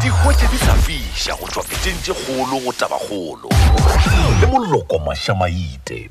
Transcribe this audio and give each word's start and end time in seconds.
di 0.00 0.08
hwetše 0.08 0.46
di 0.48 0.56
sa 0.56 0.74
fiša 0.74 1.36
go 1.36 1.46
tšwa 1.46 1.62
pitšeng 1.68 1.98
tše 2.02 2.12
kgolo 2.16 2.56
go 2.64 2.72
tabakgolo 2.72 3.48
le 4.40 4.46
moloko 4.48 4.98
mašamaite 4.98 6.08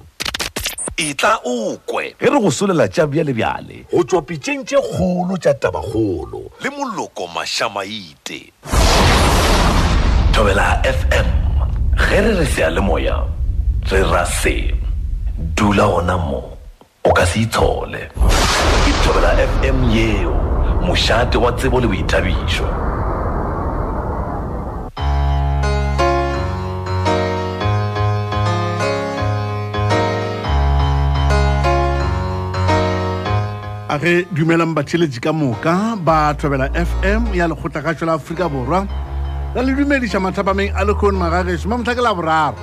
e 0.97 1.13
tla 1.13 1.39
o 1.45 1.73
ge 1.89 2.13
re 2.21 2.39
go 2.39 2.51
solela 2.51 2.87
tša 2.87 3.07
bjalebjale 3.07 3.89
go 3.89 4.03
tšwa 4.03 4.21
pitšeng 4.21 4.61
tše 4.65 4.77
kgolo 4.77 5.37
tša 5.41 5.53
tabakgolo 5.53 6.41
le 6.61 6.69
moloko 6.69 7.27
mašamaite 7.33 8.53
thobela 10.33 10.81
fm 10.85 11.29
ge 11.97 12.21
re 12.21 12.31
re 12.37 12.45
seyalemoya 12.45 13.25
re 13.89 14.03
ra 14.03 14.25
se. 14.25 14.73
Dula 15.55 15.87
gona 15.87 16.17
mo 16.17 16.57
o 17.03 17.09
ka 17.13 17.25
se 17.25 17.41
itshole 17.41 18.11
ke 18.85 18.91
thobela 19.01 19.33
fm 19.33 19.89
yeo 19.89 20.35
mošate 20.85 21.37
wa 21.37 21.51
tsebo 21.51 21.79
le 21.79 21.87
boithabišo 21.87 22.88
a 33.89 33.97
ge 33.97 34.25
dumelang 34.29 34.75
batheletši 34.77 35.19
ka 35.19 35.33
moka 35.33 35.97
ba 35.97 36.33
thobela 36.37 36.69
fm 36.69 37.33
ya 37.33 37.47
lekgotla 37.47 37.81
la 38.05 38.13
aforika 38.13 38.47
borwa. 38.47 38.85
Ra 39.55 39.61
le 39.63 39.73
dumediša 39.73 40.19
mathapameng 40.21 40.71
a 40.75 40.85
lekgone 40.85 41.17
magageso 41.17 41.65
mamotlha 41.65 41.95
ke 41.95 42.01
laboraro. 42.01 42.55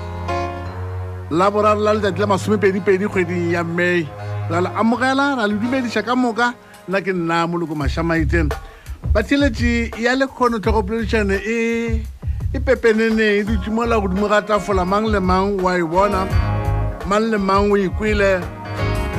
Laboraro 1.30 1.80
la 1.82 1.94
letsatsi 1.94 2.20
la 2.20 2.26
masomepedipedi 2.26 3.08
kgweding 3.08 3.50
ya 3.50 3.64
mei 3.64 4.06
ra 4.48 4.60
le 4.60 4.70
amogela 4.78 5.34
ra 5.34 5.46
le 5.46 5.54
dumediša 5.58 6.06
ka 6.06 6.14
moka 6.14 6.54
nna 6.88 7.00
ke 7.02 7.12
nna 7.12 7.46
moloko 7.46 7.74
mašamaite 7.74 8.46
batheletši 9.12 9.98
ya 9.98 10.14
lekgono 10.14 10.58
tlhogopoledišane 10.62 11.42
e 11.42 11.58
e 12.54 12.58
pepeneneng 12.60 13.42
e 13.42 13.44
dutse 13.44 13.70
godimo 13.70 14.28
ga 14.28 14.42
tafola 14.42 14.84
mang 14.84 15.10
le 15.10 15.18
mang 15.18 15.58
wa 15.58 15.74
e 15.74 15.82
bona 15.82 16.22
mang 17.10 17.26
le 17.30 17.38
mang 17.38 17.72
o 17.72 17.76
ikwele 17.76 18.38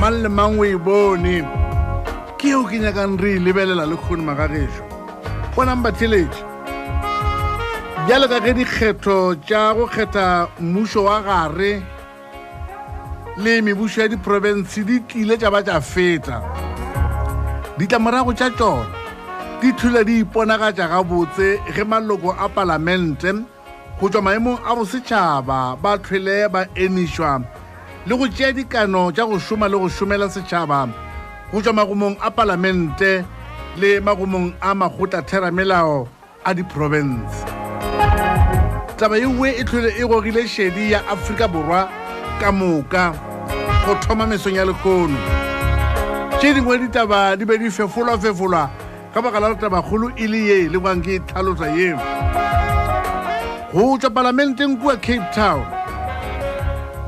mang 0.00 0.22
le 0.22 0.28
mang 0.28 0.58
o 0.58 0.64
e 0.64 0.76
bone 0.76 1.67
ke 2.38 2.54
eo 2.54 2.62
ke 2.64 2.78
nyakang 2.78 3.18
re 3.18 3.36
e 3.36 3.38
lebelela 3.38 3.86
le 3.86 3.96
kgone 3.96 4.22
magagešo. 4.22 4.84
Bonang 5.54 5.82
batheletši. 5.82 6.42
Bjale 8.06 8.26
ka 8.30 8.38
ge 8.44 8.52
dikgetho 8.58 9.34
tša 9.46 9.74
go 9.74 9.86
kgetha 9.86 10.48
mmušo 10.60 11.04
wa 11.04 11.18
gare 11.22 11.82
le 13.36 13.60
mebušo 13.62 14.00
ya 14.00 14.08
diprofense 14.08 14.84
di 14.86 15.00
tlile 15.00 15.36
tša 15.36 15.50
ba 15.50 15.60
tša 15.62 15.80
feta. 15.80 16.38
Ditlamorago 17.78 18.32
tša 18.32 18.50
tšona 18.54 18.98
di 19.60 19.72
thula 19.74 20.04
di 20.06 20.22
iponagatša 20.22 20.86
gabotse 20.86 21.58
ge 21.74 21.82
maloko 21.82 22.30
a 22.30 22.46
palamente 22.48 23.32
go 23.98 24.06
tšwa 24.06 24.22
maemong 24.22 24.62
a 24.62 24.70
bosetšhaba 24.78 25.74
ba 25.82 25.98
tlhwele 25.98 26.46
ba 26.46 26.62
enišwa 26.78 27.42
le 28.06 28.14
go 28.14 28.28
tšea 28.30 28.54
dikano 28.54 29.10
tša 29.10 29.26
go 29.26 29.38
šoma 29.38 29.66
le 29.66 29.78
go 29.78 29.88
šomela 29.90 30.30
setšhaba 30.30 31.07
go 31.52 31.60
tšwa 31.60 31.72
magomong 31.72 32.16
a 32.20 32.30
palamente 32.30 33.24
le 33.76 34.00
magomong 34.00 34.52
a 34.60 34.74
makgotla 34.74 35.22
theramelao 35.22 36.08
a 36.44 36.54
diprofense 36.54 37.44
taba 38.96 39.16
yewe 39.16 39.54
e 39.58 39.64
tlhole 39.64 39.94
e 39.98 40.04
gogile 40.04 40.48
šedi 40.48 40.92
ya 40.92 41.08
aforika 41.08 41.48
borwa 41.48 41.88
ka 42.40 42.52
moka 42.52 43.14
go 43.86 43.94
thoma 43.94 44.26
mesong 44.26 44.56
ya 44.56 44.64
lekgono. 44.64 45.16
Tše 46.38 46.54
dingwe 46.54 46.78
ditaba 46.78 47.36
di 47.36 47.44
be 47.44 47.58
di 47.58 47.70
fefolwa-fefolwa 47.70 48.70
ka 49.14 49.22
baka 49.22 49.40
la 49.40 49.54
tabakgolo 49.54 50.12
e 50.16 50.26
le 50.26 50.38
ye 50.38 50.68
le 50.68 50.78
ke 51.00 51.18
go 53.72 53.98
tšwa 53.98 54.10
palamenteng 54.10 54.76
kua 54.76 54.96
cape 54.96 55.24
town. 55.32 55.64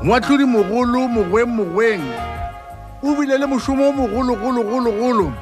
Moatlhodi 0.03 0.45
mogolo 0.45 1.07
mogweng 1.07 1.47
mogweng 1.47 2.01
o 3.03 3.15
bile 3.15 3.37
le 3.37 3.45
mošomo 3.45 3.89
o 3.89 3.91
mogologologologolo 3.91 5.33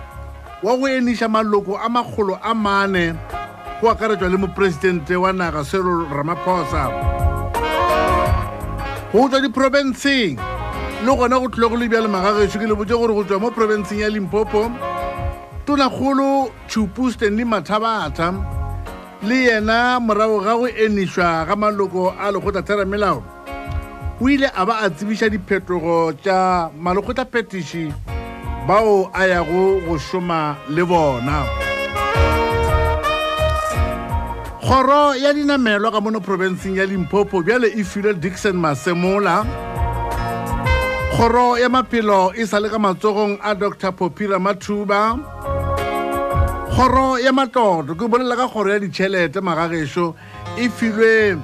wa 0.64 0.78
go 0.78 0.88
eniša 0.88 1.28
maloko 1.28 1.78
a 1.78 1.90
makgolo 1.90 2.40
a 2.42 2.54
mane 2.54 3.16
go 3.82 3.90
akaretšwa 3.90 4.30
le 4.30 4.38
moporesidente 4.38 5.16
wa 5.16 5.34
naga 5.34 5.64
sero 5.64 6.08
ramaphosa. 6.08 6.92
Go 9.12 9.28
tswa 9.28 9.42
diprofenseng 9.42 10.38
le 11.06 11.16
gona 11.16 11.40
go 11.40 11.48
tlhole 11.48 11.70
go 11.70 11.76
le 11.76 11.88
bjale 11.90 12.08
magagešo 12.08 12.60
ke 12.60 12.68
le 12.68 12.76
botse 12.76 12.94
gore 12.94 13.14
go 13.14 13.24
tswa 13.24 13.40
mo 13.40 13.52
profenseng 13.52 14.00
ya 14.00 14.10
limpopo 14.10 14.72
tonakgolo 15.66 16.52
chupu 16.68 17.12
stanley 17.12 17.46
mathabatha 17.46 18.34
le 19.24 19.36
yena 19.48 20.00
morago 20.00 20.40
ga 20.44 20.56
go 20.56 20.68
enišwa 20.68 21.46
ga 21.48 21.56
maloko 21.56 22.14
a 22.20 22.32
lekgotla 22.32 22.62
theramelao 22.62 23.24
o 24.22 24.30
ile 24.30 24.52
a 24.56 24.66
ba 24.66 24.80
a 24.84 24.90
tsebiša 24.90 25.30
diphetogo 25.30 26.14
tša 26.24 26.70
malekgotla 26.76 27.26
phetiši 27.26 27.94
bao 28.68 29.10
a 29.14 29.26
yago 29.26 29.80
go 29.88 29.98
šoma 29.98 30.56
le 30.70 30.84
bona. 30.86 31.44
Kgoro 34.62 35.16
ya 35.16 35.34
dinamelwa 35.34 35.92
ka 35.92 36.02
mono 36.02 36.20
profenseng 36.20 36.76
ya 36.78 36.86
limpopo 36.86 37.42
bjale 37.42 37.68
e 37.74 37.84
filwe 37.84 38.14
dixon 38.14 38.58
masemola. 38.60 39.46
Kgoro 41.16 41.58
ya 41.58 41.70
maphelo 41.70 42.32
e 42.36 42.46
sa 42.46 42.60
le 42.60 42.70
ka 42.70 42.78
matsogong 42.78 43.40
a 43.42 43.56
dr 43.56 43.92
popira 43.92 44.40
mathuba. 44.40 45.18
Kgoro 46.70 47.18
ya 47.18 47.32
matloto 47.32 47.96
ke 47.96 48.06
bolela 48.06 48.36
ka 48.36 48.48
kgoro 48.48 48.70
ya 48.70 48.80
ditšhelete 48.80 49.42
magagešo 49.42 50.14
e 50.58 50.70
filwe 50.70 51.40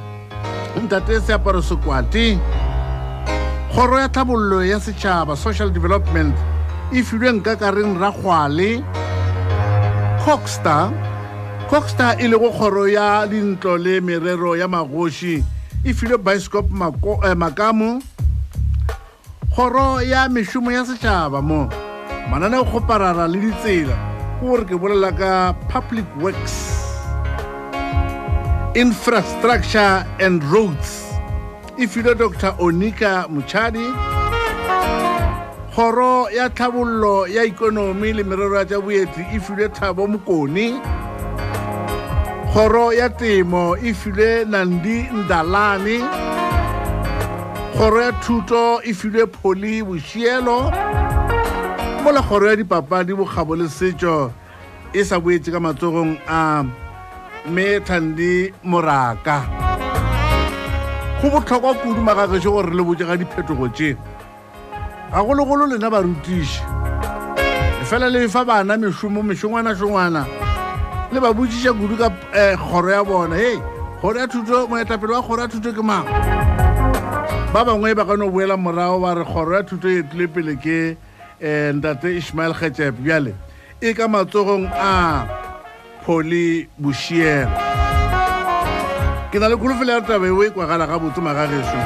ntate 0.83 1.21
seaparo 1.21 1.61
sekwati 1.61 2.37
kgoro 3.75 3.99
ya 3.99 4.07
tlhabollo 4.07 4.63
ya 4.63 4.79
setšhaba 4.79 5.35
social 5.35 5.67
development 5.67 6.31
e 6.95 7.03
filwe 7.03 7.27
nka 7.27 7.59
ka 7.59 7.75
reng 7.75 7.99
ragwale 7.99 8.79
cockstar 10.23 10.95
cockstar 11.67 12.15
e 12.15 12.23
lego 12.31 12.55
kgoro 12.55 12.87
ya 12.87 13.27
dintlo 13.27 13.75
le 13.75 13.99
merero 13.99 14.55
ya 14.55 14.71
magoši 14.71 15.43
e 15.83 15.91
filwe 15.91 16.15
bioscope 16.15 16.71
eh, 17.27 17.35
makamo. 17.35 17.99
Kgoro 19.51 19.99
ya 19.99 20.31
mešomo 20.31 20.71
ya 20.71 20.87
setšhaba 20.87 21.43
mo 21.43 21.67
mananeo 22.31 22.63
kgoparara 22.63 23.27
le 23.27 23.43
ditsela 23.43 23.99
ke 24.39 24.47
gore 24.47 24.63
ke 24.63 24.75
bolela 24.79 25.11
ka 25.11 25.51
public 25.67 26.07
works 26.23 26.79
infrastructure 28.71 30.07
and 30.23 30.39
roads 30.47 31.04
e 31.77 31.87
filwe 31.87 32.15
dr 32.15 32.55
onika 32.59 33.27
mochadi 33.29 33.87
kgoro 35.73 36.29
ya 36.29 36.49
tlhabollo 36.49 37.27
ya 37.27 37.43
ikonomi 37.43 38.13
le 38.13 38.23
merero 38.23 38.55
ya 38.57 38.65
tša 38.65 38.79
boeti 38.79 39.25
e 39.35 39.39
filwe 39.39 39.69
thabo 39.69 40.07
mokoni 40.07 40.79
kgoro 42.51 42.93
ya 42.93 43.09
temo 43.09 43.77
e 43.77 43.93
filwe 43.93 44.45
nandi 44.45 45.09
ndalane. 45.11 45.99
Kgoro 47.75 48.01
ya 48.01 48.11
thuto 48.11 48.81
e 48.83 48.93
filwe 48.93 49.27
pholi 49.27 49.83
bošielo 49.83 50.71
mola 52.03 52.21
kgoro 52.21 52.47
ya 52.47 52.55
dipapadi 52.55 53.13
bokgabo 53.13 53.55
le 53.55 53.67
setšo 53.67 54.31
e 54.93 55.03
sa 55.03 55.19
boetse 55.19 55.51
ka 55.51 55.59
matsogong 55.59 56.15
a 56.27 56.63
mme 57.45 57.79
thandi 57.79 58.53
moraka 58.63 59.64
go 61.21 61.29
botlhokwa 61.29 61.73
kudu 61.73 62.01
magagešo 62.01 62.51
gore 62.51 62.69
re 62.69 62.75
le 62.75 62.83
botse 62.83 63.05
ga 63.05 63.17
diphetogo 63.17 63.67
tše. 63.69 63.95
Gagologolo 65.11 65.67
lena 65.67 65.89
barutiši 65.89 66.61
fela 67.85 68.09
le 68.09 68.27
fa 68.27 68.43
bana 68.45 68.77
mešomo 68.77 69.21
mešongwana-šongwana 69.21 70.25
le 71.11 71.19
ba 71.21 71.33
botšiša 71.33 71.71
kudu 71.73 71.97
ka 71.97 72.07
um 72.09 72.57
kgoro 72.57 72.89
ya 72.89 73.03
bona. 73.03 73.35
Hei 73.35 73.61
kgoro 73.99 74.19
ya 74.19 74.27
thuto 74.27 74.67
moetapele 74.67 75.13
wa 75.13 75.21
kgoro 75.21 75.41
ya 75.41 75.47
thuto 75.47 75.71
ke 75.73 75.81
mang? 75.81 76.05
Ba 77.53 77.65
bangwe 77.65 77.95
ba 77.95 78.05
ka 78.05 78.15
no 78.17 78.29
boela 78.29 78.57
morago 78.57 78.99
ba 78.99 79.13
re 79.15 79.23
kgoro 79.23 79.55
ya 79.55 79.63
thuto 79.63 79.87
e 79.87 80.03
tlile 80.03 80.27
pele 80.27 80.55
ke 80.57 80.97
um 81.41 81.77
ntate 81.77 82.17
ishmael 82.17 82.53
kgetšep 82.53 82.95
bjale 82.99 83.35
e 83.81 83.93
ka 83.93 84.07
matsogong 84.07 84.65
a 84.73 85.25
poli 86.05 86.67
bošielo 86.79 87.64
ke 89.35 89.39
na 89.39 89.49
le 89.51 89.57
kholofelo 89.59 89.91
ya 89.91 90.01
taba 90.01 90.27
eo 90.27 90.43
e 90.47 90.49
kwagala 90.49 90.87
ga 90.87 90.95
botse 90.95 91.19
magagešo 91.19 91.79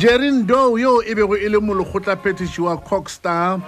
jerin 0.00 0.46
dow 0.48 0.78
yo 0.80 1.02
e 1.04 1.12
bego 1.14 1.36
e 1.36 1.48
le 1.52 1.60
molekgotla 1.60 2.16
phetiši 2.16 2.60
wa 2.64 2.76
cockstar 2.80 3.60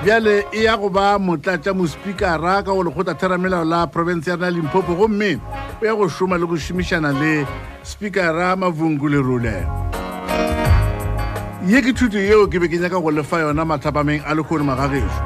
bjale 0.00 0.48
e 0.48 0.64
ya 0.64 0.78
go 0.80 0.88
ba 0.88 1.18
motlatša 1.20 1.76
mospikara 1.76 2.64
ka 2.64 2.72
go 2.72 2.80
lekgotla 2.82 3.12
theramelao 3.20 3.64
la 3.68 3.86
province 3.86 4.30
ya 4.30 4.36
rena 4.36 4.50
limpopo 4.50 4.96
gomme 4.96 5.36
o 5.82 5.84
ya 5.84 5.92
go 5.92 6.08
šoma 6.08 6.40
le 6.40 6.46
go 6.46 6.56
šomišana 6.56 7.12
le 7.12 7.44
spikara 7.84 8.56
mavungulerule 8.56 9.68
ye 11.68 11.82
ke 11.84 11.92
thuto 11.92 12.16
yeo 12.16 12.48
ke 12.48 12.56
be 12.56 12.64
ke 12.72 12.80
nyaka 12.80 12.96
go 12.96 13.12
lefa 13.12 13.44
yona 13.44 13.68
mathapameng 13.68 14.24
a 14.24 14.32
lekgone 14.32 14.64
magagešo 14.64 15.20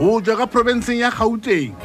go 0.00 0.20
tswa 0.24 0.36
ka 0.40 0.46
profenseng 0.48 1.04
ya 1.04 1.12
gauteng 1.12 1.76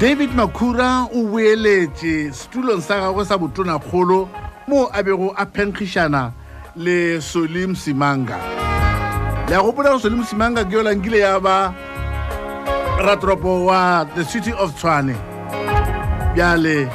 david 0.00 0.28
makhura 0.36 1.08
o 1.08 1.24
boeletše 1.24 2.28
setulong 2.28 2.84
sa 2.84 3.00
gagwe 3.00 3.24
sa 3.24 3.40
botonakgolo 3.40 4.28
moo 4.68 4.92
a 4.92 5.00
bego 5.00 5.32
a 5.32 5.48
phenkgišana 5.48 6.32
le 6.76 7.16
solim 7.20 7.72
simanga. 7.72 8.36
Le 9.48 9.56
a 9.56 9.62
gopola 9.64 9.96
go 9.96 9.98
solim 9.98 10.20
simanga 10.20 10.68
ke 10.68 10.76
yolankile 10.76 11.24
ya 11.24 11.40
ba 11.40 11.72
ratoropo 13.00 13.64
wa 13.72 14.04
the 14.12 14.24
city 14.24 14.52
of 14.52 14.76
tshwane. 14.76 15.16
Bjale 16.36 16.92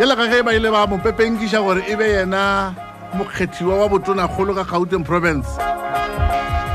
bjale 0.00 0.14
ga 0.16 0.26
ge 0.32 0.40
ba 0.40 0.56
ile 0.56 0.72
ba 0.72 0.88
mo 0.88 0.96
pepenkiša 0.96 1.60
gore 1.60 1.84
e 1.84 1.92
be 1.92 2.08
yena 2.08 2.72
mokgethiwa 3.20 3.84
wa 3.84 3.88
botonakgolo 3.92 4.56
ka 4.56 4.64
gauteng 4.64 5.04
province. 5.04 5.60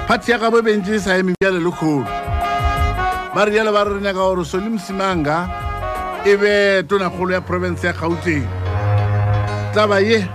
Party 0.06 0.32
ya 0.32 0.38
gabo 0.38 0.62
bentse 0.62 1.02
sa 1.02 1.18
eme 1.18 1.34
bjale 1.42 1.58
le 1.58 1.74
kgolo 1.74 2.06
ba 3.36 3.46
re 3.46 3.52
jalo 3.52 3.72
ba 3.72 3.84
re 3.84 4.02
nyaka 4.02 4.20
gore 4.20 4.46
solim 4.46 4.80
simanga 4.80 5.50
e 6.26 6.36
be 6.36 6.84
tonakgolo 6.88 7.34
ya 7.34 7.42
province 7.42 7.84
ya 7.84 7.94
gauteng. 7.94 8.48
Taba 9.74 10.00
ye 10.02 10.28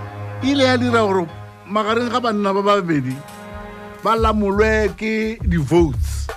ile 0.43 0.63
ya 0.63 0.77
dira 0.77 1.05
gore 1.05 1.27
magareng 1.67 2.09
ga 2.09 2.19
banna 2.19 2.53
ba 2.53 2.61
babedi 2.61 3.15
ba 4.03 4.15
lamolwe 4.15 4.89
ke 4.97 5.37
di-votes. 5.41 6.27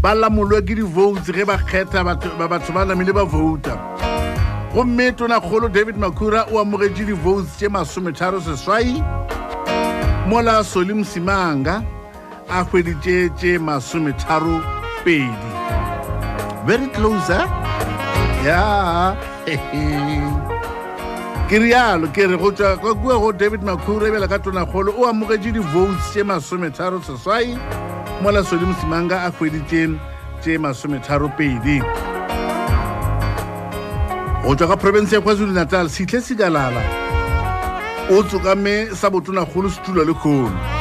Ba 0.00 0.14
lamolwe 0.14 0.62
ke 0.62 0.74
di-votes 0.74 1.30
ge 1.30 1.44
ba 1.44 1.58
kgetha 1.58 2.04
batho 2.04 2.72
ba 2.72 2.84
namile 2.84 3.12
ba 3.12 3.24
vouta. 3.24 3.76
Gomme 4.72 5.12
tonakgolo 5.12 5.68
david 5.68 5.96
makura 5.96 6.48
o 6.48 6.56
amogetše 6.60 7.04
di-votes 7.04 7.56
tše 7.58 7.68
masometharo 7.68 8.40
seswai. 8.40 9.04
Mola 10.28 10.64
solim 10.64 11.04
simanga 11.04 11.84
a 12.52 12.64
hweditše 12.64 13.28
tše 13.36 13.58
masometharo 13.58 14.60
pedi. 15.04 15.50
Very 16.66 16.86
close 16.92 17.30
eh? 17.32 17.46
ya. 18.44 19.16
Ke 21.48 21.56
rialo 21.58 22.12
ke 22.12 22.28
re 22.28 22.36
go 22.36 22.52
tswa 22.52 22.76
ka 22.76 22.92
kua 22.94 23.16
go 23.16 23.32
david 23.32 23.62
makhura 23.64 24.08
ebela 24.08 24.28
ka 24.28 24.38
tonakgolo 24.38 24.92
o 25.00 25.08
amogetše 25.08 25.52
di-votes 25.52 26.12
tše 26.12 26.22
masometharo 26.24 27.00
seswai 27.00 27.56
mola 28.20 28.44
sodim 28.44 28.74
simanga 28.80 29.24
a 29.24 29.30
hweditše 29.32 29.88
tše 30.44 30.58
masometharo 30.58 31.32
pedi. 31.36 31.80
Go 34.44 34.52
tswa 34.54 34.68
ka 34.68 34.76
province 34.76 35.16
ya 35.16 35.20
kwazulu 35.20 35.52
natal 35.52 35.88
setlhe 35.88 36.20
sikalala 36.20 36.84
o 38.12 38.22
tsokame 38.22 38.92
sa 38.92 39.08
botonagolo 39.08 39.72
setulo 39.72 40.04
le 40.04 40.12
kgono 40.12 40.71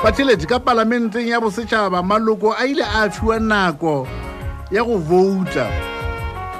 batheletše 0.00 0.48
ka 0.48 0.56
palamenteng 0.56 1.28
ya 1.28 1.40
bosetšhaba 1.40 2.00
maloko 2.00 2.56
a 2.56 2.64
ile 2.64 2.80
a 2.80 3.10
fiwa 3.12 3.36
nako 3.36 4.08
ya 4.72 4.80
go 4.80 4.96
vouta 4.96 5.68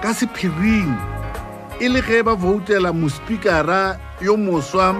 ka 0.04 0.12
sephiring. 0.12 0.92
E 1.80 1.88
le 1.88 2.04
ge 2.04 2.20
ba 2.20 2.36
voutela 2.36 2.92
mospikara 2.92 3.96
yo 4.20 4.36
moswa 4.36 4.92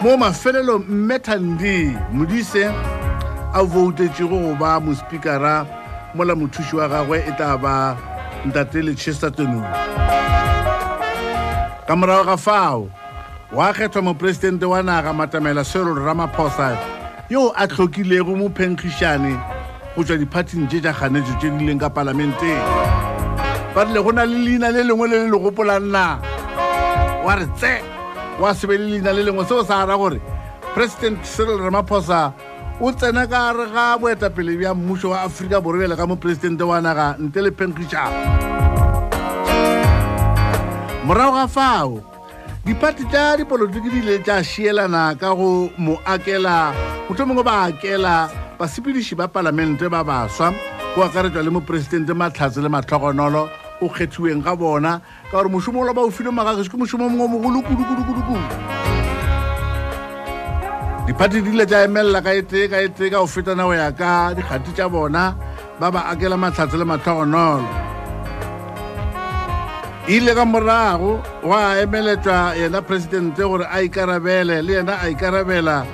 mo 0.00 0.16
mafelelo 0.16 0.78
mme 0.78 1.18
thandi 1.20 1.92
modise 2.12 2.64
a 3.52 3.60
voutetšego 3.60 4.32
go 4.32 4.56
ba 4.56 4.80
mospikara 4.80 5.66
mola 6.14 6.32
mothuši 6.32 6.76
wa 6.76 6.88
gagwe 6.88 7.18
e 7.28 7.32
tla 7.36 7.58
ba 7.60 7.96
ntate 8.48 8.80
lechester 8.80 9.28
tenou 9.28 9.60
ka 11.84 11.92
morago 11.96 12.24
ga 12.24 12.36
fao 12.36 12.88
wa 13.52 13.72
kgethwa 13.72 14.02
moporesidente 14.02 14.64
wa 14.64 14.82
naga 14.82 15.12
matamela 15.12 15.64
serol 15.64 16.00
ramaphosa 16.00 16.97
yo 17.30 17.52
a 17.56 17.68
tlhokilego 17.68 18.36
mo 18.36 18.48
phenkgišane 18.48 19.36
go 19.96 20.04
tswa 20.04 20.16
diphathing 20.16 20.64
tše 20.68 20.80
tša 20.80 20.92
kganetso 20.92 21.36
tše 21.40 21.50
di 21.58 21.66
leng 21.66 21.80
ka 21.80 21.90
palamenteng 21.92 22.64
ba 23.74 23.84
rile 23.84 24.00
go 24.00 24.12
na 24.12 24.24
le 24.24 24.38
leina 24.38 24.72
le 24.72 24.82
lengwe 24.82 25.08
le 25.08 25.16
le 25.24 25.28
le 25.28 25.38
gopolanna 25.38 26.18
wa 27.24 27.34
re 27.36 27.46
tse 27.60 27.84
wa 28.40 28.54
se 28.54 28.66
be 28.66 28.78
le 28.78 28.96
leina 28.96 29.12
le 29.12 29.22
lengwe. 29.28 29.44
Seo 29.44 29.64
sa 29.64 29.84
ra 29.84 29.96
gore 29.96 30.20
president 30.72 31.20
seril 31.24 31.60
ramaphosa 31.60 32.32
o 32.80 32.92
tsena 32.92 33.26
ka 33.28 33.52
gare 33.52 33.66
ga 33.76 33.98
boetapele 33.98 34.56
bja 34.56 34.74
mmušo 34.74 35.10
wa 35.10 35.22
aforika 35.28 35.60
borobele 35.60 35.96
ka 35.96 36.06
moporesidente 36.06 36.64
wa 36.64 36.80
naga 36.80 37.16
ntle 37.20 37.42
le 37.42 37.50
phenkgišano 37.50 38.20
morago 41.04 41.36
ga 41.36 41.46
fao 41.48 42.17
dipati 42.68 43.04
tša 43.08 43.36
dipolotiki 43.36 43.90
di 43.90 43.98
ile 43.98 44.18
tša 44.20 44.44
šielana 44.44 45.16
ka 45.20 45.32
go 45.34 45.70
mo 45.78 45.96
akela 46.04 46.74
motho 47.08 47.24
mongwe 47.24 47.42
ba 47.42 47.64
akela 47.64 48.28
basepediši 48.60 49.16
ba 49.16 49.24
palamente 49.24 49.88
ba 49.88 50.04
baswa 50.04 50.52
go 50.94 51.00
akaretswa 51.00 51.42
le 51.42 51.50
moporesidente 51.50 52.12
matlhatse 52.12 52.60
le 52.60 52.68
matlhogonolo 52.68 53.48
o 53.80 53.88
kgethiweng 53.88 54.44
ga 54.44 54.52
bona 54.52 55.00
ka 55.32 55.40
gore 55.40 55.48
mošomo 55.48 55.80
ola 55.80 55.96
ba 55.96 56.04
o 56.04 56.10
file 56.12 56.28
magagešo 56.28 56.68
ke 56.68 56.76
mošomo 56.76 57.08
mongwe 57.08 57.28
mogolo 57.32 57.58
kudu-kudu-kudu-kudu. 57.64 58.56
Diphathi 61.08 61.40
di 61.40 61.50
ile 61.56 61.64
tša 61.64 61.88
emelela 61.88 62.20
ka 62.20 62.36
etee 62.36 62.68
ka 62.68 62.84
etee 62.84 63.08
ka 63.08 63.24
go 63.24 63.26
fetana 63.26 63.64
go 63.64 63.72
ya 63.72 63.88
ka 63.96 64.36
dikgati 64.36 64.76
tša 64.76 64.92
bona 64.92 65.32
ba 65.80 65.88
ba 65.88 66.04
akela 66.12 66.36
matlhatse 66.36 66.76
le 66.76 66.84
matlhogonolo 66.84 67.87
ile 70.08 70.34
ka 70.34 70.44
morago 70.44 71.20
wa 71.44 71.76
emeletšwa 71.80 72.54
yena 72.56 72.82
presidente 72.82 73.42
gore 73.42 73.66
a 73.70 73.82
ikarabele 73.82 74.62
le 74.62 74.72
yena 74.72 74.96
a 75.00 75.10
ikarabela 75.10 75.84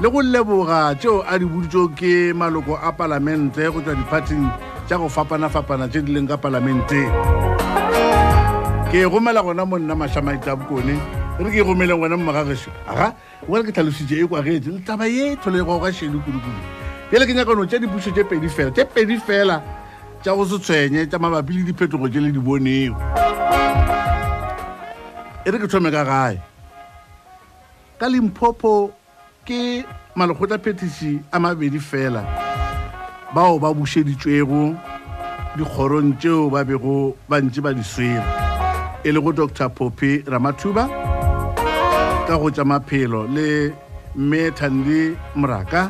le 0.00 0.08
go 0.08 0.22
leboga 0.22 0.94
tšeo 0.94 1.20
a 1.28 1.38
di 1.38 1.44
boditšo 1.44 1.88
ke 1.92 2.32
maloko 2.32 2.80
a 2.80 2.92
palamente 2.92 3.68
go 3.68 3.80
tšwa 3.84 3.94
diphathing 3.94 4.48
tša 4.88 4.96
go 4.96 5.08
fapana-fapana 5.08 5.84
tše 5.88 6.00
di 6.00 6.12
leng 6.16 6.24
ka 6.28 6.36
palamenteng 6.40 7.12
ke 8.88 9.04
gomela 9.04 9.44
gona 9.44 9.68
monna 9.68 9.94
mašamaita 9.94 10.56
bokone 10.56 10.96
re 11.38 11.50
ke 11.52 11.60
gomeleng 11.60 12.00
gona 12.00 12.16
mmagagešo 12.16 12.72
aga 12.88 13.12
ore 13.48 13.68
ke 13.68 13.72
tlhalositše 13.72 14.24
e 14.24 14.26
kwa 14.26 14.40
getse 14.42 14.72
le 14.72 14.80
taba 14.80 15.04
ye 15.04 15.36
tlholego 15.36 15.76
ga 15.76 15.92
šedi 15.92 16.16
kudu-kudu 16.16 16.60
pele 17.10 17.26
ke 17.26 17.36
nyakano 17.36 17.68
tša 17.68 17.84
dipušo 17.84 18.16
tše 18.16 18.24
pedi 18.24 18.48
fela 18.48 18.70
tše 18.72 18.84
pedi 18.88 19.20
fela 19.20 19.60
tša 20.28 20.36
go 20.36 20.44
se 20.44 20.58
tshwenye 20.58 21.06
tša 21.06 21.18
mabapi 21.18 21.52
le 21.52 21.62
diphetogo 21.64 22.08
tše 22.08 22.20
le 22.20 22.30
di 22.32 22.38
bonego. 22.38 23.00
E 25.44 25.50
re 25.50 25.58
ke 25.58 25.68
thome 25.68 25.88
ka 25.90 26.04
gae. 26.04 26.36
Ka 27.96 28.06
limpopo 28.12 28.92
ke 29.48 29.84
malokgotla 30.14 30.58
phetiši 30.60 31.32
a 31.32 31.40
mabedi 31.40 31.80
fela 31.80 32.22
bao 33.32 33.56
ba 33.58 33.72
bušeditšwego 33.72 34.76
dikgorong 35.56 36.20
tšeo 36.20 36.50
ba 36.52 36.60
bego 36.64 37.16
ba 37.28 37.40
ntše 37.40 37.64
ba 37.64 37.72
di 37.72 37.80
swere. 37.80 38.28
E 39.04 39.08
le 39.08 39.20
go 39.24 39.32
dr 39.32 39.72
poppy 39.72 40.28
ramathuba 40.28 40.84
ka 42.28 42.36
go 42.36 42.52
tša 42.52 42.68
maphelo 42.68 43.24
le 43.32 43.72
mme 44.12 44.52
thandi 44.52 45.16
moraka 45.34 45.88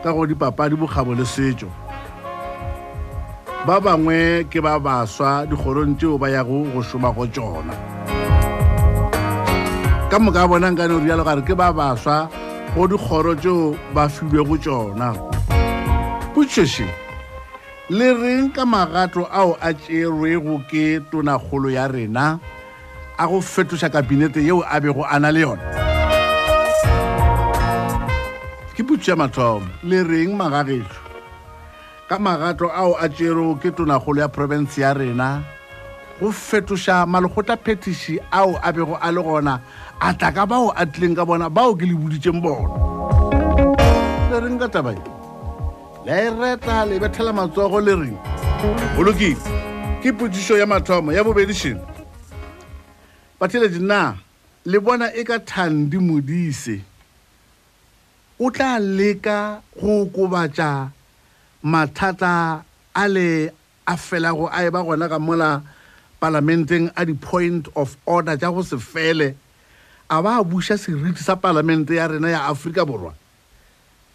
ka 0.00 0.08
go 0.08 0.24
dipapadi 0.24 0.72
bokgabo 0.72 1.12
le 1.12 1.28
setšo 1.28 1.87
ba 3.66 3.80
bangwe 3.82 4.46
ke 4.46 4.62
ba 4.62 4.78
baswa 4.78 5.42
dikgorong 5.48 5.98
tšeo 5.98 6.14
ba 6.18 6.30
yago 6.30 6.62
go 6.70 6.80
šoma 6.82 7.10
go 7.10 7.26
tšona. 7.26 7.74
Ka 10.10 10.16
moka 10.22 10.46
bona 10.46 10.70
nkane 10.70 10.94
o 10.94 11.02
rialo 11.02 11.24
gare 11.26 11.42
ke 11.42 11.54
ba 11.58 11.74
baswa 11.74 12.30
go 12.74 12.86
dikgoro 12.86 13.34
tšeo 13.34 13.74
ba 13.94 14.06
filwe 14.06 14.46
go 14.46 14.56
tšona. 14.56 15.08
Potšoše 16.34 16.86
le 17.90 18.08
reng 18.14 18.52
ka 18.54 18.62
magato 18.62 19.26
ao 19.26 19.58
a 19.58 19.74
tšerwego 19.74 20.62
ke 20.70 21.02
tonakgolo 21.10 21.72
ya 21.72 21.90
rena 21.90 22.38
a 23.18 23.24
go 23.26 23.42
fetoša 23.42 23.90
kabinete 23.90 24.38
yeo 24.38 24.62
a 24.62 24.78
bego 24.78 25.02
a 25.02 25.18
na 25.18 25.34
le 25.34 25.40
yona? 25.42 25.66
Ke 28.78 28.86
putso 28.86 29.10
ya 29.10 29.16
mathomo. 29.18 29.66
Le 29.82 30.06
reng 30.06 30.38
magagešo 30.38 31.07
ka 32.08 32.18
magato 32.18 32.72
ao 32.72 32.96
a 32.96 33.08
tšerwego 33.08 33.60
ke 33.60 33.70
tonakgolo 33.70 34.20
ya 34.20 34.28
province 34.28 34.80
ya 34.80 34.94
rena 34.96 35.44
go 36.20 36.32
fetoša 36.32 37.06
malokgotla 37.06 37.56
phetiši 37.56 38.18
ao 38.32 38.56
a 38.62 38.72
bego 38.72 38.96
a 38.96 39.12
le 39.12 39.22
gona 39.22 39.60
a 40.00 40.14
tla 40.14 40.32
ka 40.32 40.46
bao 40.46 40.72
a 40.72 40.86
tlileng 40.86 41.16
ka 41.16 41.24
bona 41.28 41.50
bao 41.50 41.76
ke 41.76 41.84
le 41.84 41.92
boditšeng 41.92 42.40
bona. 42.40 42.72
Le 44.32 44.40
reng 44.40 44.58
ka 44.58 44.68
tabae 44.72 44.96
le 46.06 46.12
a 46.12 46.20
e 46.24 46.30
reta 46.32 46.88
le 46.88 46.96
bethela 46.98 47.32
matsogo 47.32 47.76
le 47.76 47.92
reng? 47.92 48.16
Bolokile 48.96 49.36
ke 50.00 50.08
potsišo 50.08 50.56
ya 50.56 50.64
mathomo 50.64 51.12
ya 51.12 51.20
bobedišene 51.20 51.84
batheletši 53.36 53.84
na 53.84 54.16
le 54.64 54.80
bona 54.80 55.12
e 55.12 55.24
ka 55.28 55.38
thandi 55.44 56.00
modise? 56.00 56.80
O 58.40 58.48
tla 58.50 58.78
leka 58.80 59.60
go 59.76 60.08
kobatša 60.08 60.96
mathata 61.64 62.62
a 62.94 63.08
le 63.08 63.50
a 63.86 63.96
felago 63.96 64.48
a 64.52 64.66
e 64.66 64.70
ba 64.70 64.82
gona 64.82 65.08
ka 65.08 65.18
mola 65.18 65.62
palamenteng 66.20 66.92
a 66.96 67.04
di-point 67.04 67.68
of 67.74 67.96
order 68.06 68.36
tša 68.36 68.52
go 68.54 68.62
se 68.62 68.76
fele 68.76 69.34
a 70.10 70.22
ba 70.22 70.38
a 70.40 70.44
buša 70.44 70.78
seriti 70.78 71.22
sa 71.22 71.36
palamente 71.36 71.94
ya 71.94 72.08
rena 72.08 72.28
ya 72.30 72.48
aforika 72.48 72.84
borwa. 72.84 73.14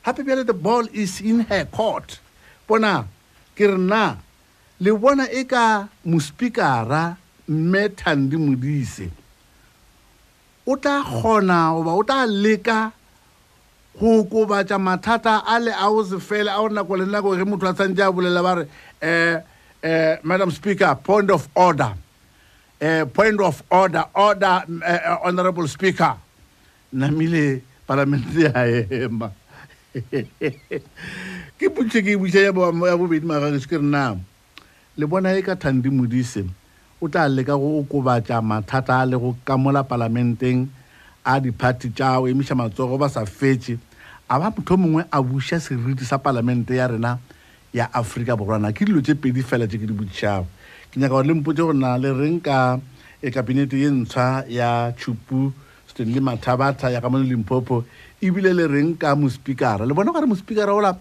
Gape 0.05 0.23
bjale 0.23 0.45
the 0.45 0.53
ball 0.53 0.85
is 0.91 1.21
in 1.21 1.39
her 1.41 1.65
court. 1.65 2.19
Bona 2.67 3.07
ke 3.55 3.67
re 3.69 3.77
na 3.77 4.15
le 4.79 4.91
bona 4.97 5.27
e 5.31 5.43
ka 5.43 5.87
mospikara 6.05 7.15
mme 7.47 7.89
thandi 7.89 8.37
modise. 8.37 9.11
O 10.67 10.75
tla 10.75 11.03
kgona 11.03 11.71
goba 11.75 11.91
o 11.93 12.03
tla 12.03 12.25
leka 12.25 12.91
go 13.99 14.23
kobatsa 14.23 14.77
mathata 14.79 15.43
a 15.45 15.59
le 15.59 15.71
a 15.71 15.89
o 15.89 16.03
se 16.03 16.17
fele 16.17 16.49
a 16.49 16.61
o 16.61 16.69
nako 16.69 16.97
le 16.97 17.05
nako 17.05 17.37
ge 17.37 17.43
motho 17.45 17.67
a 17.69 17.73
tshwantse 17.73 18.01
a 18.01 18.11
bolela 18.11 18.41
ba 18.43 18.55
re 18.55 18.67
um 19.03 19.41
madam 20.23 20.51
speaker 20.51 20.95
point 20.95 21.29
of 21.29 21.47
order. 21.55 21.93
Uh, 22.81 23.05
point 23.05 23.39
of 23.39 23.63
order 23.71 24.03
order 24.13 24.63
honorable 25.23 25.67
speaker. 25.67 26.17
Namile 26.93 27.61
palamente 27.87 28.41
ya 28.41 28.65
ema 28.91 29.31
ke 31.59 31.69
putse 31.69 32.01
ke 32.01 32.17
butse 32.17 32.43
ya 32.43 32.51
bobedi 32.51 33.25
magagese 33.25 33.67
ke 33.69 33.77
re 33.77 33.85
na 33.85 34.15
le 34.97 35.05
bona 35.05 35.37
e 35.37 35.41
ka 35.41 35.55
thandi 35.55 35.89
modise 35.89 36.43
o 37.01 37.07
tla 37.07 37.27
leka 37.29 37.55
go 37.57 37.85
kobatsa 37.85 38.41
mathata 38.41 39.01
a 39.01 39.05
le 39.05 39.17
go 39.17 39.35
kamola 39.45 39.83
palamenteng 39.83 40.67
a 41.25 41.39
di-party 41.39 41.89
tša 41.95 42.19
o 42.19 42.27
emiša 42.27 42.55
matsogo 42.55 42.97
ba 42.97 43.09
sa 43.09 43.25
fetse 43.25 43.79
a 44.29 44.39
ba 44.39 44.51
motho 44.51 44.77
mongwe 44.77 45.03
a 45.11 45.19
buša 45.23 45.59
seriti 45.59 46.05
sa 46.05 46.17
palamente 46.17 46.75
ya 46.75 46.87
rena 46.87 47.19
ya 47.73 47.89
aforika 47.93 48.35
borwana 48.35 48.71
ke 48.71 48.85
dilo 48.85 49.01
tše 49.01 49.15
pedi 49.15 49.43
fela 49.43 49.67
tše 49.67 49.79
ke 49.79 49.87
di 49.87 49.93
botšišago 49.95 50.45
ke 50.91 50.99
nyaka 50.99 51.13
gore 51.13 51.27
le 51.27 51.33
mpotse 51.33 51.61
gore 51.63 51.77
na 51.77 51.97
le 51.97 52.13
reng 52.13 52.37
ka 52.43 52.77
e 53.23 53.31
kabinete 53.31 53.79
ye 53.79 53.89
ntshwa 53.89 54.43
ya 54.47 54.91
chupu 54.99 55.53
stanley 55.87 56.19
mathabatha 56.19 56.91
ya 56.91 57.01
ka 57.01 57.09
mono 57.09 57.23
limpopo 57.23 57.85
ebile 58.21 58.53
le 58.53 58.67
reng 58.67 58.97
ka 58.97 59.15
mospikara. 59.15 59.85
Le 59.85 59.93
bona 59.93 60.11
gore 60.11 60.25
mospikara 60.25 60.73
ola 60.73 60.97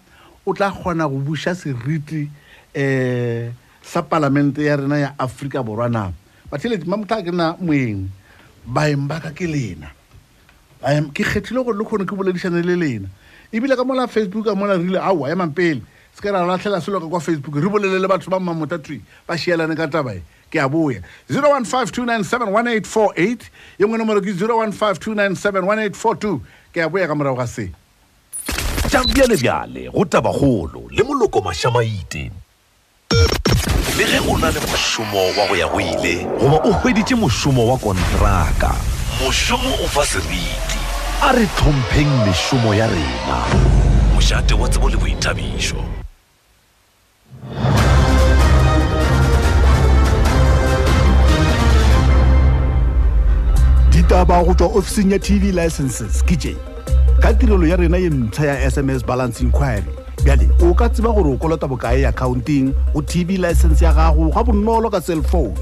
o 0.47 0.53
tla 0.53 0.71
kgona 0.71 1.09
go 1.09 1.19
buša 1.19 1.55
seriti 1.55 2.31
um 2.77 3.53
sa 3.83 4.03
palamente 4.03 4.63
ya 4.63 4.77
rena 4.77 4.99
ya 4.99 5.11
aforika 5.19 5.63
borwa 5.63 5.89
na. 5.89 6.13
Batheletši 6.51 6.87
mamotha 6.87 7.23
ke 7.23 7.33
na 7.33 7.57
moeng 7.59 8.09
baeng 8.67 9.09
ba 9.09 9.21
ka 9.21 9.31
ke 9.35 9.47
lena 9.47 9.91
ke 10.83 11.23
kgethile 11.25 11.65
gore 11.65 11.79
le 11.79 11.85
kgone 11.85 12.05
ke 12.07 12.17
boledišane 12.17 12.63
le 12.65 12.77
lena. 12.77 13.09
Ebile 13.53 13.77
ka 13.77 13.85
mola 13.85 14.07
facebook 14.07 14.47
a 14.49 14.55
mola 14.55 14.77
rile 14.77 14.99
aowa 14.99 15.31
ema 15.31 15.49
pele 15.49 15.83
se 16.15 16.21
ka 16.21 16.33
ra 16.33 16.47
latlhela 16.47 16.81
selo 16.81 17.01
ka 17.01 17.07
kwa 17.07 17.21
facebook 17.21 17.57
re 17.57 17.69
bolele 17.69 17.99
le 17.99 18.09
batho 18.09 18.31
ba 18.31 18.41
mmamotatwi 18.41 19.01
ba 19.27 19.39
šielane 19.39 19.77
ka 19.77 19.89
tabae 19.89 20.23
ke 20.51 20.61
a 20.61 20.69
boya. 20.69 21.03
0152971848 21.31 23.39
ye 23.79 23.87
ngwe 23.87 23.99
nomoro 23.99 24.21
ke 24.21 24.33
0152971842 24.33 26.41
ke 26.73 26.83
a 26.83 26.89
boya 26.89 27.07
ka 27.07 27.15
morago 27.15 27.37
ga 27.37 27.47
se. 27.47 27.71
Tša 28.89 29.05
bjalebjale 29.05 29.91
go 29.93 30.05
tabakgolo 30.05 30.89
le 30.91 31.03
moloko 31.05 31.41
mašamaite 31.41 32.31
le 33.99 34.05
ge 34.05 34.19
o 34.29 34.39
na 34.39 34.51
le 34.51 34.61
mošomo 34.61 35.19
wa 35.37 35.47
go 35.49 35.57
ya 35.57 35.69
go 35.69 35.81
ile 35.81 36.25
goba 36.41 36.57
o 36.65 36.73
hweditše 36.73 37.15
mošomo 37.15 37.67
wa 37.67 37.79
kontraka 37.79 38.75
mošomo 39.23 39.71
o 39.85 39.87
fa 39.87 40.03
seriti 40.05 40.79
a 41.23 41.33
re 41.33 41.47
tlhompheng 41.57 42.11
mešomo 42.27 42.75
ya 42.75 42.87
rena. 42.91 43.39
Mošate 44.15 44.55
wa 44.55 44.69
tsebo 44.69 44.89
le 44.89 44.97
boithabišo. 44.97 45.79
Ditaba 53.91 54.45
go 54.45 54.55
tswa 54.55 54.67
ofising 54.75 55.13
ya 55.13 55.19
tv 55.19 55.53
licenses 55.53 56.23
ke 56.27 56.37
tše 56.37 56.57
ka 57.23 57.33
tirelo 57.33 57.67
ya 57.67 57.77
rena 57.77 57.99
ye 57.99 58.11
ntsha 58.11 58.47
ya 58.47 58.71
sms 58.71 59.07
balance 59.07 59.41
inquiry. 59.41 59.87
Bjale 60.25 60.51
o 60.67 60.75
ka 60.75 60.89
tseba 60.89 61.15
gore 61.15 61.31
o 61.31 61.39
kolota 61.39 61.69
bokae 61.71 62.07
accounting 62.09 62.75
go 62.93 63.03
tv 63.03 63.39
license 63.39 63.85
ya 63.85 63.93
gago 63.93 64.35
ga 64.35 64.43
bonolo 64.43 64.91
ka 64.91 65.01
cellphone. 65.01 65.55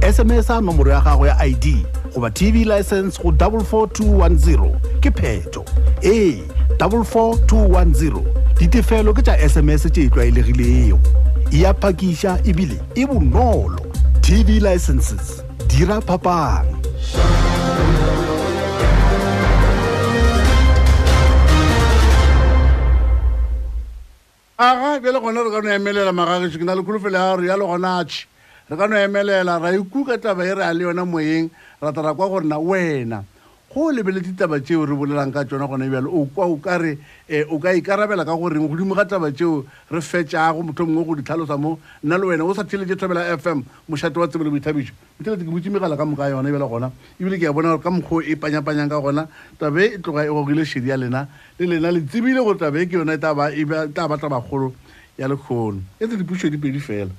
Sms 0.00 0.48
a 0.50 0.60
nomoro 0.60 0.90
ya 0.90 1.00
gago 1.00 1.26
ya 1.26 1.36
id 1.44 1.84
goba 2.14 2.30
tv 2.30 2.64
license 2.64 3.18
go 3.22 3.30
44210 3.30 5.00
ke 5.00 5.10
pheto 5.10 5.64
ee 6.02 6.42
44210 6.78 8.22
ditefelo 8.58 9.14
ke 9.14 9.22
tša 9.22 9.48
sms 9.48 9.92
tše 9.92 10.02
e 10.02 10.08
tlwaelegilego 10.08 10.98
e 11.52 11.66
a 11.66 11.74
phakiša 11.74 12.38
ebile 12.44 12.80
e 12.94 13.06
bonolo. 13.06 13.84
Tv 14.22 14.60
licenses 14.60 15.42
dira 15.68 16.00
phapang. 16.00 16.66
Aga 24.58 25.00
bjale 25.00 25.20
gona 25.20 25.42
re 25.44 25.50
ka 25.50 25.60
no 25.60 25.70
emelela 25.70 26.12
magagešo 26.12 26.58
ke 26.58 26.64
na 26.64 26.74
le 26.74 26.82
kholofelo 26.82 27.18
ya 27.18 27.36
gore 27.36 27.46
ya 27.46 27.56
le 27.56 27.66
gona 27.66 28.04
tšhe 28.04 28.31
re 28.72 28.76
ka 28.78 28.86
no 28.88 28.96
emelela 28.96 29.60
ra 29.60 29.68
ikuka 29.76 30.16
taba 30.16 30.48
e 30.48 30.54
re 30.54 30.64
a 30.64 30.72
le 30.72 30.84
yona 30.88 31.04
moyeng 31.04 31.50
ra 31.80 31.92
tara 31.92 32.14
kwa 32.14 32.28
gore 32.28 32.46
na 32.48 32.56
wena 32.58 33.20
go 33.68 33.92
lebeletse 33.92 34.32
taba 34.36 34.60
tšeo 34.60 34.84
re 34.88 34.94
bolelang 34.96 35.32
ka 35.32 35.44
tsona 35.44 35.68
gona 35.68 35.84
bjalo. 35.88 36.08
O 36.08 36.24
kwa 36.32 36.46
o 36.48 36.56
ka 36.56 36.78
re 36.78 36.96
um 37.28 37.56
o 37.56 37.58
ka 37.58 37.72
ikarabela 37.76 38.24
ka 38.24 38.32
goreng 38.32 38.68
godimo 38.68 38.94
ga 38.96 39.04
taba 39.04 39.28
tšeo 39.32 39.64
re 39.92 40.00
fetšago 40.00 40.64
motho 40.64 40.86
mongwe 40.88 41.04
go 41.04 41.14
di 41.16 41.22
tlhalosa 41.22 41.56
mo 41.60 41.78
nna 42.04 42.16
le 42.16 42.24
wena 42.32 42.44
o 42.44 42.54
sa 42.54 42.64
theletše 42.64 42.96
thobela 42.96 43.28
f 43.36 43.46
m 43.46 43.64
mošate 43.88 44.16
wa 44.16 44.28
tsebele 44.28 44.48
boithabišo. 44.48 44.92
Motheletše 45.20 45.44
ke 45.44 45.50
botse 45.52 45.68
megala 45.68 45.96
ka 45.96 46.04
moka 46.04 46.28
yona 46.32 46.48
bjale 46.48 46.68
gona 46.68 46.92
ebile 47.20 47.36
ke 47.40 47.48
a 47.48 47.52
bona 47.52 47.76
gore 47.76 47.82
ka 47.84 47.90
mokgwa 47.90 48.16
o 48.16 48.20
e 48.24 48.36
panyapanyang 48.36 48.88
ka 48.88 49.00
gona 49.00 49.28
tabe 49.60 49.84
e 49.84 49.98
tloga 50.00 50.24
e 50.24 50.28
gogile 50.32 50.64
šedi 50.64 50.88
ya 50.88 50.96
lena 50.96 51.28
le 51.60 51.66
lena 51.76 51.92
le 51.92 52.04
tsebile 52.04 52.40
gore 52.40 52.56
tabe 52.56 52.84
e 52.84 52.86
ke 52.88 52.96
yona 52.96 53.16
e 53.16 53.18
tla 53.20 53.34
ba 53.34 53.52
e 53.52 53.64
ba- 53.64 53.88
tla 53.88 54.08
ba 54.08 54.16
tabakgolo 54.16 54.72
ya 55.16 55.28
lekgono. 55.28 55.80
E 56.00 56.08
tse 56.08 56.16
dipušo 56.16 56.48
dipedi 56.48 56.80
fela 56.80 57.12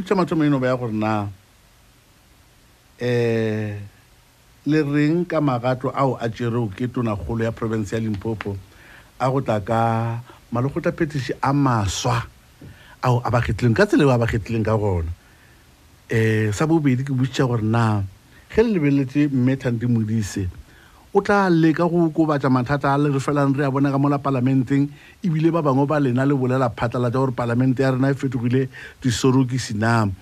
putša 0.00 0.16
mathomo 0.16 0.44
eno 0.48 0.56
ba 0.56 0.72
ya 0.72 0.80
gore 0.80 0.96
na 0.96 1.28
um 3.00 3.76
le 4.64 4.80
reng 4.80 5.28
ka 5.28 5.40
magato 5.40 5.92
ao 5.92 6.16
a 6.16 6.28
tšereo 6.28 6.72
ke 6.72 6.88
tonakgolo 6.88 7.44
ya 7.44 7.52
province 7.52 7.92
ya 7.92 8.00
limpopo 8.00 8.56
a 9.20 9.28
go 9.28 9.40
tla 9.44 9.60
ka 9.60 9.80
malokgotla 10.52 10.92
phetiši 10.96 11.36
a 11.42 11.52
maswa 11.52 12.24
ao 13.04 13.20
a 13.24 13.28
ba 13.30 13.40
kgethileng 13.44 13.76
ka 13.76 13.84
tsela 13.84 14.04
eo 14.08 14.12
a 14.12 14.18
ba 14.20 14.26
kgethileng 14.26 14.64
ka 14.64 14.76
gona. 14.76 15.12
Um 16.10 16.52
sa 16.52 16.64
bobedi 16.64 17.04
ke 17.04 17.12
botšiša 17.12 17.44
gore 17.44 17.64
na 17.64 18.00
ge 18.48 18.64
le 18.64 18.72
lebeletse 18.72 19.28
mme 19.28 19.56
thandi 19.56 19.84
modise 19.84 20.48
o 21.12 21.20
tla 21.20 21.50
leka 21.50 21.88
go 21.88 22.10
kobatsa 22.10 22.48
mathata 22.48 22.94
a 22.94 22.98
le 22.98 23.10
re 23.10 23.18
felang 23.18 23.52
re 23.56 23.64
a 23.64 23.70
bona 23.70 23.90
ka 23.90 23.98
mola 23.98 24.18
palamenteng 24.18 24.88
ebile 25.24 25.50
ba 25.50 25.60
bangwe 25.62 25.86
ba 25.86 25.98
lena 25.98 26.24
le 26.24 26.34
bolela 26.34 26.70
phatlalatsa 26.70 27.18
gore 27.18 27.32
palamente 27.32 27.82
ya 27.82 27.90
rena 27.90 28.10
e 28.10 28.14
fetogile 28.14 28.68
disorokisi 29.02 29.74
na? 29.74 30.04
Um 30.04 30.12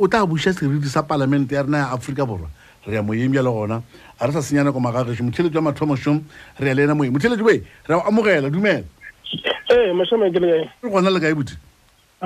o 0.00 0.08
tla 0.08 0.26
buša 0.26 0.52
seriti 0.52 0.88
sa 0.88 1.02
palamente 1.02 1.54
ya 1.54 1.62
rena 1.62 1.78
ya 1.78 1.90
aforika 1.94 2.26
borwa? 2.26 2.50
Re 2.86 2.94
ya 2.94 3.02
moyeng 3.02 3.30
bjale 3.30 3.46
gona. 3.46 3.82
A 4.18 4.26
re 4.26 4.32
sa 4.32 4.42
senya 4.42 4.64
nako 4.64 4.80
magagešo. 4.80 5.22
Motheletsi 5.22 5.56
wa 5.56 5.70
mathomošom 5.70 6.20
re 6.58 6.68
ya 6.68 6.74
le 6.74 6.82
ena 6.82 6.94
moyeng 6.94 7.14
motheletsi 7.14 7.42
we 7.44 7.62
re 7.86 7.94
a 7.94 8.02
amogela. 8.02 8.50
Dumela. 8.50 8.82
Ee 9.70 9.94
ke 10.34 10.40
le 10.40 10.66
gona 10.82 11.10
le 11.10 11.20
kae 11.20 11.34
boti 11.34 11.54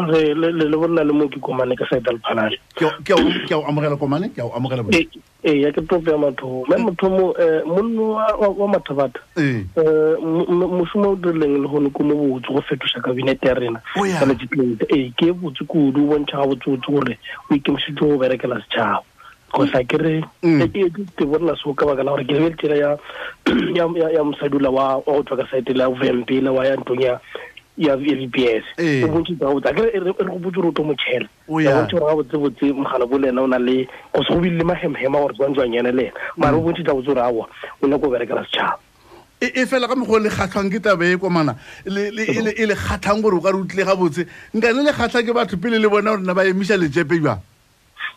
re 0.07 0.35
le 0.35 0.77
bolla 0.77 1.05
le 1.05 1.13
mo 1.13 1.29
ke 1.29 1.41
komane 1.41 1.75
ka 1.77 1.85
sidal 1.91 2.19
palale 2.21 2.59
ke 2.75 2.87
ke 3.47 3.55
o 3.55 3.65
amogela 3.67 3.97
komane? 3.97 4.31
Ke 4.35 4.43
o 4.43 4.53
amogela 4.55 4.83
bo 4.83 4.91
e 5.43 5.63
ya 5.63 5.73
ke 5.73 5.81
tope 5.87 6.11
ya 6.11 6.19
matho. 6.19 6.65
Me 6.69 6.77
motho 6.77 7.11
mo 7.11 7.35
eh, 7.39 7.63
monno 7.65 8.15
wa 8.15 8.69
mathabata 8.69 9.21
ee. 9.37 9.65
eh 9.77 10.17
mosimo 10.51 11.11
o 11.11 11.17
dirileng 11.17 11.63
le 11.63 11.69
gone 11.69 11.91
ko 11.91 12.03
mo 12.03 12.15
botse 12.15 12.53
go 12.53 12.61
fetosa 12.63 13.01
cabinet 13.03 13.43
ya 13.43 13.55
rena. 13.55 13.81
Ka 13.95 14.27
le 14.27 14.35
diplomate 14.35 14.87
ee, 14.91 15.07
e 15.07 15.13
ke 15.17 15.33
botse 15.33 15.65
kudu 15.65 16.05
o 16.05 16.15
bontsha 16.15 16.43
ga 16.43 16.47
botsotse 16.47 16.91
gore 16.91 17.19
o 17.51 17.55
ikemiseditse 17.55 18.01
go 18.05 18.19
berekela 18.19 18.61
setšhaba. 18.67 19.03
Kosa 19.49 19.81
ke 19.85 19.97
re 19.97 20.21
mm. 20.43 20.61
ke 21.17 21.25
bolela 21.25 21.57
seo 21.57 21.73
ka 21.73 21.87
baka 21.87 22.03
la 22.03 22.13
gore 22.13 22.25
ke 22.27 22.35
lebe 22.35 22.51
le 22.51 22.57
tira 22.57 22.77
ya 22.77 24.23
mosadula 24.29 24.71
wa 24.71 25.01
go 25.01 25.23
tswa 25.23 25.39
ka 25.39 25.47
site 25.51 25.73
la 25.73 25.89
vmp 25.89 26.43
la 26.43 26.53
wa 26.53 26.67
ya 26.67 26.77
ntong 26.77 27.01
ya 27.79 27.97
v 27.97 28.27
p 28.29 28.37
s. 28.47 28.65
Ee. 28.79 29.05
o 29.05 29.09
bontšhitse 29.09 29.39
ga 29.41 29.53
botse 29.55 29.69
a 29.69 29.73
ke 29.73 29.81
re 29.87 29.91
re 30.03 30.11
re 30.11 30.25
go 30.27 30.39
botse 30.43 30.57
gore 30.59 30.69
o 30.69 30.73
tlo 30.73 30.85
motšhela 30.91 31.29
O 31.49 31.59
ya. 31.63 31.73
bontšhe 31.79 31.99
gore 31.99 32.11
ga 32.11 32.17
botsebotse 32.19 32.73
mogala 32.75 33.07
bo 33.07 33.19
le 33.19 33.29
ena 33.29 33.43
o 33.43 33.47
na 33.47 33.59
le 33.59 33.87
go 34.13 34.23
se 34.27 34.35
go 34.35 34.41
bile 34.41 34.59
le 34.59 34.65
mahemhema 34.65 35.19
gore 35.23 35.35
tswantswang 35.39 35.75
ene 35.79 35.93
le 35.95 36.03
ena. 36.11 36.13
Mare 36.37 36.57
o 36.57 36.61
bontšhitse 36.61 36.87
ga 36.91 36.95
botse 36.95 37.07
gore 37.15 37.23
aowa 37.23 37.47
o 37.83 37.87
nyako 37.87 38.03
go 38.03 38.11
berekela 38.11 38.45
setšhaba. 38.45 38.79
E 39.41 39.47
e 39.55 39.67
fela 39.71 39.87
ka 39.87 39.95
mokgwa 39.95 40.19
o 40.19 40.19
le 40.19 40.31
kgatlhwang 40.35 40.71
ke 40.75 40.81
tabe 40.83 41.07
e 41.13 41.17
komana 41.17 41.55
le- 41.87 42.11
le- 42.11 42.27
e 42.27 42.41
le 42.43 42.51
e 42.59 42.67
le 42.67 42.75
kgatlhang 42.75 43.23
gore 43.23 43.37
o 43.39 43.41
ka 43.41 43.51
re 43.55 43.59
utlile 43.63 43.85
gabotse 43.87 44.27
nka 44.55 44.73
ne 44.75 44.83
le 44.83 44.93
kgatlha 44.93 45.23
ke 45.23 45.31
batho 45.33 45.57
pele 45.63 45.79
le 45.79 45.87
bona 45.89 46.11
gore 46.19 46.27
na 46.27 46.35
ba 46.35 46.43
emiša 46.43 46.75
letsepe 46.75 47.23
jwa 47.23 47.39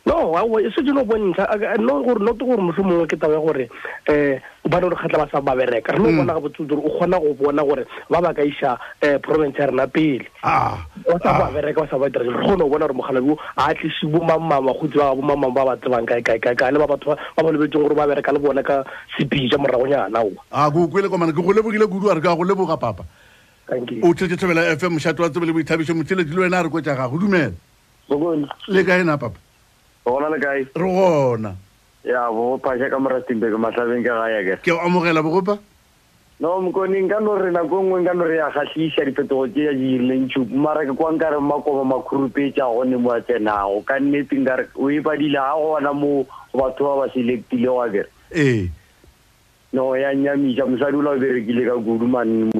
no 0.05 0.35
aowa 0.35 0.61
e 0.61 0.71
setse 0.73 0.91
no 0.91 1.03
bontsha 1.05 1.45
no 1.77 2.01
note 2.01 2.39
gore 2.41 2.57
motlho 2.61 2.83
mongwe 2.83 3.07
ke 3.07 3.17
taba 3.17 3.33
ya 3.33 3.39
gore 3.39 3.69
um 4.09 4.69
ba 4.71 4.79
ne 4.81 4.89
re 4.89 4.95
kgatlha 4.95 5.17
ba 5.21 5.29
sa 5.31 5.41
ba 5.41 5.53
bereka 5.55 5.93
re 5.93 5.99
no 5.99 6.09
bona 6.09 6.33
ga 6.33 6.39
botse 6.41 6.65
gore 6.65 6.81
o 6.81 6.89
kgona 6.89 7.19
go 7.21 7.33
bona 7.37 7.63
gore 7.63 7.85
ba 8.09 8.21
ba 8.21 8.33
ka 8.33 8.41
iša 8.41 8.77
um 9.03 9.19
province 9.21 9.59
ya 9.59 9.67
rena 9.69 9.85
pele 9.87 10.25
ba 10.41 11.17
sa 11.21 11.37
ba 11.37 11.51
bereka 11.53 11.85
ba 11.85 11.87
sa 11.87 11.97
ba 12.01 12.09
dira 12.09 12.25
re 12.25 12.33
kgone 12.33 12.65
go 12.65 12.69
bona 12.73 12.87
gore 12.89 12.97
mogala 12.97 13.21
bo 13.21 13.37
a 13.57 13.73
tlise 13.77 14.05
bo 14.09 14.19
mamama 14.25 14.73
go 14.73 14.87
tseba 14.89 15.13
bo 15.15 15.21
mamama 15.21 15.53
ba 15.53 15.65
ba 15.69 15.77
tsebang 15.77 16.05
kae 16.09 16.21
kae 16.25 16.39
kae 16.41 16.55
kae 16.55 16.71
le 16.73 16.79
ba 16.81 16.87
batho 16.89 17.13
ba 17.13 17.43
ba 17.43 17.51
lebetseng 17.53 17.85
gore 17.85 17.93
ba 17.95 18.09
bereka 18.09 18.33
le 18.33 18.39
bone 18.39 18.63
ka 18.65 18.81
sepija 19.17 19.61
moragonyana 19.61 20.17
oa 20.17 20.41
a 20.49 20.71
ko 20.71 20.87
kwele 20.89 21.09
komana 21.13 21.29
ke 21.31 21.45
go 21.45 21.53
lebogile 21.53 21.85
kudu 21.85 22.09
a 22.09 22.15
re 22.17 22.21
ka 22.21 22.33
go 22.35 22.41
leboga 22.41 22.77
papa 22.77 23.05
thank 23.69 23.91
you 23.91 24.01
o 24.01 24.13
thetse 24.17 24.33
thobela 24.33 24.65
f 24.73 24.81
m 24.81 24.97
mošato 24.97 25.21
wa 25.21 25.29
tsebe 25.29 25.45
le 25.45 25.53
boithabišo 25.53 25.93
le 25.93 26.41
wena 26.41 26.57
a 26.57 26.63
re 26.65 26.69
kwetša 26.73 26.97
gago 26.97 27.21
dumela 27.21 27.53
le 28.67 28.81
kae 28.83 29.05
na 29.05 29.17
papa 29.21 29.50
gona 30.05 30.29
le 30.29 30.39
kae? 30.39 30.65
Re 30.75 30.89
gona. 30.89 31.55
Ya 32.03 32.31
bo 32.31 32.57
phasha 32.57 32.89
ka 32.89 32.97
morastimbe 32.99 33.51
ke 33.51 33.57
matlhabeng 33.57 34.03
ke 34.03 34.09
gae 34.09 34.43
ke 34.45 34.55
ke 34.63 34.71
amogela 34.73 35.21
bogopa? 35.21 35.59
No 36.41 36.57
mokone 36.61 36.97
nka 37.05 37.19
no 37.21 37.37
re 37.37 37.51
nako 37.53 37.83
nngwe 37.85 38.01
nka 38.01 38.13
no 38.17 38.25
re 38.25 38.37
ya 38.41 38.49
kgatlhisa 38.49 39.05
diphetogo 39.05 39.47
tse 39.47 39.61
ya 39.69 39.73
dirileng 39.77 40.25
tšhupu 40.27 40.55
mara 40.57 40.81
ke 40.85 40.93
kwa 40.97 41.11
nkare 41.13 41.37
makoma 41.37 41.83
makhurupeetša 41.85 42.65
gone 42.65 42.97
mo 42.97 43.11
a 43.13 43.21
tsenago 43.21 43.85
ka 43.85 43.99
nnete 44.01 44.41
nkare 44.41 44.65
o 44.73 44.89
e 44.89 44.97
padile 45.05 45.37
ga 45.37 45.53
gona 45.53 45.93
mo 45.93 46.25
batho 46.53 46.81
ba 46.81 47.05
ba 47.05 47.13
selectile 47.13 47.69
wa 47.69 47.85
kere. 47.89 48.09
Ee 48.33 48.69
no 49.73 49.95
ya 49.95 50.13
nyamiša 50.13 50.65
mosadi 50.65 50.97
o 50.97 51.01
la 51.01 51.11
o 51.11 51.19
berekile 51.19 51.63
ka 51.65 51.75
kudu 51.79 52.07
man 52.07 52.51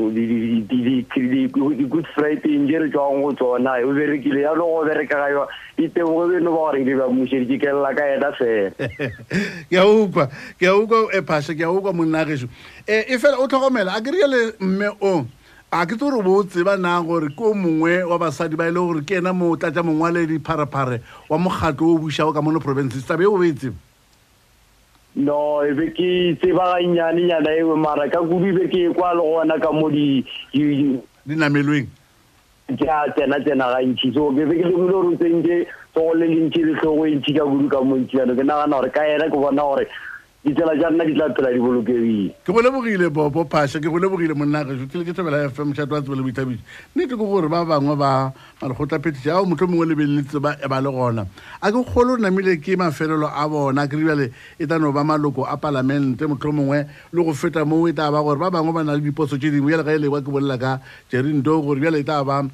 di-good 0.72 2.08
friday 2.15 2.58
nje 2.58 2.80
re 2.80 2.89
tswang 2.89 3.22
go 3.22 3.34
tsona 3.34 3.84
o 3.84 3.91
berekile 3.91 4.41
ya 4.41 4.53
le 4.56 4.63
go 4.63 4.86
bereka 4.86 5.15
ga 5.20 5.27
yo 5.30 5.48
itebogo 5.77 6.27
beno 6.32 6.51
ba 6.51 6.72
gore 6.72 6.86
ke 6.86 6.96
ba 6.96 7.12
mošeditše 7.12 7.60
kelela 7.60 7.91
ka 7.96 8.03
ena 8.15 8.32
fela. 8.32 8.72
Ke 9.70 9.75
a 9.75 9.84
ukwa 9.84 10.32
ke 10.58 10.65
a 10.68 10.72
ukwa 10.72 11.12
e 11.12 11.22
phasha 11.22 11.53
ke 11.53 11.63
a 11.68 11.72
ukwa 11.72 11.91
monnageso 11.91 12.48
um 12.48 12.51
e 12.88 13.18
fela 13.20 13.44
o 13.44 13.48
tlhokomela 13.48 13.91
a 13.91 14.01
ke 14.01 14.12
riele 14.15 14.56
mme 14.62 14.96
o 15.01 15.27
a 15.72 15.86
ke 15.86 16.00
tse 16.00 16.08
gore 16.08 16.24
bo 16.24 16.39
o 16.39 16.44
tseba 16.48 16.80
na 16.80 17.01
gore 17.03 17.27
ke 17.36 17.44
o 17.44 17.53
mongwe 17.53 18.08
wa 18.08 18.18
basadi 18.18 18.56
ba 18.56 18.68
e 18.68 18.72
le 18.72 18.80
gore 18.80 19.03
ke 19.03 19.20
ena 19.20 19.34
mo 19.34 19.51
tlatša 19.60 19.84
mongwaledi 19.84 20.39
pharephare 20.39 21.03
wa 21.27 21.38
mokgatlo 21.38 21.91
o 21.91 22.00
bušago 22.00 22.32
ka 22.32 22.41
mono 22.41 22.63
province. 22.63 23.03
Tabe 23.03 23.27
o 23.27 23.36
be 23.36 23.51
e 23.51 23.53
tseba 23.53 23.90
no 25.15 25.63
e 25.63 25.74
be 25.74 25.91
ke 25.91 26.38
tseba 26.39 26.80
gannyane 26.80 27.27
nyana 27.27 27.51
ewe 27.51 27.75
mara 27.75 28.10
ka 28.10 28.20
kudu 28.20 28.48
e 28.48 28.51
be 28.51 28.68
ke 28.68 28.94
kwa 28.96 29.13
le 29.13 29.22
gona 29.22 29.60
ka 29.60 29.72
mo 29.72 29.89
di 29.89 30.24
di- 30.53 31.00
dinamelweng 31.27 31.88
tša 32.77 33.12
tsena 33.15 33.39
tsena 33.44 33.68
gantšhi 33.75 34.13
so 34.13 34.32
ke 34.32 34.48
be 34.48 34.56
ke 34.56 34.63
lemile 34.63 34.91
gore 34.91 35.08
o 35.12 35.15
tsentse 35.20 35.68
tsogo 35.94 36.13
le 36.15 36.27
le 36.27 36.50
tlhogo 36.50 37.06
e 37.06 37.15
ntšhi 37.15 37.34
ka 37.36 37.44
kudu 37.44 37.68
ka 37.68 37.82
mo 37.82 37.96
ntši 37.98 38.18
yano 38.18 38.36
ke 38.36 38.44
nagana 38.44 38.75
gore 38.80 38.89
ka 38.91 39.03
ena 39.03 39.27
ke 39.27 39.36
bona 39.36 39.62
gore 39.62 39.88
ditsela 40.43 40.74
tša 40.74 40.89
nna 40.89 41.05
di 41.05 41.13
tla 41.13 41.29
phela 41.29 41.53
di 41.53 41.60
bolokegile. 41.60 42.33
Ke 42.43 42.51
go 42.51 42.62
lebogile 42.62 43.10
bobo 43.13 43.45
phasha 43.45 43.77
ke 43.77 43.86
go 43.86 44.00
lebogile 44.01 44.33
monnageso 44.33 44.89
tile 44.89 45.05
ke 45.05 45.13
thobela 45.13 45.50
fm 45.50 45.74
šato 45.74 45.93
wa 45.93 46.01
tsebe 46.01 46.15
le 46.17 46.24
boithabišo. 46.25 46.63
Nnete 46.95 47.13
ke 47.13 47.21
gore 47.21 47.48
ba 47.48 47.62
bangwe 47.65 47.95
ba 47.95 48.33
malekgotla 48.62 48.98
phetiša 49.00 49.38
ao 49.38 49.45
motlho 49.45 49.67
mongwe 49.69 49.86
lebeletse 49.93 50.41
ba 50.41 50.81
le 50.81 50.89
gona. 50.89 51.27
A 51.62 51.71
ke 51.71 51.77
kgolo 51.86 52.17
namile 52.17 52.57
ke 52.57 52.74
mafelelo 52.74 53.29
a 53.29 53.48
bona 53.48 53.88
ke 53.88 53.93
ribjale 53.93 54.33
e 54.57 54.65
tla 54.65 54.79
no 54.79 54.91
ba 54.91 55.03
maloko 55.03 55.45
a 55.45 55.57
palamente 55.57 56.25
motlho 56.25 56.51
mongwe 56.51 56.89
le 57.13 57.24
go 57.24 57.33
feta 57.33 57.63
moo 57.63 57.86
e 57.88 57.93
tla 57.93 58.10
ba 58.10 58.24
gore 58.25 58.39
ba 58.39 58.50
bangwe 58.50 58.74
ba 58.74 58.83
na 58.83 58.98
le 58.98 59.01
diposo 59.01 59.38
tše 59.38 59.53
dingwe. 59.53 59.69
Bjale 59.69 59.86
ga 59.86 59.93
e 59.93 60.00
lekwa 60.01 60.25
ke 60.25 60.31
bolela 60.33 60.57
ka 60.57 60.81
jerindo 61.12 61.62
gore 61.62 61.79
bjale 61.79 62.01
e 62.01 62.03
tla 62.03 62.25
ba 62.25 62.41
um 62.41 62.50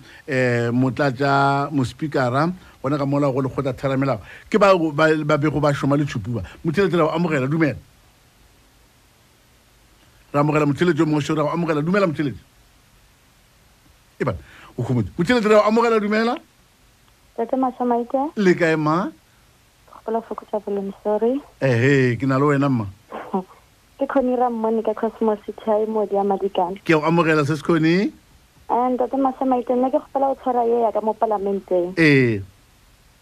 motlatša 0.75 1.71
mospikara 1.71 2.51
gona 2.81 2.97
ka 2.97 3.05
mola 3.05 3.31
go 3.31 3.41
lekgotla 3.41 3.73
theramelao 3.73 4.19
ke 4.49 4.57
ba 4.59 5.37
bego 5.37 5.59
ba 5.59 5.73
šoma 5.73 5.97
le 5.97 6.05
tšhupuba. 6.05 6.43
Motheletela 6.65 7.03
go 7.05 7.11
amogela 7.11 7.47
dumela. 7.47 7.77
Ra 10.33 10.39
amogela 10.41 10.65
motheletši 10.65 11.01
o 11.01 11.05
mongwe 11.05 11.21
šo 11.21 11.35
ra 11.35 11.43
go 11.43 11.49
amogela 11.49 11.81
dumela 11.81 12.07
motheletši 12.07 12.43
e 14.19 14.23
ba 14.25 14.33
o 14.77 14.83
khomotse 14.83 15.11
motheletši 15.17 15.47
ra 15.49 15.61
go 15.61 15.67
amogela 15.67 15.99
dumela. 15.99 16.35
Tate 17.37 17.55
masamaite 17.55 18.31
le 18.35 18.53
kae 18.53 18.75
ma? 18.75 19.09
Gopola 19.87 20.21
fokotsa 20.21 20.59
boleng 20.59 20.91
sorry. 21.03 21.41
Ehe 21.61 22.17
ke 22.17 22.25
na 22.25 22.37
le 22.37 22.45
wena 22.45 22.69
mma 22.69 22.85
ke 23.97 24.05
kgonira 24.05 24.49
mmone 24.49 24.83
ka 24.85 24.93
cosmo 24.93 25.35
city 25.45 25.69
a 25.69 25.85
modi 25.89 26.15
ya 26.15 26.23
madikane. 26.23 26.77
Ke 26.85 26.93
go 26.93 27.01
amogela 27.01 27.45
se 27.45 27.55
se 27.55 27.63
kgone 27.63 28.11
and 28.69 28.99
tate 28.99 29.17
masamaite 29.17 29.71
nna 29.73 29.89
ke 29.89 29.97
gopola 29.97 30.33
o 30.33 30.35
tshwara 30.35 30.65
ye 30.67 30.81
yaka 30.83 31.01
mo 31.01 31.13
palamenteng. 31.13 31.93
Ee 31.97 32.41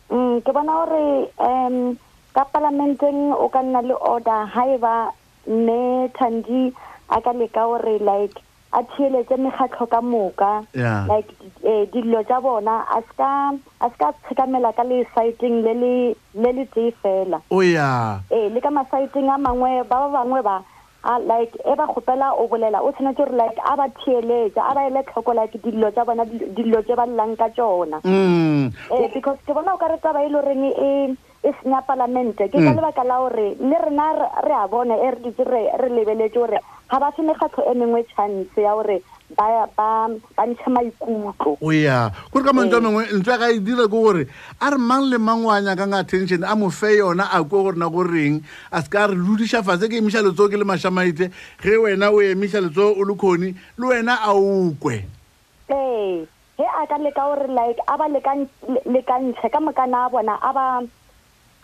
um 0.10 0.42
ke 0.42 0.52
bona 0.54 0.74
gore 0.86 1.30
um 1.40 1.98
ka 2.36 2.44
palamenteng 2.54 3.32
o 3.34 3.48
ka 3.50 3.62
nna 3.62 3.82
le 3.82 3.96
order. 3.96 4.46
Ha 4.54 4.64
e 4.76 4.78
ba 4.78 5.12
mme 5.48 6.10
thandi 6.18 6.74
a 7.10 7.22
ka 7.22 7.32
leka 7.32 7.64
gore 7.66 8.00
like 8.00 8.38
a 8.76 8.84
thieletse 8.84 9.36
mekgatlho 9.40 9.86
ka 9.90 10.02
moka. 10.02 10.66
Like 11.08 11.32
eh, 11.64 11.86
dilo 11.94 12.24
tsa 12.28 12.42
bona 12.42 12.84
a 12.92 13.00
ska 13.10 13.56
a 13.82 13.88
ska 13.96 14.12
tshekamela 14.28 14.76
ka 14.76 14.84
le 14.84 15.06
siteng 15.16 15.64
le 15.64 15.74
le 15.74 15.94
le 16.36 16.50
le 16.52 16.66
tee 16.76 16.92
fela. 17.02 17.40
O 17.52 17.62
ya. 17.62 18.20
Ee 18.32 18.50
le 18.50 18.60
ka 18.62 18.70
masaeteng 18.70 19.30
a 19.32 19.38
mangwe 19.38 19.84
ba 19.90 19.96
ba 20.04 20.08
bangwe 20.20 20.42
ba 20.44 20.60
like 21.22 21.54
e 21.66 21.76
ba 21.78 21.86
kgopela 21.88 22.34
o 22.34 22.48
bolela 22.48 22.82
o 22.82 22.92
tshwanetse 22.92 23.22
gore 23.22 23.36
like 23.38 23.60
a 23.62 23.76
ba 23.78 23.86
theeletša 24.02 24.62
a 24.62 24.74
ba 24.74 24.82
ele 24.90 25.04
tlhoko 25.06 25.34
like 25.36 25.54
dilo 25.62 25.92
tsa 25.92 26.06
bona 26.06 26.26
dilo- 26.26 26.82
tse 26.84 26.96
ba 26.96 27.06
llang 27.06 27.36
ka 27.38 27.50
tsona. 27.54 28.02
Eh 28.06 29.08
because 29.14 29.38
ke 29.46 29.54
bona 29.54 29.74
o 29.74 29.78
ka 29.78 29.88
re 29.88 29.98
taba 30.02 30.26
e 30.26 30.30
le 30.30 30.40
goreng 30.42 30.64
e 30.66 31.16
e 31.46 31.52
senya 31.62 31.82
palamente. 31.86 32.50
Ke 32.50 32.58
ka 32.58 32.72
Mm. 32.74 32.76
lebaka 32.78 33.04
la 33.06 33.18
gore 33.22 33.54
le 33.62 33.78
rena 33.86 34.08
re 34.42 34.54
a 34.58 34.68
bone 34.68 34.98
e 34.98 35.10
re 35.14 35.20
ditse 35.22 35.44
re 35.46 35.90
lebeletse 35.94 36.34
gore 36.34 36.58
ga 36.90 36.98
ba 37.00 37.12
fe 37.12 37.22
mekgatlho 37.22 37.64
e 37.70 37.74
mengwe 37.78 38.02
chance 38.16 38.58
ya 38.58 38.74
gore 38.74 39.02
ba 39.38 40.46
ntshe 40.46 40.70
maikutlo. 40.70 41.58
O 41.62 41.72
ya 41.72 42.12
kore 42.32 42.44
ka 42.46 42.54
mantswe 42.54 42.78
a 42.78 42.82
mangwe 42.82 43.04
ntse 43.14 43.32
a 43.34 43.38
ka 43.38 43.50
e 43.50 43.60
dira 43.60 43.88
ke 43.88 43.92
gore 43.92 44.28
a 44.62 44.70
re 44.70 44.78
mang 44.78 45.10
le 45.10 45.18
mang 45.18 45.44
wa 45.44 45.60
nyakang 45.60 45.94
attention 45.98 46.44
a 46.44 46.56
mo 46.56 46.70
fe 46.70 46.98
yona 47.02 47.26
a 47.34 47.42
kwe 47.44 47.64
gore 47.64 47.78
na 47.78 47.90
goreng 47.90 48.44
a 48.72 48.82
se 48.82 48.90
ka 48.90 49.08
re 49.08 49.16
ludiša 49.16 49.64
fatshe 49.66 49.90
ke 49.90 49.98
emiša 49.98 50.22
letso 50.22 50.48
ke 50.50 50.58
le 50.58 50.64
mašamaite 50.64 51.32
ge 51.62 51.78
wena 51.78 52.12
o 52.14 52.22
emiša 52.22 52.62
letso 52.62 52.94
o 52.94 53.02
le 53.04 53.16
kgone 53.16 53.56
le 53.78 53.86
wena 53.88 54.14
a 54.22 54.34
ukwe 54.38 55.04
ee 55.70 56.26
ge 56.58 56.64
a 56.70 56.86
ka 56.88 56.98
leka 57.02 57.22
gore 57.26 57.48
like 57.50 57.80
a 57.88 57.98
ba 57.98 58.06
lekan- 58.08 58.48
le- 58.70 58.86
lekantšhe 58.86 59.50
ka 59.52 59.60
mokana 59.60 60.06
a 60.06 60.10
bona 60.10 60.38
a 60.42 60.54
ba 60.54 60.66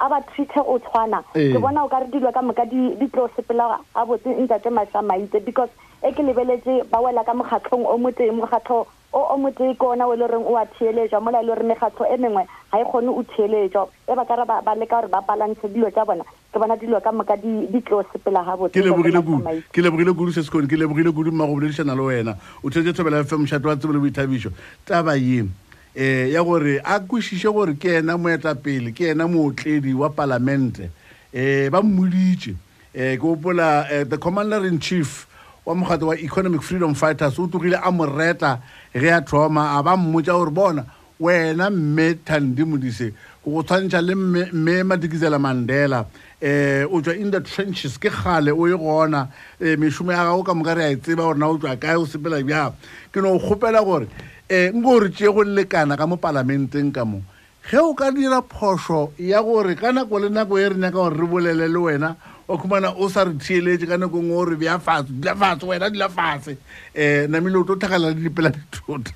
a 0.02 0.10
ba 0.10 0.18
treate 0.34 0.58
go 0.66 0.80
tshwana. 0.82 1.22
Ke 1.38 1.62
bona 1.62 1.86
o 1.86 1.88
ka 1.88 2.00
re 2.02 2.10
dilo 2.10 2.34
ka 2.34 2.42
moka 2.42 2.66
di 2.66 3.06
tlo 3.14 3.30
sepela 3.38 3.78
a 3.94 4.02
botse 4.02 4.26
ntate 4.34 4.74
mašamaitse 4.74 5.46
because 5.46 5.70
e 6.04 6.12
ke 6.12 6.22
lebeletse 6.24 6.84
ba 6.92 7.02
wela 7.02 7.24
ka 7.24 7.34
mokgatlhong 7.34 7.86
o 7.86 7.98
motee 7.98 8.32
mokgatlho 8.32 8.88
o 9.14 9.20
o 9.34 9.38
motee 9.38 9.76
ke 9.76 9.86
ona 9.86 10.08
o 10.08 10.14
e 10.14 10.18
le 10.18 10.26
goreng 10.26 10.46
o 10.48 10.56
a 10.58 10.66
theeletšwa 10.66 11.22
mola 11.22 11.42
e 11.42 11.46
le 11.46 11.54
gore 11.54 11.64
mekgatlho 11.64 12.06
e 12.06 12.18
mengwe 12.18 12.44
ga 12.72 12.80
e 12.80 12.86
kgone 12.86 13.10
o 13.10 13.24
theeletšwa 13.24 13.88
e 14.08 14.16
ba 14.16 14.26
kare 14.26 14.46
ba 14.46 14.76
leka 14.76 14.96
gore 15.02 15.08
ba 15.12 15.22
balance 15.22 15.68
dilo 15.68 15.92
tsa 15.92 16.06
bona 16.06 16.24
ke 16.24 16.60
bona 16.60 16.76
dilo 16.78 17.00
ka 17.02 17.12
moka 17.12 17.36
di 17.38 17.82
tlo 17.86 18.04
sepela 18.12 18.44
ga 18.44 18.58
botse 18.58 18.74
ke 18.74 18.84
lebogile 18.84 19.22
kudu 19.22 19.44
Mašamaitse. 19.44 19.72
ke 19.72 19.82
lebogile 19.82 20.14
kudu 20.14 20.32
se 20.32 20.42
sekone 20.44 20.68
ke 20.68 20.80
lebogile 20.80 21.12
kudu 21.12 21.32
mma 21.32 21.46
go 21.46 21.56
boledišana 21.56 21.96
le 21.96 22.02
wena. 22.02 22.36
O 22.64 22.70
thetse 22.70 22.94
thobela 22.94 23.24
fm 23.24 23.44
mošato 23.44 23.68
wa 23.68 23.76
tsebo 23.76 23.94
le 23.94 24.00
boithabišo. 24.00 24.52
Taba 24.86 25.16
ye 25.16 25.42
um 25.42 25.52
ya 25.96 26.44
gore 26.44 26.82
a 26.84 27.00
kwešiše 27.00 27.52
gore 27.54 27.76
ke 27.76 28.00
ena 28.00 28.18
moetapele 28.18 28.92
ke 28.92 29.12
ena 29.12 29.28
mootledi 29.28 29.94
wa 29.94 30.10
palamente. 30.10 30.90
Um 31.34 31.70
ba 31.70 31.82
mmoditše. 31.82 32.52
Um 32.52 32.58
ke 32.96 33.20
gopola 33.20 33.88
eh, 33.92 34.04
the 34.04 34.18
commander 34.18 34.66
in 34.66 34.80
chief 34.80 35.28
wa 35.66 35.76
mokgatlo 35.76 36.08
wa 36.08 36.16
economic 36.16 36.62
freedom 36.62 36.94
fighters 36.96 37.38
o 37.40 37.48
tlogile 37.48 37.80
a 37.82 37.92
mo 37.92 38.06
reta 38.06 38.60
ge 38.94 39.10
a 39.10 39.22
thoma. 39.22 39.78
A 39.78 39.84
ba 39.84 39.96
mmotša 39.96 40.34
gore 40.34 40.52
bona 40.52 40.86
wena 41.20 41.70
mme 41.70 42.16
thandi 42.26 42.66
modise 42.66 43.14
go 43.46 43.52
go 43.52 43.64
tshwantšha 43.64 44.02
le 44.02 44.16
mme 44.16 44.84
madikizela 44.84 45.38
mandela. 45.40 46.06
Um 46.42 46.96
o 46.96 47.02
tswa 47.02 47.16
in 47.20 47.30
the 47.30 47.40
trenches 47.42 47.98
ke 47.98 48.10
kgale 48.10 48.52
o 48.52 48.66
e 48.66 48.72
gona. 48.72 49.30
Um 49.60 49.78
mešomo 49.78 50.12
ya 50.12 50.26
gago 50.26 50.44
ka 50.44 50.54
moka 50.54 50.76
re 50.76 50.84
a 50.86 50.92
e 50.92 50.96
tseba 50.96 51.24
gore 51.24 51.38
na 51.38 51.48
o 51.48 51.58
tswa 51.58 51.80
kae 51.80 51.96
o 51.96 52.06
sepela 52.06 52.42
bjang. 52.42 52.74
Ke 53.12 53.22
no 53.22 53.38
go 53.38 53.56
kgopela 53.56 53.84
gore 53.86 54.08
um 54.50 54.82
nko 54.82 54.82
gore 54.82 55.10
tšee 55.10 55.34
go 55.34 55.44
lekana 55.44 55.96
ka 55.96 56.08
mo 56.08 56.18
palamenteng 56.18 56.92
ka 56.92 57.06
mo. 57.06 57.22
Ge 57.70 57.78
o 57.78 57.94
ka 57.94 58.10
dira 58.10 58.42
phošo 58.42 59.12
ya 59.20 59.44
gore 59.44 59.76
ka 59.76 59.92
nako 59.92 60.18
le 60.20 60.30
nako 60.30 60.58
e 60.58 60.70
re 60.70 60.76
nyaka 60.76 60.98
gore 60.98 61.14
re 61.14 61.28
bolele 61.28 61.70
le 61.70 61.78
wena 61.80 62.16
wa 62.52 62.58
khumana 62.58 62.94
o 63.00 63.08
sa 63.08 63.24
re 63.24 63.32
thieletse 63.32 63.88
ka 63.88 63.98
nako 63.98 64.20
ngwe 64.20 64.36
gore 64.36 64.56
bja 64.56 64.80
fatshe 64.80 65.08
dula 65.08 65.36
fatshe 65.36 65.66
wena 65.66 65.90
dula 65.90 66.10
fatshe. 66.10 66.58
Um 66.96 67.32
namile 67.32 67.58
o 67.58 67.64
tlo 67.64 67.76
thakala 67.76 68.12
le 68.12 68.20
dipela 68.20 68.52
dithota 68.52 69.16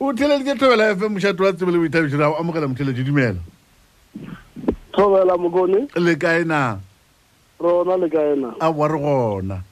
o 0.00 0.12
theleditse 0.12 0.58
thobela 0.58 0.96
fm 0.96 1.14
mošato 1.14 1.44
wa 1.44 1.52
tsebe 1.52 1.70
le 1.70 1.78
boithabišo 1.78 2.18
ra 2.18 2.30
go 2.30 2.36
amogela 2.36 2.66
motheletše 2.66 3.04
dumela. 3.04 3.38
Thobela 4.92 5.38
mokone 5.38 5.88
le 5.94 6.16
kae 6.16 6.44
na? 6.44 6.78
Rona 7.60 7.96
le 7.96 8.08
kaena 8.10 8.54
a 8.60 8.72
boa 8.72 8.88
re 8.88 8.98
gona. 8.98 9.62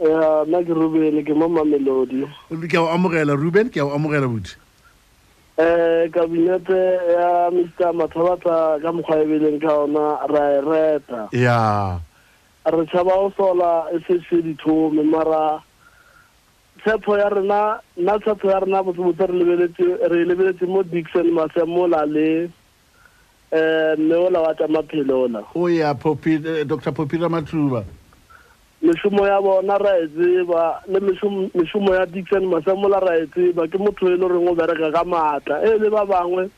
Ya 0.00 0.44
nna 0.44 0.60
ke 0.60 0.74
ruben 0.74 1.24
ke 1.24 1.32
mo 1.32 1.48
mamelodi. 1.48 2.28
Ke 2.68 2.76
a 2.76 2.92
amogela 2.92 3.32
ruben 3.32 3.70
ke 3.70 3.80
a 3.80 3.88
go 3.88 3.96
amogela 3.96 4.28
botho 4.28 4.60
um 5.58 6.10
kabinete 6.10 6.80
ya 7.14 7.50
mr 7.50 7.92
mathabata 7.94 8.78
ka 8.82 8.92
mokgwa 8.92 9.22
e 9.22 9.26
beleng 9.26 9.60
ka 9.60 9.72
ona 9.84 10.18
ra 10.26 10.44
e 10.50 10.60
reta. 10.60 11.28
Ya. 11.32 12.00
Re 12.66 12.86
tšhaba 12.86 13.14
go 13.14 13.32
sola 13.36 13.86
e 13.94 13.98
sese 14.06 14.42
dithome 14.42 15.02
mara 15.04 15.62
tshepo 16.82 17.18
ya 17.18 17.28
rena 17.28 17.80
nna 17.96 18.18
tshepo 18.18 18.50
ya 18.50 18.60
rena 18.60 18.82
botsebotse 18.82 19.26
re 20.10 20.24
lebeletse 20.24 20.64
e 20.64 20.66
mo 20.66 20.82
dixon 20.82 21.30
masemola 21.30 22.06
le 22.06 22.50
um 23.52 24.00
mme 24.00 24.30
la 24.30 24.40
wa 24.40 24.54
maphelo 24.68 25.22
ola. 25.22 25.44
O 25.54 25.68
ya 25.68 25.90
eh, 25.94 26.64
dr 26.66 26.92
popila 26.92 27.28
mathuba 27.28 27.84
mešomo 28.84 29.26
ya 29.26 29.40
bona 29.40 29.78
ra 29.78 29.96
e 29.96 30.06
tseba 30.12 30.80
le 30.86 31.00
mešom- 31.00 31.50
mešomo 31.54 31.94
ya 31.94 32.04
dixon 32.06 32.44
masemola 32.52 33.00
ra 33.00 33.16
e 33.16 33.26
tseba 33.32 33.66
ke 33.68 33.78
motho 33.80 34.06
e 34.06 34.10
le 34.12 34.18
goreng 34.20 34.48
o 34.48 34.54
bereka 34.54 34.92
ka 34.92 35.04
maatla 35.04 35.64
e 35.64 35.78
le 35.78 35.88
ba 35.88 36.04
bangwe 36.04 36.50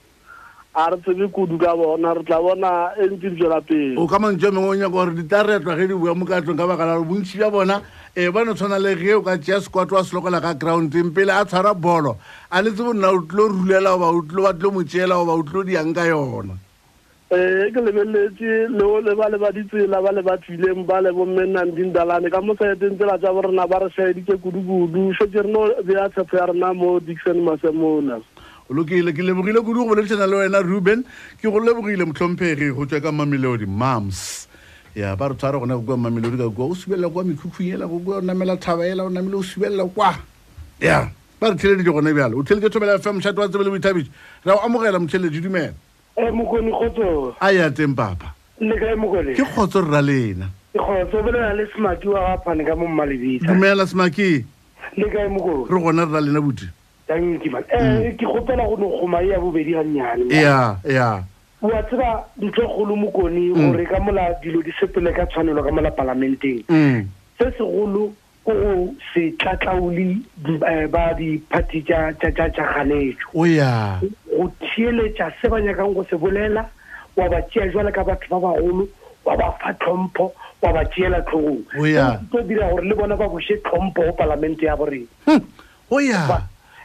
a 0.74 0.90
re 0.90 0.96
tsebe 1.06 1.30
kudu 1.30 1.56
ka 1.58 1.76
bona 1.76 2.14
re 2.14 2.24
tla 2.26 2.42
bona 2.42 2.92
e 2.98 3.06
ntse 3.06 3.30
di 3.30 3.36
tswela 3.38 3.60
pele. 3.62 3.94
O 3.96 4.06
ka 4.06 4.18
mantse 4.18 4.50
mengwe 4.50 4.70
o 4.70 4.74
nyaka 4.74 4.90
gore 4.90 5.14
ditaretwa 5.14 5.76
ge 5.78 5.86
di 5.86 5.94
bua 5.94 6.14
mo 6.14 6.26
katlong 6.26 6.58
ka 6.58 6.66
baka 6.66 6.84
la 6.84 6.98
gore 6.98 7.08
bontšhi 7.08 7.38
bja 7.38 7.50
bona 7.50 7.80
um 8.16 8.32
ba 8.32 8.44
no 8.44 8.54
tshwana 8.54 8.78
le 8.82 8.96
ge 8.98 9.14
o 9.14 9.22
ka 9.22 9.38
tšea 9.38 9.60
squat 9.62 9.90
wa 9.92 10.02
selokola 10.02 10.42
ka 10.42 10.54
groundeng 10.58 11.14
pele 11.14 11.30
a 11.30 11.46
tshwara 11.46 11.74
bolo 11.78 12.18
a 12.50 12.60
letse 12.60 12.82
bonna 12.82 13.08
o 13.14 13.22
tlilo 13.22 13.54
rulela 13.54 13.94
goba 13.94 14.10
o 14.10 14.20
tlilo 14.26 14.42
ba 14.42 14.52
tlilo 14.52 14.70
mo 14.74 14.82
tseela 14.82 15.14
goba 15.14 15.32
o 15.38 15.42
tlilo 15.46 15.62
diang 15.62 15.94
ka 15.94 16.04
yona 16.10 16.65
um 17.30 17.70
ke 17.74 17.80
lebeletse 17.82 18.70
leo 18.70 19.00
le 19.00 19.14
ba 19.14 19.28
le 19.28 19.38
ba 19.38 19.50
ditsela 19.50 20.02
ba 20.02 20.12
le 20.12 20.22
ba 20.22 20.38
tswileng 20.38 20.86
ba 20.86 21.00
le 21.00 21.10
bomme 21.12 21.42
nanding 21.46 21.92
dalane 21.92 22.30
ka 22.30 22.40
mo 22.40 22.54
saeteng 22.54 22.96
tsela 22.96 23.18
tsa 23.18 23.32
borena 23.34 23.66
ba 23.66 23.82
re 23.82 23.88
saeditse 23.96 24.38
kudu-kudu 24.38 25.12
šetse 25.18 25.42
re 25.42 25.50
no 25.50 25.66
bea 25.82 26.08
tshepo 26.10 26.36
ya 26.36 26.46
rena 26.46 26.74
mo 26.74 27.00
dixon 27.00 27.42
masemona 27.42 28.22
o 28.68 28.74
lokile 28.74 29.12
ke 29.12 29.22
lebogile 29.22 29.60
kudu 29.62 29.84
go 29.84 29.94
boledišana 29.94 30.26
le 30.26 30.36
wena 30.36 30.62
ruben. 30.62 31.04
Ke 31.40 31.50
go 31.50 31.60
lebogile 31.60 32.04
motlhomphegi 32.06 32.74
go 32.74 32.86
tswa 32.86 33.00
ka 33.00 33.12
mamelodi 33.12 33.66
mams. 33.66 34.48
Ya 34.94 35.14
ba 35.16 35.28
re 35.28 35.34
tshware 35.34 35.60
gona 35.60 35.78
go 35.78 35.82
kua 35.82 35.96
mamelodi 35.96 36.38
ka 36.38 36.50
kua. 36.50 36.66
O 36.66 36.74
subelela 36.74 37.10
kwa 37.10 37.24
mekhukhung 37.24 37.72
ela 37.72 37.86
go 37.86 37.98
kua 37.98 38.16
o 38.18 38.20
namela 38.20 38.56
thaba 38.58 38.86
ela 38.86 39.04
o 39.04 39.08
namele 39.08 39.34
o 39.38 39.42
subelela 39.42 39.86
kwa. 39.86 40.14
Ya 40.80 41.10
ba 41.40 41.50
re 41.50 41.56
theleditse 41.56 41.92
gone 41.92 42.10
bjalo. 42.14 42.38
O 42.38 42.42
theleditse 42.42 42.72
thobela 42.72 42.98
fm 42.98 43.18
mošhato 43.20 43.38
wa 43.38 43.48
tsebe 43.48 43.64
le 43.64 43.70
boithabiso 43.70 44.10
ra 44.44 44.54
o 44.56 44.66
amogela 44.66 44.98
motheletši 44.98 45.42
dumela 45.42 45.74
um 46.16 46.32
mokoni 46.36 46.72
kgotso 46.72 47.34
a 47.40 47.52
ya 47.52 47.70
teng 47.70 47.94
papa? 47.94 48.32
Le 48.60 48.74
kae 48.76 48.94
mokone 48.96 49.34
ke 49.34 49.42
kgotso 49.44 49.80
re 49.84 49.90
ra 49.90 50.00
lena 50.02 50.46
ke 50.72 50.78
kgotso 50.80 51.22
bolela 51.22 51.54
le 51.54 51.66
semaki 51.74 52.08
wa 52.08 52.20
gaphane 52.36 52.64
ka 52.64 52.74
mo 52.76 52.86
mmalebitsa 52.86 53.46
dumela 53.46 53.86
semaki 53.86 54.44
le 54.96 55.06
kae 55.10 55.28
mokone 55.28 55.68
re 55.68 55.80
gona 55.80 56.04
re 56.04 56.12
ra 56.12 56.20
lena 56.20 56.40
boti 56.40 56.66
tankiman 57.06 57.62
um 57.72 58.16
ke 58.16 58.24
kgopela 58.26 58.64
go 58.68 58.76
ne 58.76 58.86
kgoma 58.88 59.22
e 59.22 59.28
ya 59.28 59.38
bobedi 59.40 59.72
gannyane 59.72 60.24
ya 60.34 60.76
ya. 60.84 61.22
Wa 61.62 61.82
tseba 61.82 62.24
ntho 62.36 62.62
e 62.62 62.66
kgolo 62.66 62.96
mokone 62.96 63.54
gore 63.54 63.84
ka 63.86 64.00
mola 64.00 64.34
dilo 64.42 64.62
di 64.62 64.72
sepele 64.80 65.12
ka 65.12 65.26
tshwanelo 65.26 65.62
ka 65.62 65.70
mola 65.72 65.90
palamenteng 65.90 66.64
Mm. 66.68 67.04
se 67.38 67.44
segolo 67.58 68.12
ko 68.46 68.52
go 68.54 68.94
se 69.12 69.32
tlatlaole 69.42 70.22
eh, 70.70 70.86
ba 70.86 71.10
di-party 71.18 71.82
tša 71.82 72.14
o 73.34 73.42
ya. 73.44 73.98
Go 74.30 74.46
theeletša 74.62 75.32
se 75.42 75.48
ba 75.50 75.58
nyakang 75.60 75.94
go 75.94 76.04
se 76.06 76.14
bolela 76.16 76.62
wa 77.16 77.28
ba 77.28 77.42
tšea 77.50 77.66
jwale 77.74 77.90
ka 77.92 78.04
batho 78.06 78.30
ba 78.30 78.38
bagolo 78.38 78.86
wa 79.26 79.34
ba 79.36 79.50
fa 79.58 79.74
tlhompho 79.82 80.30
wa 80.62 80.72
ba 80.72 80.84
tšeela 80.84 81.20
tlhogong. 81.26 81.66
O 81.74 81.84
tlo 82.30 82.42
dira 82.46 82.70
gore 82.70 82.86
le 82.86 82.94
bona 82.94 83.16
ba 83.16 83.26
bose 83.28 83.58
tlhompho 83.66 84.06
go 84.06 84.12
palamente 84.14 84.62
ya 84.66 84.76
borena. 84.76 85.06
Hm, 85.26 85.42
o 85.90 85.98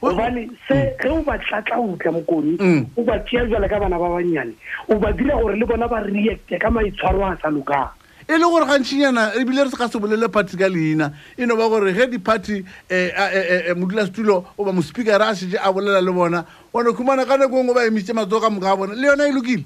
O- 0.02 0.10
gobane 0.10 0.50
se 0.68 0.98
ge 0.98 1.10
o 1.14 1.22
ba 1.22 1.38
tlatlautla 1.38 2.12
mokoni 2.12 2.58
Mm. 2.58 2.86
o 2.98 3.04
ba 3.06 3.20
tšea 3.22 3.46
jwale 3.46 3.70
ka 3.70 3.78
bana 3.80 4.00
ba 4.02 4.10
bannyane 4.10 4.54
o 4.90 4.98
ba 4.98 5.14
dira 5.14 5.38
gore 5.38 5.54
le 5.56 5.66
bona 5.66 5.86
ba 5.88 6.02
reacte 6.02 6.58
ka 6.58 6.70
maitshwaro 6.74 7.22
a 7.22 7.38
sa 7.38 7.50
lokang 7.54 7.86
e 8.32 8.38
le 8.38 8.46
gore 8.48 8.66
gantšhinyana 8.66 9.36
ebile 9.36 9.64
re 9.64 9.70
se 9.70 9.76
ka 9.78 9.88
se 9.88 10.00
bolele 10.00 10.32
party 10.32 10.58
ka 10.58 10.70
leina. 10.70 11.12
E 11.38 11.46
no 11.46 11.56
ba 11.56 11.68
gore 11.68 11.92
ge 11.94 12.08
di-party 12.08 12.64
um 12.64 13.80
modulasetulo 13.80 14.46
oba 14.58 14.72
ba 14.72 14.80
a 14.80 15.36
šetse 15.36 15.60
a 15.60 15.74
bolela 15.74 16.02
le 16.02 16.12
bona 16.12 16.46
one 16.72 16.94
khumana 16.94 17.26
ka 17.28 17.36
nako 17.38 17.64
ngwe 17.64 17.74
ba 17.74 17.86
emisitse 17.86 18.14
matsogo 18.14 18.42
ka 18.42 18.50
moka 18.50 18.68
ga 18.68 18.76
bona. 18.76 18.96
Le 18.96 19.08
yona 19.08 19.28
e 19.28 19.32
lokile? 19.32 19.66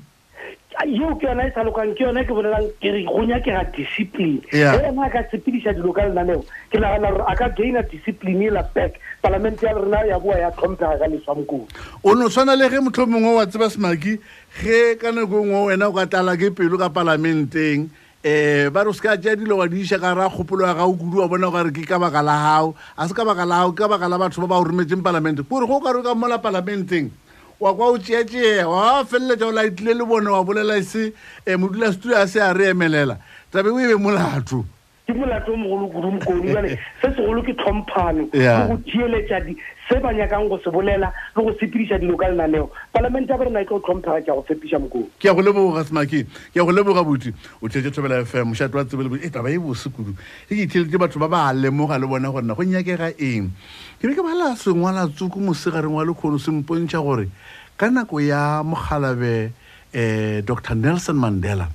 Yeo 0.86 1.16
ke 1.16 1.24
yona 1.24 1.48
e 1.48 1.52
sa 1.54 1.64
lokang 1.64 1.94
ke 1.96 2.04
yona 2.04 2.26
ke 2.26 2.34
bolelang 2.34 2.68
kere 2.82 3.06
go 3.06 3.22
nyakega 3.22 3.72
discipline. 3.72 4.42
Ena 4.52 5.06
a 5.06 5.10
ka 5.10 5.22
sepediša 5.32 5.78
dilo 5.78 5.94
ka 5.94 6.10
lenaneo 6.10 6.42
ke 6.72 6.82
nagana 6.82 7.14
gore 7.14 7.24
a 7.30 7.36
ka 7.36 7.50
gaina 7.54 7.82
discipline 7.86 8.50
ela 8.50 8.64
back. 8.74 9.00
Palamente 9.22 9.66
ya 9.66 9.74
rena 9.74 10.06
ya 10.06 10.20
boa 10.20 10.38
ya 10.38 10.52
tlhomphega 10.52 11.00
ka 11.00 11.08
leswamokodi 11.08 11.74
o 12.04 12.14
no 12.14 12.30
tshwana 12.30 12.56
le 12.56 12.70
ge 12.70 12.78
motlho 12.78 13.06
mongwe 13.08 13.36
wa 13.36 13.46
tseba 13.46 13.70
semaki 13.70 14.20
ge 14.62 14.96
ka 15.02 15.12
nako 15.12 15.46
ngwe 15.46 15.66
wena 15.66 15.88
o 15.90 15.94
ka 15.94 16.06
tlala 16.06 16.38
ke 16.38 16.52
pelo 16.54 16.78
ka 16.78 16.90
palamenteng 16.90 17.90
um 18.26 18.70
ba 18.74 18.84
re 18.84 18.90
o 18.90 18.94
se 18.94 19.02
ka 19.02 19.18
tšea 19.18 19.36
dilo 19.38 19.58
wa 19.62 19.68
di 19.70 19.86
iša 19.86 20.00
ka 20.02 20.14
ra 20.18 20.30
kgopolo 20.30 20.66
ya 20.66 20.74
gago 20.74 20.98
kudu 20.98 21.22
wa 21.22 21.28
bona 21.30 21.52
gore 21.54 21.70
ke 21.70 21.86
ka 21.86 22.00
baka 22.02 22.26
la 22.26 22.34
gago 22.34 22.74
a 22.98 23.08
se 23.08 23.14
ka 23.14 23.22
baka 23.22 23.46
la 23.46 23.62
gago 23.62 23.72
ke 23.78 23.86
ka 23.86 23.88
baka 23.88 24.10
la 24.10 24.18
batho 24.18 24.42
ba 24.42 24.48
ba 24.48 24.58
o 24.58 24.64
rometseng 24.66 25.04
palamente. 25.06 25.46
Kore 25.46 25.68
go 25.70 25.78
o 25.78 25.82
ka 25.82 25.94
re 25.94 26.00
o 26.00 26.04
ka 26.04 26.16
mola 26.18 26.42
palamenteng 26.42 27.14
wa 27.60 27.76
kwa 27.78 27.94
o 27.94 27.98
tšeatšea 28.02 28.66
wa 28.66 29.06
feleletša 29.06 29.46
o 29.46 29.52
laitlile 29.54 29.94
le 29.94 30.06
bone 30.06 30.30
wa 30.34 30.42
bolela 30.42 30.82
se 30.82 31.14
um 31.46 31.62
modulasetulo 31.62 32.18
a 32.18 32.26
se 32.26 32.42
a 32.42 32.50
re 32.52 32.74
emelela. 32.74 33.22
Tabe 33.54 33.70
o 33.70 33.78
e 33.78 33.94
be 33.94 33.96
molato 34.02 34.66
ke 35.06 35.14
molato 35.14 35.54
o 35.54 35.58
mogolo 35.58 35.88
kudu 35.88 36.12
mokoni 36.12 36.54
jale 36.54 36.70
se 37.02 37.08
segolo 37.16 37.42
ke 37.46 37.54
tlhomphano 37.54 38.26
le 38.34 38.68
go 38.68 38.78
theeletša 38.90 39.40
di 39.46 39.56
se 39.88 40.00
ba 40.02 40.14
nyakang 40.14 40.50
go 40.50 40.58
se 40.58 40.70
bolela 40.70 41.14
le 41.36 41.44
go 41.44 41.54
sepediša 41.60 42.00
dilo 42.00 42.18
ka 42.18 42.30
lenaneo. 42.30 42.70
Palamente 42.94 43.30
ya 43.30 43.38
borena 43.38 43.62
e 43.62 43.66
tlo 43.66 43.80
tlhomphega 43.80 44.22
ke 44.22 44.30
a 44.32 44.36
go 44.36 44.46
tshepiša 44.48 44.80
mokoni 44.82 45.06
ke 45.20 45.28
ya 45.28 45.34
go 45.34 45.42
leboga 45.42 45.86
semaki 45.86 46.26
ke 46.26 46.58
ya 46.58 46.66
go 46.66 46.72
leboga 46.72 47.04
boti 47.06 47.34
o 47.62 47.70
tletse 47.70 47.94
thobela 47.94 48.26
fm 48.26 48.50
mošato 48.50 48.78
wa 48.78 48.86
tsebe 48.86 49.04
le 49.04 49.10
boti 49.10 49.28
e 49.28 49.30
taba 49.30 49.50
e 49.54 49.58
bose 49.58 49.90
kudu. 49.94 50.18
E 50.50 50.56
ke 50.56 50.66
itheletse 50.66 50.98
batho 50.98 51.20
ba 51.20 51.30
ba 51.30 51.54
lemoga 51.54 52.00
le 52.02 52.08
bona 52.08 52.32
gorena 52.34 52.56
go 52.56 52.64
nyakega 52.64 53.14
eng. 53.22 53.54
Ke 54.02 54.10
be 54.10 54.16
ke 54.18 54.26
bala 54.26 54.58
sengwala 54.58 55.06
tsoko 55.14 55.38
mosegareng 55.40 55.94
wa 55.94 56.04
lekgono 56.04 56.42
se 56.42 56.50
mpontšha 56.50 56.98
gore 56.98 57.30
ka 57.78 57.90
nako 57.92 58.20
ya 58.20 58.64
mogalabe 58.64 59.52
um 59.94 60.42
dr 60.42 60.76
nelson 60.76 61.16
mandela 61.16 61.70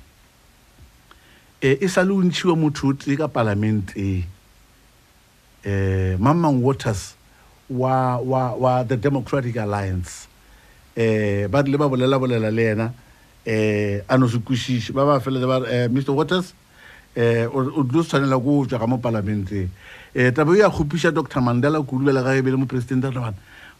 um 1.63 1.77
e 1.81 1.87
sa 1.87 2.03
le 2.03 2.11
o 2.13 2.21
o 2.21 2.93
tee 2.93 3.15
ka 3.17 3.27
palamenteng 3.27 4.23
um 5.65 6.17
mamang 6.19 6.61
waters 6.61 7.15
wa, 7.69 8.17
wa, 8.17 8.53
wa 8.55 8.83
the 8.83 8.97
democratic 8.97 9.55
alliance. 9.57 10.27
Eh 10.95 11.47
ba 11.47 11.61
rile 11.61 11.77
ba 11.77 11.87
bolela 11.87 12.19
bolela 12.19 12.51
le 12.51 12.61
yena 12.61 12.93
eh 13.45 14.01
a 14.09 14.17
no 14.17 14.27
se 14.27 14.37
kwešiše. 14.37 14.93
Ba 14.93 15.05
ba 15.05 15.19
felele 15.19 15.47
ba 15.47 15.63
eh, 15.69 15.87
mr 15.87 16.11
waters 16.15 16.53
eh 17.15 17.45
o 17.47 17.59
o 17.59 17.83
tlo 17.83 18.03
tshwanela 18.03 18.39
ko 18.39 18.63
o 18.63 18.65
tswa 18.65 18.79
ka 18.79 18.87
mo 18.87 18.97
palamenteng 18.97 19.69
eh 20.15 20.31
taba 20.31 20.55
ya 20.55 20.69
kgopiša 20.71 21.11
dr 21.11 21.41
mandela 21.41 21.83
kudulela 21.83 22.23
ga 22.23 22.35
e 22.35 22.41
be 22.41 22.51
le 22.51 22.57
mopresidente 22.57 23.11
re 23.11 23.19
bana 23.19 23.35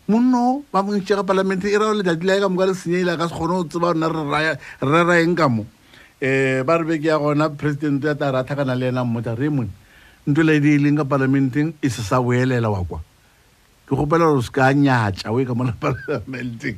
monno 0.08 0.64
ba 0.72 0.84
montšhe 0.84 1.16
ga 1.16 1.24
palamente 1.24 1.72
e 1.72 1.78
rao 1.80 1.96
letšatši 1.96 2.26
la 2.28 2.36
e 2.36 2.40
ka 2.44 2.50
moka 2.50 2.66
le 2.68 2.76
senyeile 2.76 3.16
a 3.16 3.18
ka 3.18 3.28
se 3.28 3.34
kgone 3.34 3.56
go 3.56 3.64
tseba 3.64 3.94
rona 3.96 4.08
re 4.12 4.24
raya- 4.28 4.60
raeng 4.84 5.36
ka 5.36 5.48
mo 5.48 5.64
um 6.22 6.64
ba 6.66 6.78
re 6.78 6.84
be 6.86 6.96
ke 7.02 7.08
ya 7.10 7.18
gona 7.18 7.50
presidente 7.50 8.06
ya 8.08 8.16
tla 8.16 8.32
ra 8.32 8.44
thakana 8.44 8.76
le 8.78 8.86
yena 8.90 9.04
mmotsa 9.04 9.36
raymond 9.36 9.70
ntho 10.28 10.42
le 10.46 10.60
di 10.62 10.76
e 10.76 10.78
leng 10.78 10.98
ka 11.02 11.06
palamenteng 11.06 11.74
e 11.82 11.90
se 11.90 12.02
sa 12.06 12.22
boelela 12.22 12.70
wa 12.70 12.86
kwa. 12.86 13.02
Ke 13.90 13.96
gopela 13.98 14.30
gore 14.30 14.46
se 14.46 14.52
ka 14.54 14.70
nyatša 14.70 15.34
o 15.34 15.42
e 15.42 15.46
ka 15.46 15.54
mona 15.58 15.74
palamenteng 15.74 16.78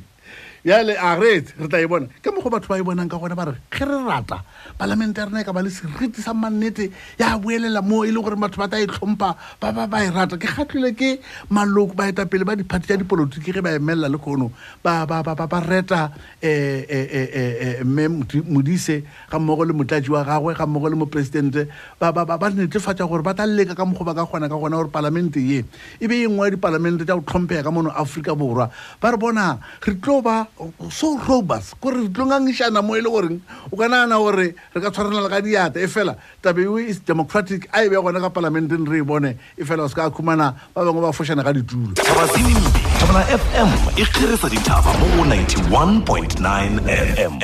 bjale 0.64 0.96
a 0.96 1.14
rete 1.20 1.52
re 1.60 1.68
tla 1.68 1.78
e 1.80 1.86
bona. 1.86 2.06
Ke 2.22 2.32
mokgo 2.32 2.48
batho 2.50 2.68
ba 2.68 2.78
e 2.78 2.82
bonang 2.82 3.08
ka 3.10 3.18
gona 3.18 3.36
ba 3.36 3.44
re 3.44 3.60
ge 3.70 3.84
re 3.84 4.00
rata 4.00 4.40
palamente 4.78 5.18
ya 5.20 5.26
rena 5.26 5.40
e 5.40 5.44
ka 5.44 5.52
ba 5.52 5.60
le 5.60 5.68
seriti 5.68 6.22
sa 6.22 6.32
mannete 6.32 6.90
ya 7.20 7.36
boelela 7.38 7.82
mo 7.82 8.02
e 8.04 8.10
le 8.10 8.20
gore 8.22 8.36
batho 8.36 8.56
ba 8.56 8.68
tla 8.68 8.80
e 8.80 8.86
tlhompha 8.86 9.36
ba 9.60 9.72
ba 9.72 9.86
ba 9.86 10.00
e 10.04 10.08
rata. 10.08 10.38
Ke 10.40 10.48
kgatlhile 10.48 10.96
ke 10.96 11.20
maloko 11.50 11.92
baetapele 11.94 12.44
ba 12.48 12.56
diphati 12.56 12.88
tša 12.88 12.96
dipolotiki 12.96 13.52
ge 13.52 13.60
ba 13.60 13.76
emelela 13.76 14.08
le 14.08 14.16
kgono 14.16 14.50
ba 14.82 15.04
ba- 15.04 15.22
ba- 15.22 15.34
ba- 15.36 15.46
ba 15.46 15.60
reta 15.60 16.12
um 16.42 17.84
mme 17.84 18.08
Modi- 18.14 18.44
modise 18.48 19.02
ga 19.30 19.38
mmogo 19.38 19.64
le 19.64 19.72
motlatsi 19.72 20.10
wa 20.10 20.24
gagwe 20.24 20.54
ga 20.54 20.66
mmogo 20.66 20.88
le 20.88 20.96
mopresidente 20.96 21.68
ba 22.00 22.12
ba- 22.12 22.24
ba 22.24 22.38
ba 22.38 22.48
netefatša 22.48 23.04
gore 23.04 23.22
ba 23.22 23.34
tla 23.34 23.44
leka 23.46 23.74
ka 23.74 23.84
mokgwa 23.84 24.14
ba 24.14 24.14
ka 24.14 24.24
kgona 24.24 24.48
ka 24.48 24.56
gona 24.56 24.76
gore 24.76 24.88
palamente 24.88 25.40
ye. 25.40 25.64
E 26.00 26.08
be 26.08 26.24
e 26.24 26.28
nngwe 26.28 26.48
ya 26.48 26.50
dipalamente 26.56 27.04
tša 27.04 27.20
go 27.20 27.22
tlhomphega 27.26 27.62
ka 27.64 27.70
mono 27.70 27.90
aforika 27.90 28.32
borwa. 28.32 28.70
Ba 29.00 29.10
re 29.12 29.16
bona 29.16 29.58
re 29.84 29.94
tlo 30.00 30.22
ba 30.22 30.46
so 30.90 31.18
robus 31.18 31.74
kore 31.80 32.02
re 32.02 32.08
tlo 32.08 32.26
ngangišana 32.26 32.82
mo 32.82 32.94
e 32.94 33.00
le 33.00 33.10
goreng 33.10 33.40
o 33.72 33.76
ka 33.76 33.88
naana 33.88 34.16
gore 34.16 34.54
re 34.54 34.80
ka 34.80 34.90
tshwarana 34.90 35.22
le 35.22 35.28
ka 35.28 35.40
diata. 35.40 35.80
E 35.80 35.86
fela 35.86 36.16
tabe 36.42 36.62
eo 36.62 36.78
is 36.78 37.00
democratic 37.00 37.68
a 37.72 37.84
e 37.84 37.88
be 37.88 37.96
gona 37.96 38.20
ka 38.20 38.30
palamenteng 38.30 38.86
re 38.86 38.98
e 38.98 39.02
bone 39.02 39.36
e 39.58 39.64
fela 39.64 39.84
o 39.84 39.88
se 39.88 39.94
ka 39.94 40.10
khumana 40.10 40.54
ba 40.74 40.84
bangwe 40.84 41.02
ba 41.02 41.12
fošana 41.12 41.42
ka 41.42 41.52
ditulo. 41.52 41.94
Thobela 41.98 43.22
fm 43.26 43.70
e 43.98 44.04
kgerisa 44.06 44.48
dithaba 44.48 44.94
mo 44.98 45.06
go 45.18 45.22
91.9 45.26 46.86
fm 46.86 47.34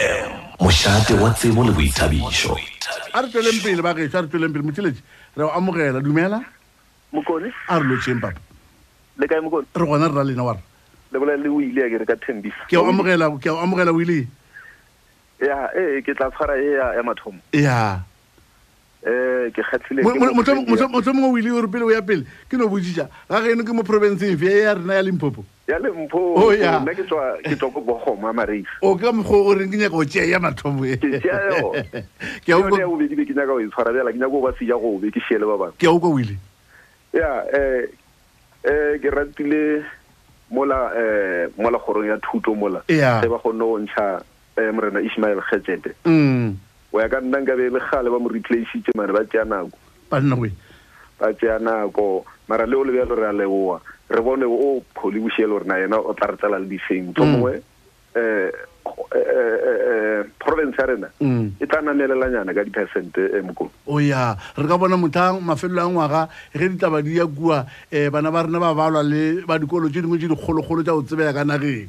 mošate 0.61 1.14
wa 1.18 1.31
tsebo 1.35 1.64
le 1.64 1.73
boithabišo. 1.73 2.55
A 3.12 3.23
re 3.23 3.29
tsweleng 3.29 3.61
pele 3.62 3.83
ba 3.83 3.94
gešo 3.94 4.18
a 4.18 4.23
re 4.23 4.29
tsweleng 4.29 4.53
pele. 4.53 4.64
Motheletši 4.64 5.03
re 5.37 5.42
o 5.44 5.51
amogela 5.51 6.01
dumela? 6.01 6.44
Mokone. 7.12 7.51
A 7.68 7.79
re 7.79 7.85
lotšheng 7.85 8.20
papa. 8.20 8.38
Le 9.18 9.27
kae 9.27 9.40
mokone? 9.40 9.66
Re 9.75 9.87
gona 9.87 10.07
re 10.07 10.14
ra 10.14 10.23
lena 10.23 10.44
wa 10.44 10.53
re 10.55 10.69
le 11.12 11.18
bolela 11.18 11.42
le 11.42 11.49
o 11.49 11.61
ile 11.61 11.81
ya 11.83 11.88
ke 11.90 11.99
re 11.99 12.07
ka 12.07 12.16
thembisa. 12.16 12.66
Ke 12.68 12.77
o 12.77 12.87
amogela 12.87 13.31
ke 13.40 13.49
o 13.51 13.59
amogela 13.59 13.92
o 13.92 14.01
ile 14.01 14.27
ya 15.40 15.70
ee 15.77 16.01
ke 16.03 16.14
tla 16.14 16.31
tshwara 16.31 16.57
e 16.61 16.70
ya 16.96 17.03
mathomo. 17.03 17.38
Ya. 17.53 18.01
Ke 19.01 19.62
motho 20.37 20.53
ya- 20.53 20.88
motho 20.88 21.12
mongwe 21.14 21.33
o 21.33 21.38
ile 21.38 21.51
ore 21.51 21.66
pele 21.68 21.85
o 21.85 21.90
ya 21.90 22.03
pele. 22.03 22.25
Ke 22.49 22.57
no 22.57 22.68
botsisa 22.68 23.09
ga 23.29 23.40
geno 23.40 23.64
ke 23.64 23.73
mo 23.73 23.83
provinceng 23.83 24.37
fe 24.38 24.46
e 24.46 24.61
ya 24.62 24.75
rena 24.75 24.94
ya 24.94 25.03
limpopo. 25.03 25.44
Ya 25.66 25.79
lempho 25.79 26.35
Oh, 26.35 26.53
nna 26.53 26.92
ke 26.94 27.07
tswa 27.07 27.38
ke 27.46 27.55
tswa 27.57 27.70
bogoma 27.70 28.33
mareisa 28.35 28.68
o 28.83 28.96
ka 28.99 29.12
mokgwa 29.12 29.38
o 29.46 29.55
reng 29.55 29.70
ke 29.70 29.79
nyaka 29.79 29.96
o 29.96 30.05
tšea 30.05 30.27
ya 30.27 30.38
mathomo 30.38 30.85
e. 30.85 30.96
Ke 30.99 32.53
utlwa- 32.59 32.85
bobedi 32.90 33.14
be 33.16 33.25
ke 33.25 33.33
nyaka 33.35 33.55
o 33.55 33.61
e 33.62 33.66
bjala 33.70 34.12
ke 34.12 34.18
nyaka 34.18 34.35
o 34.35 34.42
ba 34.42 34.53
gobe 34.53 35.11
ke 35.14 35.20
šiele 35.25 35.46
ba 35.46 35.57
bangwe. 35.57 35.79
Ke 35.79 35.87
a 35.87 35.94
utlwa 35.94 36.11
o 36.11 36.18
ile 36.18 36.37
ya 37.14 37.31
um 37.55 37.87
um 38.66 38.99
ke 39.01 39.09
ratile 39.14 39.83
mola 40.50 40.90
um 40.94 41.62
mola 41.62 41.78
kgorong 41.78 42.06
ya 42.06 42.18
thuto 42.18 42.54
mola. 42.54 42.82
Ge 42.88 43.28
ba 43.28 43.38
go 43.42 43.52
ntšha 43.52 44.22
um 44.58 44.74
morena 44.74 45.00
ismael 45.00 45.40
kgetsete 45.40 45.94
Mm, 46.04 46.56
o 46.92 47.00
ya 47.00 47.08
ka 47.08 47.20
nna 47.20 47.40
nka 47.40 47.56
be 47.56 47.70
le 47.70 47.80
gale 47.80 48.10
ba 48.10 48.18
mo 48.18 48.28
replaceitše 48.28 48.92
mane 48.94 49.12
ba 49.12 49.24
tšea 49.24 49.44
nako. 49.44 49.78
We 50.36 50.50
ba 51.20 51.32
tšea 51.32 51.58
nako. 51.58 52.24
Mara 52.48 52.66
le 52.66 52.76
bjalo 52.92 53.14
re 53.14 53.26
a 53.26 53.32
leboa 53.32 53.80
re 54.10 54.20
bone 54.20 54.42
o 54.44 54.82
pholi 54.94 55.20
bošiele 55.22 55.54
gore 55.54 55.66
na 55.66 55.78
yena 55.78 55.96
o 56.02 56.12
tla 56.14 56.26
re 56.26 56.36
tsela 56.36 56.58
le 56.58 56.66
difeng 56.66 57.14
to 57.14 57.22
mongwe 57.24 57.62
um 58.16 58.50
province 60.38 60.76
ya 60.78 60.86
rena 60.86 61.08
Mm. 61.20 61.52
e 61.60 61.66
tla 61.66 61.80
namelelanyana 61.82 62.54
ka 62.54 62.64
di-percente 62.64 63.20
mokolo 63.44 63.70
o 63.86 63.98
ya 64.00 64.36
re 64.56 64.66
ka 64.68 64.78
bona 64.78 64.96
motlhang 64.96 65.40
mafelelo 65.42 65.80
a 65.82 65.88
ngwaga 65.90 66.28
ge 66.56 66.68
ditaba 66.68 67.02
di 67.02 67.16
ya 67.16 67.26
kua 67.26 67.66
um 67.92 68.10
bana 68.10 68.30
ba 68.30 68.42
rena 68.42 68.58
ba 68.60 68.74
balwa 68.74 69.02
le 69.02 69.42
ba 69.46 69.58
dikolo 69.58 69.88
tse 69.88 70.00
dingwe 70.02 70.18
tse 70.18 70.28
dikgologolo 70.28 70.82
tsa 70.82 70.92
go 70.92 71.02
tsebega 71.02 71.32
ka 71.34 71.44
nageng 71.44 71.88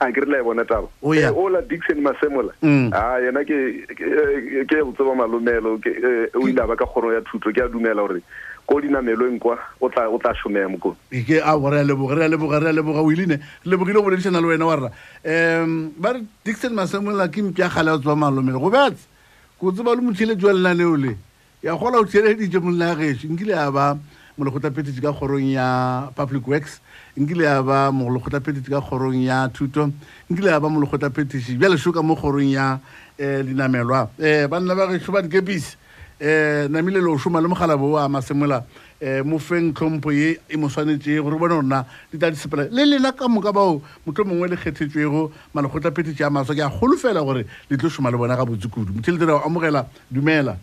a 0.00 0.08
ke 0.12 0.20
re 0.24 0.26
la 0.32 0.38
e 0.40 0.42
bona 0.42 0.64
taba. 0.64 0.88
Eh, 1.12 1.28
ola 1.28 1.60
dixon 1.60 2.00
masemola 2.00 2.52
Mm. 2.62 2.88
a 2.92 3.20
yena 3.20 3.44
ke 3.44 3.84
ke- 3.92 4.64
ke 4.64 4.76
o 4.80 4.92
tseba 4.96 5.12
malomelo 5.12 5.76
eh, 5.84 6.32
o 6.32 6.48
ile 6.48 6.60
a 6.62 6.66
ba 6.66 6.76
ka 6.76 6.86
kgoro 6.88 7.12
ya 7.12 7.20
thuto 7.20 7.52
ke 7.52 7.60
a 7.60 7.68
dumela 7.68 8.00
gore 8.08 8.22
ko 8.70 8.80
dinamelong 8.80 9.38
kwa 9.42 9.58
o 9.80 9.88
tla 9.90 10.06
o 10.06 10.18
tla 10.18 10.30
šomea 10.34 10.68
mokolo 10.70 10.94
ke 11.10 11.42
a 11.42 11.58
go 11.58 11.70
re 11.70 11.80
a 11.80 11.84
leboga 11.84 12.14
re 12.14 12.24
a 12.24 12.28
leboga 12.28 12.60
re 12.62 12.68
a 12.70 12.72
leboga 12.72 13.02
o 13.02 13.10
iline 13.10 13.42
re 13.42 13.66
lebogile 13.66 13.98
go 13.98 14.06
boledišana 14.06 14.40
le 14.40 14.46
wena 14.46 14.66
wa 14.66 14.76
rra 14.78 14.90
um 15.26 15.90
ba 15.98 16.12
re 16.14 16.22
dixon 16.44 16.70
masemola 16.70 17.26
ke 17.26 17.42
mpia 17.42 17.68
kgale 17.68 17.90
ya 17.90 17.98
tseba 17.98 18.14
malomelo 18.14 18.60
go 18.62 18.70
betse 18.70 19.10
ko 19.58 19.72
tseba 19.72 19.94
le 19.94 20.02
motheletši 20.06 20.46
wa 20.46 20.52
lenaneo 20.52 20.96
le 20.96 21.16
ya 21.62 21.74
gola 21.74 21.98
o 21.98 22.04
theeleditše 22.06 22.62
monna 22.62 22.88
ya 22.88 22.94
gešo 22.94 23.26
nkile 23.26 23.52
ya 23.52 23.70
ba 23.72 23.98
molekgotlaphetisi 24.38 25.02
ka 25.02 25.12
kgorong 25.12 25.50
ya 25.50 26.08
public 26.14 26.46
works 26.46 26.78
nkile 27.18 27.44
ya 27.44 27.62
ba 27.62 27.90
molekgotlaphetisi 27.90 28.70
ka 28.70 28.80
kgorong 28.80 29.18
ya 29.26 29.50
thuto 29.50 29.90
nkile 30.30 30.50
ya 30.50 30.60
ba 30.60 30.68
molekgotlaphetisi 30.70 31.58
bjale 31.58 31.74
šo 31.76 31.90
ka 31.90 32.02
mo 32.06 32.14
kgorong 32.14 32.54
ya 32.54 32.78
um 33.18 33.42
dinamelwa 33.42 34.14
um 34.14 34.46
banna 34.46 34.78
ba 34.78 34.86
gešo 34.94 35.10
ba 35.10 35.26
dikepisi 35.26 35.74
um 36.20 36.68
namile 36.72 37.00
le 37.00 37.08
o 37.08 37.16
šoma 37.18 37.40
le 37.40 37.48
mogala 37.48 37.76
bo 37.76 37.96
a 37.96 38.08
masemola 38.08 38.64
um 39.00 39.24
mo 39.28 39.38
feng 39.38 39.72
tlhompho 39.72 40.12
ye 40.12 40.38
e 40.48 40.56
mo 40.56 40.68
swanetše 40.68 41.16
gore 41.22 41.38
bone 41.38 41.54
gorena 41.56 41.86
di 42.12 42.18
tla 42.18 42.30
di 42.30 42.36
sepela 42.36 42.68
le 42.70 42.84
lena 42.84 43.12
ka 43.12 43.26
moka 43.28 43.52
bao 43.52 43.80
motho 44.04 44.24
mongwe 44.24 44.48
le 44.48 44.56
kgethetšwego 44.56 45.32
malekgotlaphethiši 45.54 46.24
a 46.24 46.30
maswa 46.30 46.54
ke 46.54 46.60
a 46.60 46.68
golofela 46.68 47.24
gore 47.24 47.46
le 47.70 47.76
tlo 47.76 47.88
šoma 47.88 48.10
le 48.10 48.18
bona 48.18 48.36
ga 48.36 48.44
botse 48.44 48.68
kudu 48.68 48.92
motheletši 48.92 49.24
ra 49.26 49.34
o 49.36 49.46
amogela 49.48 49.86
dumela. 50.10 50.56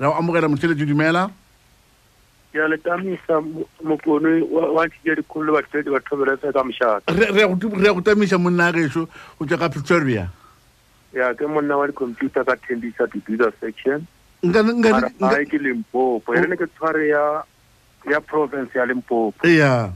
Ra 0.00 0.08
o 0.10 0.14
amogela 0.16 0.48
motheletši 0.48 0.86
dumela. 0.88 1.28
Ke 2.52 2.64
a 2.64 2.68
letamisa 2.72 3.44
mokone 3.84 4.40
wa 4.48 4.86
dikgolo 4.88 5.52
le 5.52 5.52
batledi 5.60 5.90
ba 5.92 6.00
thobeletse 6.00 6.48
ka 6.52 6.64
mošate 6.64 7.12
re 7.12 7.28
re 7.28 7.42
a 7.44 7.48
go 7.48 7.56
tu- 7.60 7.76
re 7.76 7.88
a 7.88 7.92
go 7.92 8.00
tamiša 8.00 8.40
monna 8.40 8.68
a 8.68 8.72
gešo 8.72 9.04
go 9.38 9.44
tšwa 9.44 9.58
ka 9.58 9.68
pretoria. 9.68 10.30
Ya 11.12 11.34
ke 11.34 11.44
monna 11.44 11.76
wa 11.76 11.86
dicomputer 11.86 12.44
ka 12.44 12.56
tendisa 12.56 13.04
section 13.60 14.00
Nka- 14.00 14.00
nka- 14.00 14.00
mara 14.00 14.15
nka- 14.42 15.46
ke 15.50 15.58
limpopo. 15.58 16.34
Ere 16.34 16.46
ne 16.46 16.56
ke 16.56 16.66
tshware 16.66 17.08
ya 17.08 17.42
ya 18.10 18.20
province 18.20 18.70
ya 18.74 18.84
limpopo. 18.86 19.46
Ya 19.48 19.90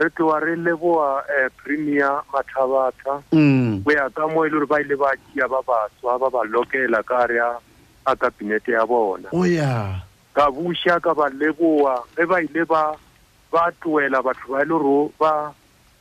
re 0.00 0.08
tloa 0.16 0.40
re 0.40 0.56
leboa 0.56 1.20
um 1.28 1.50
premier 1.62 2.22
mathabatha 2.32 3.20
mm, 3.32 3.82
go 3.84 3.92
ya 3.92 4.08
ka 4.08 4.26
mo 4.28 4.44
e 4.44 4.48
le 4.48 4.56
gore 4.56 4.66
ba 4.66 4.80
ile 4.80 4.96
ba 4.96 5.12
tšea 5.12 5.44
ba 5.48 5.60
baswa 5.60 6.18
ba 6.18 6.30
ba 6.30 6.40
lokela 6.48 7.02
ka 7.04 7.26
re 7.28 7.36
a- 7.38 7.60
a 8.06 8.16
kabinete 8.16 8.72
ya 8.72 8.86
bona 8.86 9.28
o 9.32 9.44
ya 9.44 10.00
ka 10.32 10.48
buša 10.50 11.00
ka 11.04 11.12
ba 11.12 11.28
leboa 11.28 12.00
ge 12.16 12.24
ba 12.24 12.40
ile 12.40 12.64
ba 12.64 12.96
ba 13.52 13.68
tuela 13.82 14.22
batho 14.24 14.48
ba 14.56 14.62
e 14.62 14.64
le 14.64 14.72
gore 14.72 15.12
ba 15.20 15.52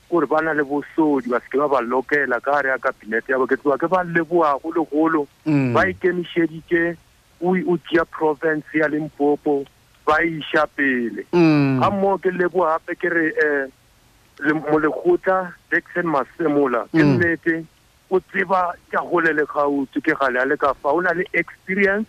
kore 0.08 0.26
ba 0.32 0.40
na 0.48 0.54
le 0.56 0.64
bosodi 0.64 1.28
ba 1.28 1.44
seke 1.44 1.60
ba 1.60 1.68
ba 1.68 1.82
lokela 1.84 2.40
ka 2.40 2.62
re 2.64 2.70
ya 2.72 2.78
kabinete 2.80 3.36
ya 3.36 3.38
bo 3.38 3.48
ke 3.52 3.60
tloa 3.60 3.76
ke 3.76 3.88
ba 3.92 4.04
leboago 4.08 4.72
legolo 4.72 5.28
Mm. 5.44 5.74
ba 5.76 5.84
ikemišeditše 5.92 6.96
o 7.42 7.56
o 7.72 7.78
tšea 7.78 8.06
province 8.06 8.68
ya 8.74 8.88
limpopo 8.88 9.66
ba 10.06 10.18
iša 10.24 10.68
pele 10.76 11.26
Mm. 11.34 11.80
ga 11.80 11.90
mmogo 11.92 12.18
ke 12.18 12.32
leboa 12.32 12.78
gape 12.80 12.96
ke 13.00 13.10
re 13.10 13.26
um 14.50 14.60
molekgotla 14.72 15.52
jackson 15.72 16.08
masemola 16.08 16.86
ke 16.92 17.04
Mm. 17.04 17.18
nnete 17.18 17.66
o 18.12 18.20
tseba 18.20 18.74
ka 18.92 19.02
gole 19.06 19.34
le 19.34 19.46
kgautse 19.46 20.02
ke 20.02 20.14
gale 20.20 20.40
a 20.42 20.46
le 20.46 20.58
ka 20.58 20.74
fa 20.82 20.90
o 20.96 21.02
na 21.02 21.12
le 21.14 21.26
experience 21.34 22.08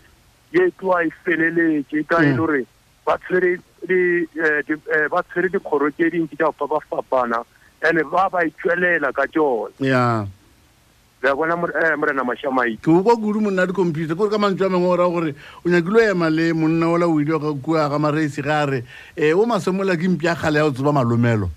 ye 0.51 0.71
tloa 0.79 1.03
e 1.05 1.11
feleletse 1.23 2.03
ka 2.09 2.23
e 2.23 2.25
le 2.25 2.31
Mm. 2.33 2.37
gore 2.37 2.65
ba 3.05 3.17
tshwere 3.17 3.57
di- 3.87 4.27
eh, 4.37 4.61
eh, 4.67 5.07
ba 5.09 5.21
fapana 5.23 5.49
dikgoro 5.49 5.89
tše 5.91 6.09
dintši 6.09 6.37
tša 6.37 6.51
fapafapana 6.57 7.43
and 7.83 7.97
ba 8.11 8.29
ba 8.29 8.45
itswelela 8.45 9.13
ka 9.13 9.25
tšone 9.27 9.73
ya 11.23 11.29
le 11.29 11.31
a 11.31 11.35
bona 11.35 11.55
more- 11.55 11.73
eh, 11.75 11.95
morena 11.97 12.23
mašamai 12.23 12.77
ke 12.81 12.87
o 12.89 13.03
kwa 13.03 13.15
kudu 13.15 13.41
monna 13.41 13.63
a 13.63 13.67
dicomputer 13.67 14.15
kore 14.15 14.29
ka 14.29 14.37
mantswe 14.37 14.65
a 14.65 14.69
mangwe 14.69 14.89
o 14.89 14.95
raya 14.97 15.09
gore 15.09 15.35
o 15.65 15.69
nyakile 15.69 15.97
o 15.97 16.11
ema 16.11 16.29
le 16.29 16.53
monna 16.53 16.89
ola 16.89 17.07
o 17.07 17.19
ile 17.21 17.39
ka 17.39 17.53
kua 17.61 17.89
ga 17.89 17.99
mareisi 17.99 18.41
ga 18.41 18.65
re 18.65 18.83
um 19.17 19.39
o 19.39 19.45
masemola 19.45 19.95
ke 19.97 20.07
mpia 20.09 20.35
kgale 20.35 20.57
ya 20.57 20.63
go 20.65 20.71
tseba 20.71 20.91
malomelo. 20.93 21.49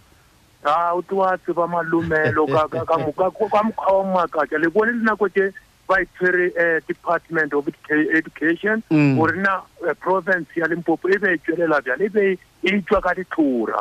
A 0.65 0.93
o 0.95 1.03
tloa 1.03 1.37
tseba 1.39 1.67
malomelo 1.67 2.47
ka 2.47 2.99
mokgwa 2.99 3.33
wa 3.53 4.05
mmakatša 4.05 4.59
le 4.61 4.69
bone 4.69 4.93
dinako 5.01 5.29
tše 5.29 5.53
ba 5.89 6.01
itshwere 6.01 6.53
um 6.57 6.81
department 6.89 7.53
of 7.53 7.65
Educa- 7.67 8.17
education 8.17 8.83
Mm. 8.91 9.17
gore 9.17 9.37
na 9.37 9.61
eh, 9.89 9.95
province 10.01 10.49
ya 10.57 10.67
limpopo 10.67 11.09
e 11.09 11.19
be 11.19 11.33
e 11.35 11.39
tswelela 11.39 11.81
bjale 11.81 12.05
e 12.05 12.09
be 12.09 12.23
e 12.33 12.69
itswa 12.69 13.01
ka 13.01 13.15
ditlhora. 13.15 13.81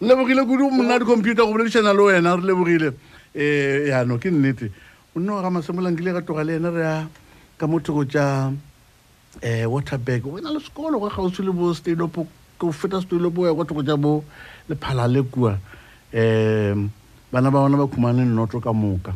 Lebogile 0.00 0.44
kudu 0.44 0.70
monna 0.70 0.94
a 0.96 0.98
dicomputer 0.98 1.44
go 1.44 1.52
boledišana 1.52 1.92
le 1.92 2.02
wena 2.02 2.36
re 2.36 2.42
lebogile. 2.42 2.92
Um 3.36 3.86
yano 3.88 4.16
ke 4.18 4.30
nnete 4.30 4.70
wa 5.14 5.42
ga 5.42 5.50
masemola 5.50 5.90
nkile 5.90 6.12
ka 6.12 6.22
toga 6.22 6.44
le 6.44 6.56
ena 6.56 6.70
re 6.70 6.82
ya 6.82 7.06
ka 7.58 7.66
mo 7.66 7.78
thoko 7.78 8.04
tša 8.04 8.50
um 8.50 9.72
waterberg 9.72 10.26
o 10.26 10.40
na 10.40 10.50
le 10.50 10.58
sekolo 10.58 10.98
go 10.98 11.08
kgauswi 11.08 11.44
le 11.46 11.52
bo 11.52 11.72
stadopo 11.74 12.26
ke 12.58 12.66
go 12.66 12.72
feta 12.72 13.00
stadopo 13.00 13.46
ya 13.46 13.54
kwa 13.54 13.64
thoko 13.64 13.82
tša 13.82 13.96
bo 13.96 14.24
lephala 14.68 15.06
le 15.06 15.22
kua. 15.22 15.58
Um 16.14 16.90
bana 17.30 17.50
ba 17.50 17.62
bona 17.62 17.76
ba 17.78 17.86
khumane 17.86 18.26
nnoto 18.26 18.60
ka 18.60 18.72
moka. 18.72 19.14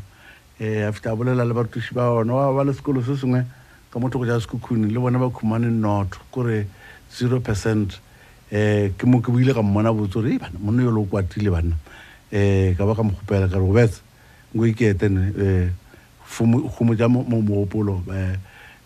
Um 0.60 0.86
a 0.86 0.92
fita 0.92 1.10
a 1.10 1.16
bolela 1.16 1.44
le 1.44 1.54
barutiši 1.54 1.94
ba 1.94 2.14
ona 2.14 2.32
wa 2.32 2.54
ba 2.54 2.64
le 2.64 2.72
sekolo 2.78 3.02
se 3.02 3.18
sengwe 3.18 3.42
ka 3.90 3.98
mo 3.98 4.08
thoko 4.08 4.24
tša 4.24 4.38
sekhukhune 4.46 4.86
le 4.86 4.98
bona 5.00 5.18
ba 5.18 5.30
khumane 5.34 5.66
nnoto 5.66 6.18
kore 6.30 6.66
zero 7.10 7.40
percent 7.40 7.98
um 8.54 8.94
ke 8.94 9.04
mo 9.06 9.18
ke 9.18 9.34
boile 9.34 9.50
ka 9.50 9.62
mmona 9.62 9.90
botse 9.92 10.14
gore 10.14 10.30
"Ei, 10.30 10.38
bana 10.38 10.58
monna 10.62 10.82
yo 10.82 10.94
le 10.94 11.00
o 11.02 11.10
kwatile 11.10 11.50
banna 11.50 11.74
um 12.30 12.74
ka 12.78 12.86
ba 12.86 12.94
ka 12.94 13.02
mogopela 13.02 13.50
ka 13.50 13.58
re 13.58 13.66
go 13.66 13.74
betse 13.74 14.00
nko 14.54 14.64
iketene 14.66 15.22
um 15.36 15.70
mo 16.40 17.22
mogopolo 17.42 18.02
um 18.06 18.36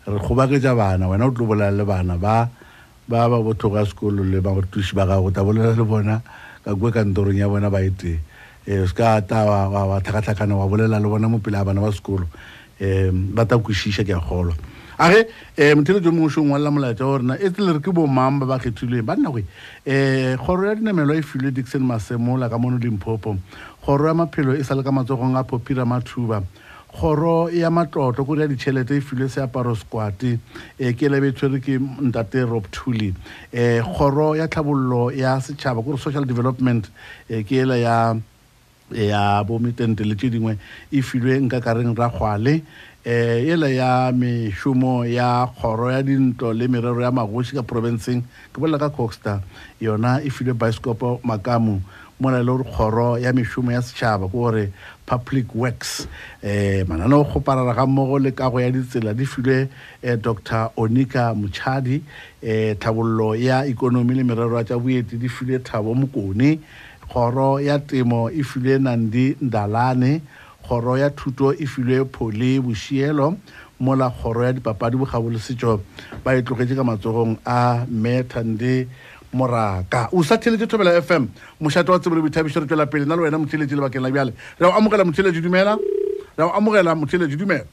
re 0.05 0.19
kgobaketša 0.19 0.75
bana 0.75 1.07
wena 1.07 1.27
o 1.27 1.31
tlo 1.31 1.45
bolela 1.45 1.71
le 1.71 1.85
bana 1.85 2.17
ba 2.17 2.49
ba 3.07 3.29
ba 3.29 3.37
bothogo 3.41 3.77
ya 3.77 3.85
sekolo 3.85 4.23
le 4.23 4.41
barutiši 4.41 4.95
ba 4.95 5.05
gago 5.05 5.31
ta 5.31 5.43
bolela 5.43 5.75
le 5.75 5.83
bona 5.83 6.21
ka 6.63 6.75
kue 6.75 6.91
kantorong 6.91 7.37
ya 7.37 7.47
bona 7.47 7.69
ba 7.69 7.79
etee 7.83 8.19
um 8.67 8.87
se 8.87 8.93
ka 8.93 9.21
ta 9.21 9.45
wa- 9.45 10.01
tlhakatlhakana 10.01 10.55
wa 10.55 10.67
bolela 10.67 10.99
le 10.99 11.07
bona 11.07 11.27
mo 11.29 11.39
pele 11.39 11.57
a 11.57 11.65
bana 11.65 11.81
ba 11.81 11.91
sekolo. 11.91 12.27
Um 12.81 13.35
ba 13.35 13.45
ta 13.45 13.57
kwešiša 13.57 14.03
ke 14.03 14.15
kgolwa. 14.17 14.55
A 14.97 15.09
ge 15.11 15.27
um 15.57 15.79
motheletso 15.79 16.11
mongwe 16.11 16.29
šong 16.29 16.51
walela 16.51 16.71
molaetša 16.71 17.05
gorena 17.05 17.37
e 17.39 17.49
tlele 17.49 17.73
re 17.77 17.79
ke 17.79 17.91
bomang 17.91 18.39
ba 18.39 18.45
ba 18.45 18.59
kgethilweng? 18.59 19.05
Banna 19.05 19.29
goe 19.31 19.43
um 19.43 20.37
kgoro 20.41 20.67
ya 20.67 20.75
dinamelo 20.75 21.13
e 21.13 21.21
filwe 21.21 21.51
dixon 21.51 21.83
masemola 21.83 22.49
ka 22.49 22.57
mono 22.57 22.77
limpopo. 22.77 23.37
Kgoro 23.83 24.07
ya 24.07 24.13
maphelo 24.13 24.55
e 24.55 24.63
sa 24.63 24.75
le 24.75 24.83
ka 24.83 24.91
matsogong 24.91 25.37
a 25.37 25.43
popira 25.43 25.85
mathuba 25.85 26.43
kgoro 26.93 27.49
ya 27.49 27.69
matlotlo 27.69 28.25
kore 28.25 28.41
ya 28.41 28.47
ditšhelete 28.47 28.97
e 28.97 29.01
filwe 29.01 29.29
seaparo 29.29 29.75
squate 29.75 30.37
um 30.79 30.93
ke 30.93 31.09
lebe 31.09 31.31
tshwere 31.33 31.59
ke 31.59 31.79
ntate 31.79 32.45
rob 32.45 32.69
tully 32.71 33.09
um 33.09 33.81
kgoro 33.93 34.35
ya 34.37 34.47
tlhabololo 34.47 35.09
ya 35.11 35.41
setšhaba 35.41 35.83
kore 35.83 35.97
social 35.97 36.25
development 36.25 36.89
um 37.29 37.43
ke 37.43 37.65
ela 37.65 37.77
ya 37.77 38.15
ya 38.93 39.43
bometente 39.43 40.05
le 40.05 40.15
tše 40.15 40.29
dingwe 40.29 40.57
e 40.91 41.01
filwe 41.01 41.39
nka 41.41 41.61
kareng 41.65 41.97
ragwale 41.97 42.61
um 42.61 43.49
ela 43.49 43.69
ya 43.73 44.11
mešomo 44.13 45.05
ya 45.05 45.49
kgoro 45.49 45.89
ya 45.91 46.03
dintlo 46.03 46.53
le 46.53 46.67
merero 46.67 47.01
ya 47.01 47.11
magoši 47.11 47.57
ka 47.57 47.63
provinceng 47.65 48.21
ke 48.53 48.61
bolela 48.61 48.77
ka 48.77 48.93
coxter 48.93 49.41
yona 49.81 50.21
e 50.21 50.29
filwe 50.29 50.53
bioscopo 50.53 51.19
makamu 51.25 51.81
mona 52.23 52.39
e 52.39 52.43
le 52.43 52.51
gore 52.51 52.63
kgoro 52.63 53.17
ya 53.19 53.33
mešomo 53.33 53.71
ya 53.71 53.81
setšhaba 53.81 54.27
ke 54.27 54.31
gore 54.31 54.71
public 55.05 55.55
works 55.55 56.07
um 56.43 56.87
mananeo 56.87 57.25
kgoparara 57.25 57.75
ga 57.75 57.85
mmogo 57.85 58.19
le 58.19 58.31
kago 58.31 58.61
ya 58.61 58.71
ditsela 58.71 59.13
di 59.13 59.25
filwe 59.25 59.67
um 60.03 60.15
dr 60.21 60.71
onika 60.77 61.35
motšhadi 61.35 61.99
um 62.43 62.75
tlhabollo 62.79 63.35
ya 63.35 63.65
ikonomi 63.65 64.15
le 64.15 64.23
merero 64.23 64.57
ya 64.57 64.63
tša 64.63 64.79
boeti 64.79 65.17
di 65.17 65.27
filwe 65.27 65.59
thabo 65.59 65.93
mokone 65.93 66.59
kgoro 67.09 67.59
ya 67.59 67.79
temo 67.79 68.29
e 68.31 68.43
filwe 68.43 68.79
nandi 68.79 69.35
ndalane 69.41 70.21
kgoro 70.63 70.97
ya 70.97 71.09
thuto 71.09 71.53
e 71.53 71.65
filwe 71.67 72.05
phole 72.05 72.61
bošielo 72.63 73.35
mola 73.79 74.09
kgoro 74.09 74.45
ya 74.45 74.53
dipapadi 74.53 74.97
bogabo 74.97 75.29
le 75.29 75.39
setšo 75.39 75.79
ba 76.23 76.35
e 76.35 76.41
tlogetše 76.41 76.75
ka 76.75 76.83
matsogong 76.83 77.35
a 77.45 77.83
methande 77.91 78.87
moraka 79.33 80.09
o 80.13 80.23
sa 80.23 80.37
theletše 80.37 80.67
thobela 80.67 81.01
fm 81.01 81.27
mošato 81.59 81.91
wa 81.91 81.99
tsebo 81.99 82.15
le 82.15 82.21
boithabišo 82.21 82.59
re 82.59 82.65
tswela 82.65 82.85
pele 82.85 83.05
na 83.05 83.15
le 83.15 83.21
wena 83.21 83.37
motheletši 83.37 83.75
lebakeng 83.75 84.01
la 84.01 84.11
bjale 84.11 84.33
re 84.59 84.67
o 84.67 84.71
amogela 84.71 85.03
motheletši 85.03 85.41
dumela 85.41 85.77
re 86.37 86.43
o 86.43 86.51
amogela 86.53 86.95
motheletši 86.95 87.37
dumela 87.37 87.65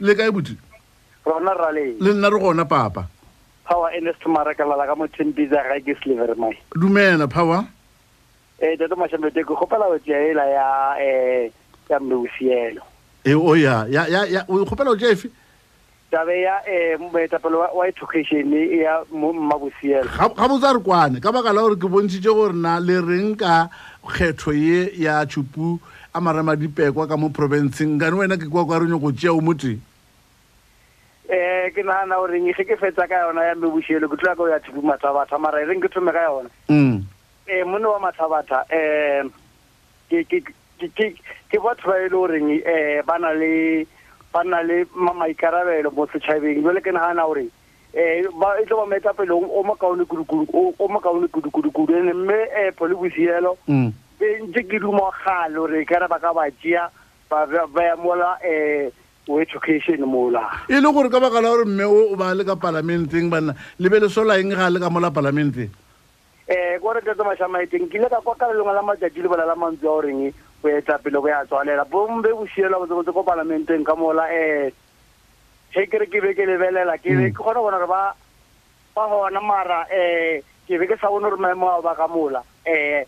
le 0.00 0.14
kae 0.14 0.30
boti 0.30 0.58
rona 1.24 1.54
ra 1.54 1.70
le 1.72 1.94
nna 2.00 2.30
re 2.30 2.38
gona 2.38 2.64
papa 2.64 3.08
power 3.64 3.90
ernest 3.94 4.26
marakalala 4.26 4.86
ka 4.86 4.94
mothempisa 4.94 5.62
ga 5.62 5.80
ke 5.80 5.94
sliver 6.02 6.34
mai 6.36 6.58
dumela 6.74 7.28
power 7.28 7.64
um 8.62 8.76
tate 8.78 8.94
mašamaite 8.98 9.40
ke 9.46 9.54
kgopela 9.54 9.88
go 9.88 9.98
tšea 9.98 10.18
ela 10.30 10.44
ya 10.46 10.66
um 10.98 11.50
ya 11.88 12.00
mmeusielo 12.00 12.82
e 13.24 13.34
o 13.34 13.54
ya 13.56 13.86
ya 13.88 14.06
ya 14.08 14.44
o 14.48 14.64
kgopela 14.64 14.90
o 14.90 14.96
jefe 14.96 15.30
tabe 16.14 16.40
ya 16.46 16.62
um 16.62 17.10
moetapele 17.10 17.56
wa 17.74 17.88
education 17.88 18.46
ya 18.70 19.02
mo- 19.10 19.32
mmabosielo 19.34 20.06
ga 20.14 20.46
botsa 20.48 20.70
re 20.72 20.78
kwane 20.78 21.18
ka 21.20 21.32
baka 21.34 21.50
la 21.52 21.66
gore 21.66 21.74
ke 21.74 21.90
bontšhitše 21.90 22.30
gore 22.30 22.54
na 22.54 22.78
le 22.78 23.00
reng 23.02 23.34
ka 23.34 23.66
kgetho 24.06 24.54
ye 24.54 24.94
ya 24.94 25.26
tšhupu 25.26 25.80
a 26.14 26.20
marama 26.20 26.54
dipekwa 26.54 27.08
ka 27.10 27.16
mo 27.18 27.28
provinceng 27.34 27.98
kane 27.98 28.14
wena 28.14 28.38
ke 28.38 28.46
kwa 28.46 28.62
kwa 28.64 28.78
re 28.78 28.86
nyako 28.86 29.10
tšea 29.10 29.34
o 29.34 29.40
moteng 29.42 29.80
um 31.26 31.66
ke 31.74 31.82
nagana 31.82 32.14
goreng 32.22 32.46
ge 32.54 32.62
ke 32.62 32.76
fetsa 32.78 33.08
ka 33.10 33.26
yona 33.26 33.42
ya 33.50 33.54
mmebosielo 33.58 34.06
ke 34.06 34.14
tloya 34.22 34.36
ka 34.38 34.42
o 34.42 34.48
ya 34.48 34.58
thipu 34.62 34.82
mathabatha 34.86 35.34
mara 35.40 35.58
e 35.62 35.66
reng 35.66 35.82
ke 35.82 35.90
thome 35.90 36.12
ka 36.14 36.22
yona. 36.30 36.50
Mm. 36.70 37.02
um 37.50 37.66
mone 37.66 37.86
wa 37.90 37.98
mathabatha 38.06 38.62
um 38.70 39.32
ke 40.10 41.58
batho 41.58 41.86
ba 41.90 41.96
e 41.98 42.06
le 42.06 42.14
goreng 42.14 42.48
um 42.62 43.02
ba 43.02 43.18
na 43.18 43.32
le 43.34 43.82
ba 44.34 44.42
na 44.44 44.62
le 44.66 44.82
ma- 44.98 45.14
maikarabelo 45.14 45.90
mo 45.94 46.06
setšhabeng 46.10 46.62
jale 46.66 46.80
ke 46.82 46.90
nagana 46.90 47.22
gore 47.30 47.46
um 47.94 48.42
e 48.58 48.64
tlo 48.66 48.76
ba 48.82 48.86
maetapelong 48.90 49.46
o 49.46 49.62
mokaone 49.62 50.02
kudukudu 50.04 50.50
o 50.52 50.74
o 50.78 50.88
mokaone 50.90 51.28
kudukudukudu 51.30 51.94
ene 51.94 52.12
mme 52.12 52.74
pole 52.76 52.94
bosielo 52.98 53.54
e 53.70 54.26
ntse 54.42 54.62
ke 54.66 54.78
duma 54.82 55.14
gale 55.22 55.54
gore 55.54 55.84
kare 55.86 56.08
ba 56.10 56.18
ka 56.18 56.34
ba 56.34 56.50
tšea 56.50 56.90
ba 57.30 57.46
ba- 57.46 57.66
ba 57.70 57.82
ya 57.86 57.96
mola 57.96 58.34
um 58.42 58.90
o 59.30 59.40
education 59.40 60.02
mola. 60.04 60.42
E 60.68 60.76
le 60.82 60.90
gore 60.92 61.08
ka 61.08 61.16
baka 61.22 61.40
la 61.40 61.48
gore 61.54 61.64
mme 61.64 61.84
o 61.86 62.12
o 62.12 62.16
ba 62.18 62.34
le 62.34 62.44
ka 62.44 62.56
palamenteng 62.58 63.30
banna 63.30 63.54
le 63.78 63.88
be 63.88 64.00
le 64.02 64.08
sola 64.10 64.36
eng 64.42 64.50
ga 64.50 64.68
le 64.68 64.80
ka 64.82 64.90
mola 64.90 65.14
palamenteng 65.14 65.70
um 66.50 66.74
kore 66.82 67.00
tete 67.00 67.22
mašamaeteng 67.24 67.86
ke 67.88 67.96
ile 68.02 68.10
ka 68.10 68.20
kwa 68.20 68.34
ka 68.36 68.50
lelengwe 68.50 68.74
la 68.74 68.82
matšatši 68.82 69.22
le 69.22 69.28
bolela 69.30 69.54
mantswe 69.56 69.86
a 69.88 69.94
goreng 69.94 70.20
go 70.64 70.70
eta 70.72 70.98
pele 70.98 71.20
go 71.20 71.28
ya 71.28 71.44
tswalela. 71.44 71.84
Bombe 71.84 72.32
bosiela 72.32 72.78
botsebotse 72.80 73.12
ko 73.12 73.22
palamenteng 73.22 73.84
ka 73.84 73.94
mola 73.94 74.24
um 74.24 74.72
ge 75.74 75.84
ke 75.90 75.98
re 76.00 76.06
ke 76.06 76.22
be 76.24 76.32
ke 76.32 76.46
lebelela 76.48 76.96
ke 76.96 77.12
be 77.12 77.28
ke 77.28 77.36
kgona 77.36 77.60
bona 77.60 77.78
gore 77.78 77.88
ba 77.92 78.14
ba 78.96 79.04
gona 79.12 79.40
mara 79.44 79.84
um 79.92 80.40
ke 80.66 80.78
be 80.80 80.86
ke 80.88 80.96
sa 80.96 81.12
bone 81.12 81.28
gore 81.28 81.36
maemo 81.36 81.68
ao 81.68 81.82
ba 81.82 81.94
ka 81.94 82.08
mola. 82.08 82.40
Um 82.64 83.04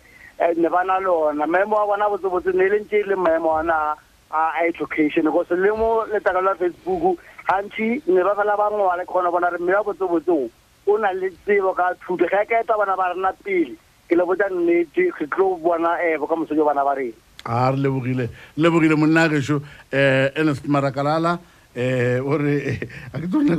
ne 0.61 0.69
ba 0.69 0.85
na 0.85 1.01
le 1.01 1.09
ona. 1.09 1.47
Maemo 1.47 1.81
a 1.81 1.87
bona 1.89 2.13
botsebotse 2.13 2.53
ne 2.53 2.67
e 2.67 2.69
le 2.69 2.79
ntse 2.85 3.01
e 3.01 3.09
le 3.09 3.17
maemo 3.17 3.57
ona 3.57 3.97
a 4.31 4.67
education. 4.69 5.25
Because 5.25 5.51
le 5.51 5.73
mo 5.73 6.05
letaka 6.13 6.45
la 6.45 6.55
facebook 6.55 7.17
gantsi 7.49 8.03
ne 8.07 8.21
ba 8.23 8.37
fela 8.37 8.57
ba 8.57 8.69
ngwale 8.69 9.09
ke 9.09 9.11
kgona 9.11 9.33
bona 9.33 9.51
re 9.51 9.59
mme 9.59 9.73
wa 9.81 9.85
botsebotseo 9.89 10.51
o 10.87 10.99
na 10.99 11.13
le 11.13 11.31
tsebo 11.31 11.73
ka 11.73 11.95
thuto. 12.05 12.29
Ge 12.29 12.45
ka 12.45 12.61
eta 12.61 12.77
bana 12.77 12.97
ba 12.97 13.15
rena 13.15 13.33
pele 13.41 13.79
ke 14.09 14.15
le 14.15 14.23
botsa 14.23 14.51
nnete 14.51 15.11
ge 15.19 15.27
tlo 15.33 15.57
bona 15.57 15.97
um 15.97 16.21
bokamoso 16.21 16.55
jo 16.55 16.65
bana 16.65 16.85
ba 16.85 16.95
rena 16.95 17.26
a 17.47 17.71
re 17.71 17.77
lebogile 17.77 18.29
lebogile 18.57 18.97
monna 18.97 19.29
gešo 19.29 19.57
um 19.57 19.63
ernest 19.91 20.67
marakalala 20.67 21.39
um 21.77 22.27
ore 22.33 22.81
a 23.13 23.21
ke 23.21 23.29
tsone 23.29 23.53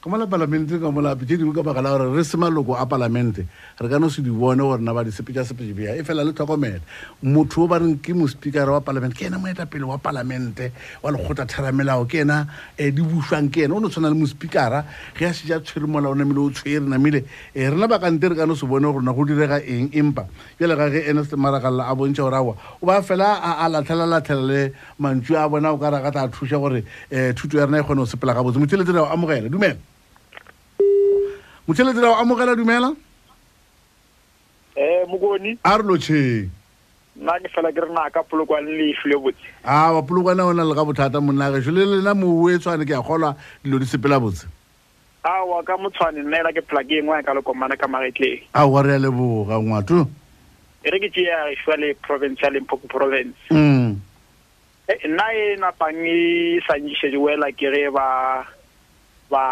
ka 0.00 0.06
mola 0.08 0.26
palamenteng 0.26 0.78
ka 0.78 0.90
molape 0.94 1.26
tše 1.26 1.36
dingwe 1.36 1.54
ka 1.54 1.62
baka 1.62 1.82
la 1.82 1.98
gore 1.98 2.14
re 2.14 2.22
se 2.22 2.36
maloko 2.38 2.78
a 2.78 2.86
palamente 2.86 3.46
re 3.80 3.88
ka 3.90 3.98
no 3.98 4.08
se 4.08 4.22
di 4.22 4.30
bone 4.30 4.62
gore 4.62 4.78
na 4.78 4.94
ba 4.94 5.02
di 5.02 5.10
sepetša 5.10 5.50
sepetše 5.50 5.74
bja 5.74 5.96
e 5.98 6.04
fela 6.06 6.22
le 6.22 6.32
tlhokomela 6.32 6.78
motho 7.22 7.64
o 7.64 7.66
ba 7.66 7.82
reng 7.82 7.98
ke 7.98 8.14
mospikara 8.14 8.70
wa 8.70 8.80
palamente 8.80 9.18
ke 9.18 9.26
ena 9.26 9.42
moetapele 9.42 9.82
wa 9.82 9.98
palamente 9.98 10.70
wa 11.02 11.10
lekgotla 11.10 11.46
theramelao 11.50 12.06
ke 12.06 12.22
ena 12.22 12.46
um 12.78 12.90
di 12.94 13.02
bušwang 13.02 13.50
ke 13.50 13.66
ena 13.66 13.74
o 13.74 13.80
no 13.80 13.90
tshwana 13.90 14.14
le 14.14 14.22
mospikara 14.22 14.86
ge 15.18 15.26
a 15.26 15.34
šeja 15.34 15.58
tshwere 15.66 15.90
molao 15.90 16.14
namile 16.14 16.38
o 16.38 16.50
tshwere 16.50 16.86
namile 16.86 17.26
um 17.58 17.74
rena 17.74 17.88
bakante 17.90 18.30
re 18.30 18.36
ka 18.38 18.46
no 18.46 18.54
se 18.54 18.66
bone 18.66 18.86
gore 18.86 19.02
na 19.02 19.10
go 19.12 19.26
direga 19.26 19.58
eng 19.66 19.90
empa 19.90 20.30
bjale 20.58 20.78
ga 20.78 20.90
ge 20.94 21.10
ernest 21.10 21.34
marakalela 21.34 21.90
a 21.90 21.94
bontšha 21.94 22.22
gore 22.22 22.38
aowa 22.38 22.54
o 22.78 22.86
ba 22.86 23.02
fela 23.02 23.42
a 23.42 23.66
latlhela-latlhela 23.66 24.46
le 24.46 24.72
mantšu 25.02 25.34
a 25.34 25.48
bona 25.50 25.74
o 25.74 25.78
ka 25.78 25.90
raga 25.90 26.12
tla 26.14 26.28
thuša 26.30 26.58
gore 26.62 26.86
um 27.10 27.31
thuto 27.32 27.58
ya 27.58 27.66
rena 27.66 27.80
e 27.80 27.82
kgone 27.82 28.00
go 28.00 28.06
sepela 28.06 28.34
gabotse 28.34 28.58
motheletsi 28.58 28.96
o 28.96 29.06
amogela. 29.06 29.48
Dumela. 29.48 29.76
Motheletsi 31.68 32.04
o 32.04 32.14
amogela 32.14 32.56
dumela? 32.56 32.96
Um 34.74 35.10
mokoni 35.10 35.58
a 35.64 35.76
re 35.76 35.82
lotšheng 35.84 36.48
nna 37.16 37.38
ke 37.44 37.48
fela 37.52 37.72
ke 37.72 37.80
re 37.84 37.92
na 37.92 38.08
ka 38.08 38.22
polokwane 38.22 38.72
le 38.72 38.92
ifile 38.92 39.20
botse. 39.20 39.44
A 39.64 39.92
bapolokwana 39.92 40.48
o 40.48 40.52
na 40.52 40.64
le 40.64 40.74
ga 40.74 40.84
bothata 40.84 41.20
monna 41.20 41.52
gešo 41.52 41.70
le 41.70 41.84
lena 41.84 42.14
moue 42.14 42.58
tshwane 42.58 42.86
ke 42.88 42.96
a 42.96 43.02
kgolwa 43.02 43.36
dilo 43.62 43.78
di 43.78 43.84
sepela 43.84 44.18
botse. 44.18 44.46
Awa 45.24 45.62
ka 45.62 45.76
motshwane 45.76 46.24
nna 46.24 46.40
ela 46.40 46.52
ke 46.52 46.64
phela 46.64 46.82
ke 46.82 47.04
engwe 47.04 47.22
ka 47.22 47.34
lekomane 47.36 47.76
ka 47.76 47.86
magetleng 47.86 48.40
a 48.54 48.66
wa 48.66 48.80
re 48.82 48.96
a 48.96 48.98
leboga 48.98 49.60
ngwato. 49.60 50.08
E 50.84 50.90
re 50.90 50.98
ke 50.98 51.12
gešwa 51.12 51.76
le 51.76 51.94
province 52.00 52.40
ya 52.42 52.50
limpopo 52.50 52.88
province. 52.88 53.36
Mm. 53.50 53.56
Eh, 53.56 53.71
nna 55.04 55.26
e 55.34 55.56
napang 55.56 56.06
e 56.06 56.60
wela 57.16 57.52
ke 57.52 57.70
ge 57.70 57.90
ba 57.90 58.46
ba 59.30 59.44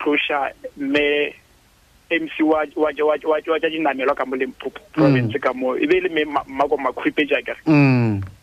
tloša 0.00 0.50
mme 0.76 1.34
mc 2.10 2.34
wa 2.42 2.64
wa 2.76 2.90
wa 2.90 3.14
wa 3.24 3.38
wa 3.46 3.60
tša 3.60 3.70
dinamelwa 3.70 4.14
ka 4.14 4.26
mo 4.26 4.36
limpopo 4.36 4.80
province 4.92 5.38
ka 5.38 5.52
mo 5.54 5.76
e 5.76 5.86
be 5.86 5.96
e 5.96 6.00
le 6.00 6.08
me 6.08 6.24
mmako 6.24 6.46
mako 6.46 6.76
makhwipetša 6.76 7.42
kere 7.42 7.60
mm 7.66 8.39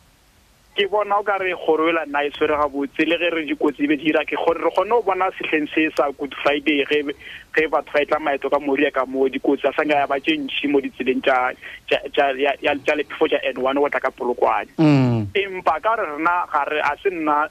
ke 0.78 0.86
bona 0.94 1.18
o 1.18 1.24
ka 1.26 1.38
re 1.42 1.56
kgoroela 1.58 2.06
nna 2.06 2.22
e 2.28 2.30
tshwere 2.30 2.54
gabotse 2.54 3.02
le 3.10 3.18
ge 3.18 3.30
re 3.34 3.42
dikotsi 3.50 3.84
e 3.84 3.88
be 3.90 3.98
dira 3.98 4.22
ke 4.30 4.38
kgone 4.38 4.62
re 4.62 4.70
kgone 4.70 4.94
go 4.94 5.02
bona 5.10 5.30
setlheng 5.38 5.66
se 5.74 5.90
sa 5.98 6.06
good 6.20 6.36
friday 6.44 6.86
ge 6.86 7.66
batho 7.74 7.94
ba 7.98 8.02
etla 8.06 8.20
maeto 8.22 8.50
ka 8.54 8.60
moria 8.62 8.92
ka 8.94 9.06
mo 9.10 9.26
dikotsi 9.26 9.66
a 9.66 9.74
sanga 9.74 9.98
ya 9.98 10.08
ba 10.08 10.22
tše 10.22 10.38
ntšhi 10.38 10.70
mo 10.70 10.78
ditseleng 10.78 11.26
tša 11.26 12.94
lephefo 12.94 13.26
tša 13.26 13.42
n 13.42 13.58
one 13.58 13.82
go 13.82 13.90
tla 13.90 14.06
ka 14.06 14.14
polokwane. 14.14 14.70
Mm. 14.78 15.34
Empa 15.34 15.82
ka 15.82 15.98
re 15.98 16.06
rena 16.14 16.46
ga 16.46 16.62
re 16.70 16.80
a 16.86 16.94
se 17.02 17.10
nna 17.10 17.50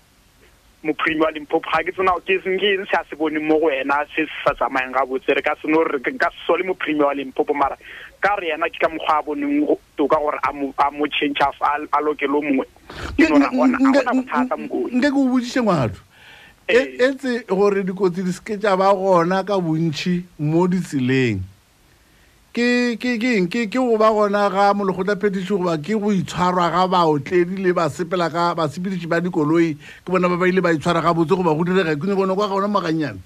moprimi 0.86 1.20
wa 1.20 1.30
limpopo 1.30 1.66
ga 1.70 1.82
ke 1.82 1.92
tsena 1.92 2.14
ke 2.22 2.38
se 2.38 2.96
a 2.96 3.02
se 3.10 3.16
bone 3.16 3.38
mo 3.42 3.58
go 3.58 3.66
wena 3.66 4.06
se 4.14 4.22
se 4.22 4.38
sa 4.44 4.54
tsamayeng 4.54 4.94
gabotse 4.94 5.34
re 5.34 5.42
ka 5.42 5.58
se 5.58 5.66
no 5.68 5.82
re 5.82 5.98
nka 5.98 6.30
se 6.30 6.40
sole 6.46 6.62
moprimi 6.62 7.02
wa 7.02 7.14
limpopo 7.14 7.54
mara 7.54 7.76
ka 8.20 8.36
re 8.36 8.48
yena 8.48 8.68
ke 8.68 8.78
ka 8.80 8.88
mokgwa 8.88 9.18
a 9.18 9.22
boneng 9.22 9.78
toka 9.96 10.16
gore 10.16 10.38
a 10.42 10.52
mo- 10.52 11.06
change 11.08 11.40
a 11.40 11.50
a 11.92 11.98
lokele 12.02 12.34
o 12.34 12.42
mongwe. 12.42 12.66
Ke 13.16 13.28
no 13.30 13.38
ra 13.38 13.50
gona 13.50 13.76
a 13.76 13.92
gona 13.92 14.12
bothata 14.14 14.56
mokodi 14.56 14.96
nke 14.96 15.08
ke 15.10 15.16
o 15.16 15.28
botsiše 15.30 15.60
ngwato 15.62 16.00
e 16.68 16.78
etse 16.98 17.44
gore 17.48 17.82
dikotsi 17.84 18.22
di 18.24 18.32
seke 18.32 18.58
tša 18.58 18.76
ba 18.76 18.94
gona 18.94 19.44
ka 19.44 19.58
bontšhi 19.60 20.24
mo 20.38 20.66
ditseleng. 20.66 21.40
Ke 22.56 22.96
eng? 22.96 23.48
Ke 23.52 23.66
go 23.68 23.96
ba 23.98 24.08
gona 24.10 24.48
ga 24.50 24.72
molekgotla 24.72 25.16
phetiši 25.20 25.52
goba 25.52 25.76
ke 25.76 25.92
go 25.92 26.08
itshwarwa 26.08 26.70
ga 26.72 26.86
baotledi 26.88 27.60
le 27.62 27.72
ba 27.72 27.90
sepela 27.90 28.30
ka 28.32 28.54
basepediši 28.56 29.06
ba 29.06 29.20
dikoloi 29.20 29.76
ke 29.76 30.08
bona 30.10 30.28
ba 30.28 30.36
ba 30.40 30.48
ile 30.48 30.60
ba 30.64 30.72
itshwara 30.72 31.02
gabotse 31.04 31.36
goba 31.36 31.52
go 31.54 31.64
direga. 31.64 31.92
Ke 31.94 32.06
nyakone 32.08 32.34
kwa 32.34 32.48
gona 32.48 32.68
maganyana 32.68 33.20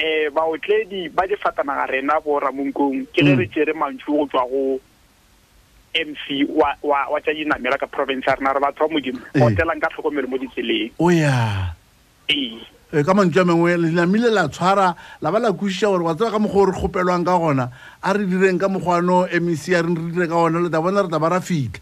um 0.00 0.34
baotledi 0.34 1.08
ba 1.12 1.26
difatanaga 1.26 1.92
rena 1.92 2.20
bo 2.24 2.40
ramonkong 2.40 3.06
ke 3.12 3.20
ge 3.22 3.34
re 3.36 3.46
tsere 3.52 3.72
mantšu 3.76 4.16
go 4.16 4.26
tswa 4.26 4.44
go 4.48 4.80
mc 5.94 6.24
wa 6.48 6.72
wa 6.82 6.98
wa 7.12 7.18
tša 7.20 7.34
dinamela 7.34 7.76
ka 7.78 7.86
province 7.86 8.24
ya 8.26 8.34
rena. 8.34 8.54
Re 8.56 8.60
batho 8.60 8.88
ba 8.88 8.94
modimo 8.94 9.20
Ee. 9.34 9.42
otelang 9.44 9.80
ka 9.80 9.92
tlhokomelo 9.92 10.28
mo 10.28 10.38
ditseleng. 10.38 10.90
O 10.98 11.10
ya. 11.10 11.74
Ee. 12.28 12.58
Eh, 12.92 13.04
ka 13.06 13.14
mantšu 13.14 13.40
a 13.40 13.44
mengwe 13.44 13.76
lenamile 13.76 14.30
la 14.34 14.48
tshwara 14.48 14.96
la 15.22 15.30
ba 15.30 15.38
la 15.38 15.52
kwešiša 15.54 15.86
gore 15.94 16.04
wa 16.04 16.14
tseba 16.14 16.30
ka 16.30 16.38
mokgwa 16.42 16.62
o 16.62 16.66
re 16.66 16.72
kgopelwang 16.74 17.22
ka 17.22 17.38
gona 17.38 17.70
a 18.02 18.12
re 18.12 18.26
direng 18.26 18.58
ka 18.58 18.66
mokgwano 18.66 19.30
mec 19.30 19.62
a 19.70 19.82
reng 19.82 19.94
re 19.94 20.10
dire 20.10 20.26
ka 20.26 20.34
gona 20.34 20.58
le 20.58 20.70
ta 20.70 20.82
bona 20.82 21.02
re 21.02 21.08
ta 21.08 21.22
ba 21.22 21.28
ra 21.30 21.38
fitlha 21.38 21.78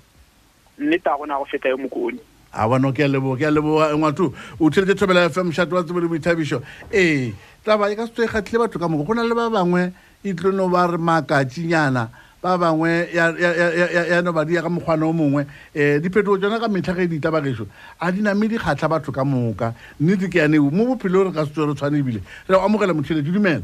nnete 0.76 1.08
a 1.08 1.16
gona 1.16 1.40
go 1.40 1.48
feta 1.48 1.72
yo 1.72 1.80
mokoni 1.80 2.20
a 2.52 2.68
bona 2.68 2.92
ke 2.92 3.00
a 3.00 3.08
leboga 3.08 3.38
ke 3.38 3.44
a 3.46 3.50
leboga 3.50 3.92
ngwato 3.96 4.32
o 4.60 4.70
theletse 4.70 4.94
thobela 4.94 5.28
fm 5.30 5.50
mošato 5.50 5.74
wa 5.74 5.82
tsebo 5.82 6.00
le 6.00 6.08
boithabišo. 6.08 6.62
Ee 6.92 7.32
taba 7.64 7.90
e 7.90 7.96
ka 7.96 8.06
se 8.06 8.12
tso 8.12 8.22
e 8.22 8.26
kgatlhile 8.26 8.58
batho 8.58 8.78
ka 8.78 8.88
moka. 8.88 9.04
Go 9.04 9.14
na 9.14 9.22
le 9.22 9.34
ba 9.34 9.50
bangwe 9.50 9.92
e 10.24 10.34
tlo 10.34 10.50
no 10.52 10.68
ba 10.68 10.86
re 10.86 10.98
makatšinyana 10.98 12.08
ba 12.42 12.58
bangwe 12.58 13.08
ya- 13.12 14.22
no 14.22 14.32
ba 14.32 14.44
di 14.44 14.54
ya 14.54 14.62
ka 14.62 14.68
mokgwana 14.68 15.06
o 15.06 15.12
mongwe. 15.12 15.46
Um 15.74 16.00
diphetogo 16.00 16.38
tsona 16.38 16.58
ka 16.60 16.68
metlha 16.68 16.94
ge 16.94 17.08
di 17.08 17.20
tabagešo 17.20 17.66
a 18.00 18.12
di 18.12 18.22
name 18.22 18.48
di 18.48 18.56
kgatlha 18.56 18.88
batho 18.88 19.12
ka 19.12 19.24
moka. 19.24 19.74
Nnete 20.00 20.30
ke 20.30 20.38
yaneo 20.38 20.70
mo 20.70 20.94
bophelo 20.96 21.24
re 21.28 21.32
ka 21.32 21.44
se 21.44 21.52
tswe 21.52 21.66
re 21.66 21.74
tshwane 21.74 21.98
ebile. 21.98 22.22
Re 22.48 22.54
go 22.54 22.60
amogela 22.60 22.94
motheletši 22.94 23.32
dumela. 23.32 23.62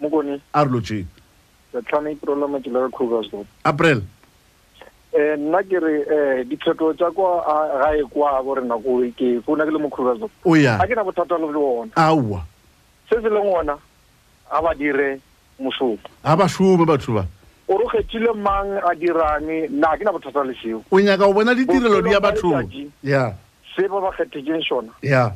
Mokone 0.00 0.40
a 0.54 0.64
re 0.64 0.70
lotšeng 0.70 1.06
ke 1.72 1.82
ke 1.82 2.70
ka 2.72 2.88
krugersdorp 2.96 3.46
april 3.64 4.02
um 5.12 5.40
nna 5.40 5.62
ke 5.62 5.78
re 5.80 5.94
um 6.04 6.44
diphetho 6.48 6.92
tsa 6.94 7.10
kwa 7.10 7.44
gae 7.80 8.04
kwa 8.04 8.42
bo 8.42 8.54
rena 8.54 8.76
ko 8.76 9.00
ke 9.16 9.40
founa 9.46 9.64
ke 9.64 9.72
le 9.72 9.78
mo 9.78 9.88
krugersdorp 9.88 10.30
o 10.44 10.54
ya. 10.54 10.76
Ga 10.78 10.86
ke 10.86 10.94
na 10.94 11.04
bothata 11.04 11.38
le 11.38 11.48
le 11.48 11.58
ona 11.58 11.92
aowa. 11.96 12.44
Se 13.08 13.16
se 13.16 13.28
leng 13.28 13.48
ona 13.48 13.78
a 14.50 14.62
ba 14.62 14.74
dire 14.74 15.20
mošomo 15.58 15.98
ga 16.24 16.36
ba 16.36 16.48
šome 16.48 16.84
batho 16.84 17.14
ba. 17.14 17.26
O 17.68 17.78
re 17.78 17.84
kgethile 17.88 18.36
mang 18.36 18.76
a 18.84 18.94
dirane 18.94 19.68
nna 19.72 19.96
ke 19.96 20.04
na 20.04 20.12
bothata 20.12 20.44
le 20.44 20.54
seo. 20.60 20.84
O 20.90 21.00
nyaka 21.00 21.24
go 21.24 21.32
bona 21.32 21.54
ditirelo 21.54 22.02
di 22.04 22.12
ya 22.12 22.20
Bophelo 22.20 22.20
ba 22.20 22.30
bathong 22.32 22.56
letšatši, 22.60 22.90
ya. 23.02 23.32
se 23.76 23.88
ba 23.88 24.00
ba 24.00 24.12
kgethetseng 24.12 24.62
sona. 24.68 24.92
Ya. 25.02 25.32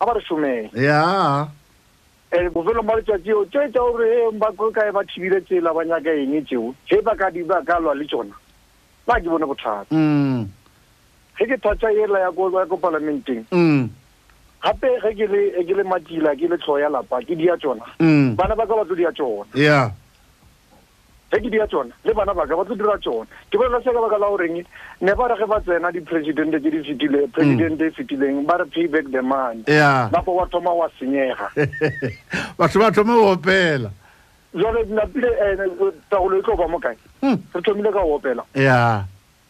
A 0.00 0.06
ba 0.06 0.12
re 0.14 0.20
šomele 0.26 0.70
ya. 0.74 1.46
Um 2.32 2.48
bofelong 2.50 2.86
ba 2.86 2.98
letšatši 2.98 3.32
o 3.38 3.44
tše 3.46 3.70
tša 3.70 3.78
gore 3.78 4.06
e 4.10 4.30
ba 4.34 4.50
ka 4.50 4.70
kae 4.74 4.90
ba 4.90 5.06
thibile 5.06 5.40
tsela 5.46 5.70
ba 5.70 5.84
nyaka 5.86 6.10
eng 6.10 6.42
tseo? 6.42 6.74
Ge 6.90 6.98
ba 7.02 7.14
ka 7.14 7.30
di 7.30 7.42
ba 7.46 7.62
ka 7.62 7.78
lwa 7.78 7.94
le 7.94 8.04
tsona 8.06 8.34
ba 9.06 9.20
ke 9.20 9.28
bone 9.28 9.46
bothata. 9.46 9.90
Mm. 9.90 10.48
Ge 11.38 11.46
ke 11.46 11.56
thata 11.62 11.90
ela 11.90 12.18
ya 12.20 12.30
ko 12.30 12.50
ya 12.50 12.66
go 12.66 12.76
parlamenteng 12.76 13.44
mm. 13.50 13.88
gape 14.62 14.88
ge 15.02 15.10
ke 15.16 15.26
le 15.26 15.64
ke 15.64 15.74
le 15.74 15.82
matila 15.82 16.36
ke 16.36 16.46
le 16.46 16.56
tlho 16.60 16.78
ya 16.78 16.88
lapa 16.88 17.22
ke 17.24 17.34
dia 17.34 17.56
tsona. 17.56 17.82
Mm. 17.98 18.36
Bana 18.36 18.54
ba 18.54 18.66
ka 18.66 18.76
ba 18.76 18.84
tlo 18.84 18.94
dia 18.94 19.10
tsona. 19.10 19.48
Yeah. 19.54 19.90
Ge 21.32 21.40
ke 21.40 21.48
dia 21.50 21.66
tsona 21.66 21.90
le 22.04 22.12
bana 22.14 22.34
ba 22.34 22.46
ka 22.46 22.54
ba 22.54 22.62
tlo 22.68 22.76
dira 22.76 22.94
tsona. 23.00 23.26
Ke 23.50 23.58
bolela 23.58 23.82
se 23.82 23.90
ka 23.90 23.98
baka 23.98 24.20
la 24.20 24.28
goreng 24.30 24.60
ne 25.00 25.12
ba 25.16 25.26
re 25.32 25.36
ge 25.40 25.46
ba 25.48 25.58
tsena 25.64 25.90
di-presidente 25.90 26.60
tse 26.60 26.70
di 26.70 26.80
fetile 26.84 27.26
presidente 27.32 27.88
e 27.88 27.90
fetileng 27.90 28.44
ba 28.46 28.60
re 28.60 28.66
pay 28.68 28.86
back 28.86 29.10
the 29.10 29.22
money. 29.22 29.64
Ya 29.66 30.12
napo 30.12 30.36
wa 30.36 30.46
thoma 30.46 30.70
wa 30.70 30.86
senyega. 31.00 31.50
Batho 32.60 32.78
ba 32.78 32.92
thoma 32.92 33.18
go 33.18 33.34
opela 33.34 33.90
jale 34.54 34.84
napile 34.88 35.28
tagolo 36.10 36.38
e 36.38 36.42
tlo 36.42 36.56
ba 36.56 36.68
mo 36.68 36.78
kae 36.78 36.96
Hmm. 37.22 37.38
re 37.54 37.60
thomile 37.62 37.92
ka 37.92 38.00
opela. 38.00 38.44
Ya. 38.54 39.04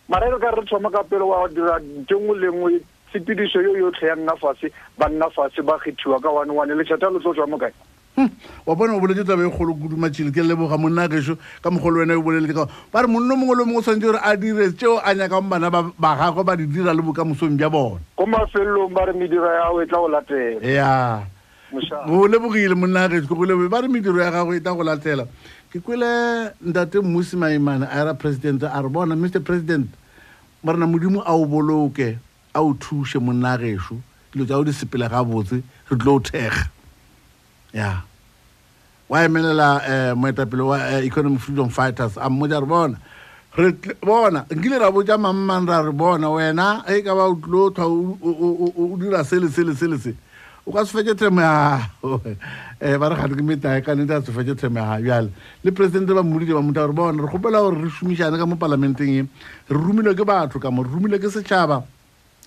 Mara 0.09 0.26
e 0.28 0.38
ka 0.40 0.50
re 0.50 0.62
thoma 0.68 0.90
ka 0.90 1.03
pele 1.05 1.22
wa 1.24 1.48
dira 1.48 1.78
nte 1.78 2.14
nngwe 2.14 2.38
le 2.38 2.48
nngwe 2.53 2.80
tshepedišo 3.11 3.61
yo 3.62 3.76
yotlhe 3.76 4.09
ya 4.09 4.14
nna 4.16 4.36
fase 4.36 4.72
ba 4.98 5.09
nna 5.09 5.30
fase 5.30 5.62
ba 5.62 5.78
kgethiwa 5.78 6.20
ka 6.20 6.28
one 6.30 6.50
one 6.50 6.74
lešata 6.74 7.11
le 7.11 7.18
tlo 7.20 7.32
tswa 7.34 7.46
mo 7.46 7.59
kae 7.59 7.72
Hmm. 8.12 8.28
wa 8.66 8.74
bona 8.76 8.92
o 8.92 9.00
boletse 9.00 9.24
taba 9.24 9.40
e 9.40 9.48
kgolo 9.48 9.72
kudu 9.72 9.96
matšhile 9.96 10.28
ke 10.36 10.44
leboga 10.44 10.76
monna 10.76 11.09
gešo 11.09 11.32
ka 11.64 11.70
mogolo 11.72 12.05
wena 12.05 12.12
o 12.12 12.20
boleletse 12.20 12.53
ka 12.53 12.68
ba 12.92 13.00
re 13.00 13.09
monno 13.09 13.32
mongwe 13.36 13.57
le 13.57 13.64
mongwe 13.64 13.78
o 13.78 13.82
tshwanetse 13.82 14.05
gore 14.05 14.20
a 14.20 14.36
dire 14.36 14.68
tseo 14.76 15.00
a 15.00 15.14
nyakang 15.16 15.48
bana 15.48 15.70
ba 15.72 15.88
gagwe 15.96 16.44
ba 16.44 16.53
di 16.57 16.66
dira 16.68 16.92
le 16.92 17.00
bokamosong 17.00 17.57
bja 17.57 17.70
bona. 17.72 18.05
Ko 18.16 18.26
mafelelong 18.28 18.92
ba 18.92 19.07
re 19.09 19.12
mediro 19.16 19.48
ya 19.48 19.64
gago 19.64 19.80
e 19.80 19.86
tla 19.88 19.96
go 19.98 20.09
latela. 20.12 20.61
Ya 20.61 21.24
mo 22.07 22.27
lebogile 22.29 22.75
monna 22.75 23.09
gešo 23.09 23.27
ke 23.27 23.35
go 23.35 23.45
leboge 23.47 23.70
ba 23.70 23.81
re 23.81 23.89
mediro 23.89 24.20
ya 24.20 24.31
gago 24.31 24.53
e 24.55 24.61
tla 24.61 24.75
go 24.75 24.83
latela. 24.85 25.27
Ke 25.73 25.81
kwele 25.81 26.53
ntate 26.61 27.01
mmusi 27.01 27.37
maimane 27.37 27.87
a 27.89 28.01
era 28.01 28.14
president 28.14 28.62
a 28.62 28.83
re 28.83 28.89
bona 28.89 29.16
mr 29.16 29.41
president 29.45 29.89
ba 30.62 30.73
rena 30.73 30.87
modimo 30.87 31.23
a 31.25 31.33
o 31.33 31.45
boloke 31.47 32.18
a 32.55 32.61
o 32.62 32.75
thuše 32.75 33.20
monna 33.20 33.57
gešo. 33.59 33.97
Dilo 34.33 34.45
tsa 34.47 34.59
o 34.59 34.64
di 34.64 34.73
sepele 34.73 35.09
gabotse 35.09 35.62
re 35.91 35.97
tlo 35.97 36.14
o 36.16 36.20
thega 36.20 36.68
ya. 37.73 38.03
Wa 39.09 39.18
emelela 39.25 39.81
um 40.12 40.20
moetapele 40.23 40.62
wa 40.66 40.77
eh, 40.79 41.05
economic 41.07 41.41
freedom 41.41 41.68
fighters 41.70 42.16
a 42.16 42.29
mmotsa 42.31 42.61
re 42.61 42.66
bona. 42.66 42.99
Re 43.57 43.73
bona 44.01 44.45
nkile 44.51 44.79
ra 44.79 44.91
boja 44.91 45.16
mammang 45.18 45.68
ra 45.68 45.81
re 45.83 45.93
bona 45.93 46.29
wena 46.31 46.85
e 46.89 47.03
ka 47.03 47.14
ba 47.14 47.29
o 47.29 47.35
tlo 47.37 47.70
thwa 47.70 47.87
o- 47.87 48.18
o 48.23 48.31
o- 48.31 48.73
o- 48.77 48.93
o 48.93 48.97
dira 48.97 49.25
sele 49.25 49.49
sele 49.49 49.75
sele 49.75 49.99
se 49.99 50.14
o 50.65 50.73
ka 50.73 50.85
se 50.85 50.93
fetse 50.93 51.15
temo 51.15 51.41
yago 51.41 52.21
um 52.23 52.99
ba 52.99 53.09
re 53.09 53.17
gate 53.17 53.35
ke 53.35 53.43
metae 53.43 53.83
ka 53.83 53.95
nete 53.95 54.15
a 54.15 54.23
se 54.23 54.33
fetse 54.33 54.55
temo 54.55 54.79
ya 54.79 55.01
bjale. 55.01 55.31
Le 55.65 55.71
presidente 55.73 56.15
ba 56.15 56.23
mmoditse 56.23 56.55
ba 56.55 56.63
motha 56.63 56.87
gore 56.87 56.93
bona 56.93 57.23
re 57.23 57.29
kgopela 57.29 57.59
gore 57.59 57.83
re 57.83 57.91
šomišane 57.91 58.39
ka 58.39 58.47
mo 58.47 58.57
palamenteng 58.57 59.11
e. 59.11 59.23
Re 59.69 59.77
romilwe 59.77 60.15
ke 60.15 60.25
batho 60.25 60.61
ka 60.61 60.71
mo 60.71 60.83
re 60.83 60.91
romilwe 60.91 61.19
ke 61.19 61.27
setšhaba. 61.31 61.83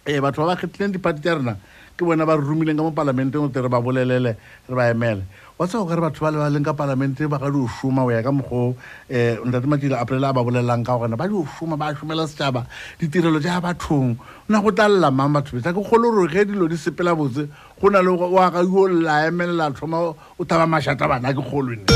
Um 0.08 0.22
batho 0.22 0.42
ba 0.42 0.56
ba 0.56 0.56
kgethileng 0.56 0.94
dipati 0.96 1.22
tša 1.22 1.36
rena 1.36 1.58
ke 1.98 2.06
bona 2.06 2.26
ba 2.26 2.36
re 2.36 2.44
romileng 2.44 2.78
ka 2.78 2.84
mo 2.84 2.92
palamenteng 2.92 3.48
gote 3.48 3.60
re 3.60 3.70
ba 3.70 3.82
bolelele 3.82 4.36
re 4.68 4.76
ba 4.76 4.92
emele 4.92 5.24
wa 5.58 5.68
tseba 5.68 5.88
ka 5.88 5.96
re 5.96 6.02
batho 6.02 6.20
ba 6.20 6.32
le 6.32 6.38
ba 6.38 6.50
leng 6.52 6.66
ka 6.68 6.74
palamente 6.76 7.24
ba 7.32 7.40
ka 7.40 7.48
di 7.48 7.56
o 7.56 7.68
šoma 7.68 8.04
go 8.04 8.12
ya 8.12 8.20
ka 8.20 8.28
mokgwa 8.28 8.76
um 8.76 9.48
ntate 9.48 9.68
matile 9.72 9.96
aprele 9.96 10.28
a 10.28 10.34
ba 10.36 10.44
bolelelang 10.44 10.84
ka 10.84 11.00
gona 11.00 11.16
ba 11.16 11.32
di 11.32 11.34
o 11.34 11.48
šoma 11.48 11.80
ba 11.80 11.96
šomela 11.96 12.28
setšhaba 12.28 12.68
ditirelo 13.00 13.40
tša 13.40 13.64
bathong. 13.64 14.20
O 14.20 14.52
na 14.52 14.60
go 14.60 14.76
tlalela 14.76 15.16
mang 15.16 15.32
batho 15.32 15.56
betsa 15.56 15.72
ke 15.72 15.80
kgolo 15.80 16.12
gore 16.12 16.28
ge 16.28 16.44
dilo 16.44 16.68
di 16.68 16.76
sepela 16.76 17.16
botse 17.16 17.48
go 17.80 17.88
na 17.88 18.04
le 18.04 18.12
wa 18.12 18.52
ka 18.52 18.60
yo 18.68 18.88
la 19.00 19.32
emelela 19.32 19.72
thoma 19.72 20.12
o 20.12 20.44
thaba 20.44 20.68
mašata 20.68 21.08
bana 21.08 21.32
ke 21.32 21.40
kgolone 21.40 21.88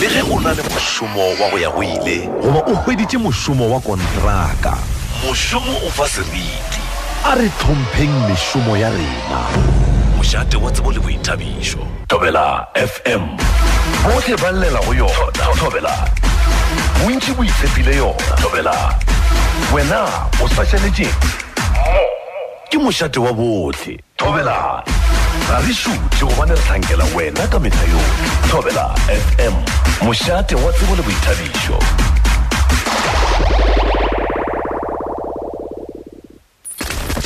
le 0.00 0.06
ge 0.08 0.24
o 0.24 0.40
na 0.40 0.56
le 0.56 0.64
mošomo 0.64 1.36
wa 1.36 1.50
go 1.52 1.58
ya 1.60 1.68
go 1.68 1.82
ile 1.84 2.32
goba 2.40 2.64
o 2.64 2.72
hweditše 2.80 3.20
mošomo 3.20 3.76
wa 3.76 3.80
kontraka 3.84 4.72
mošomo 5.20 5.84
o 5.84 5.90
fa 5.92 6.08
seriti 6.08 6.80
a 7.28 7.36
re 7.36 7.44
hlompheng 7.44 8.16
mešomo 8.24 8.72
ya 8.80 8.88
rena 8.88 9.69
mošate 10.20 10.56
wa 10.56 10.70
tsebo 10.70 10.92
le 10.92 11.00
boithabišo. 11.00 11.78
Tobela 12.08 12.66
fm 12.74 13.24
botlhe 14.04 14.36
ba 14.36 14.52
llela 14.52 14.80
go 14.84 14.92
yona. 14.92 15.44
Tobela 15.56 15.94
bontši 17.00 17.32
bo 17.32 17.42
yona. 17.42 18.36
Tobela 18.42 18.94
wena 19.72 20.28
o 20.42 20.48
sa 20.48 20.62
šaletšeng 20.64 21.16
mo 21.80 22.04
ke 22.70 22.78
mošate 22.78 23.16
wa 23.16 23.32
botlhe. 23.32 23.96
Thobela. 24.18 24.84
Ga 25.48 25.58
re 25.64 25.72
šuthe 25.72 26.20
gobane 26.20 26.52
re 26.52 26.62
hlankela 26.68 27.04
wena 27.16 27.46
ka 27.48 27.58
mehla 27.58 27.84
yotlhe 27.88 28.28
thobela 28.50 28.94
fm 29.08 29.54
mošate 30.04 30.54
wa 30.54 30.72
tsebo 30.72 30.96
le 30.96 31.02
boithabišo 31.02 31.78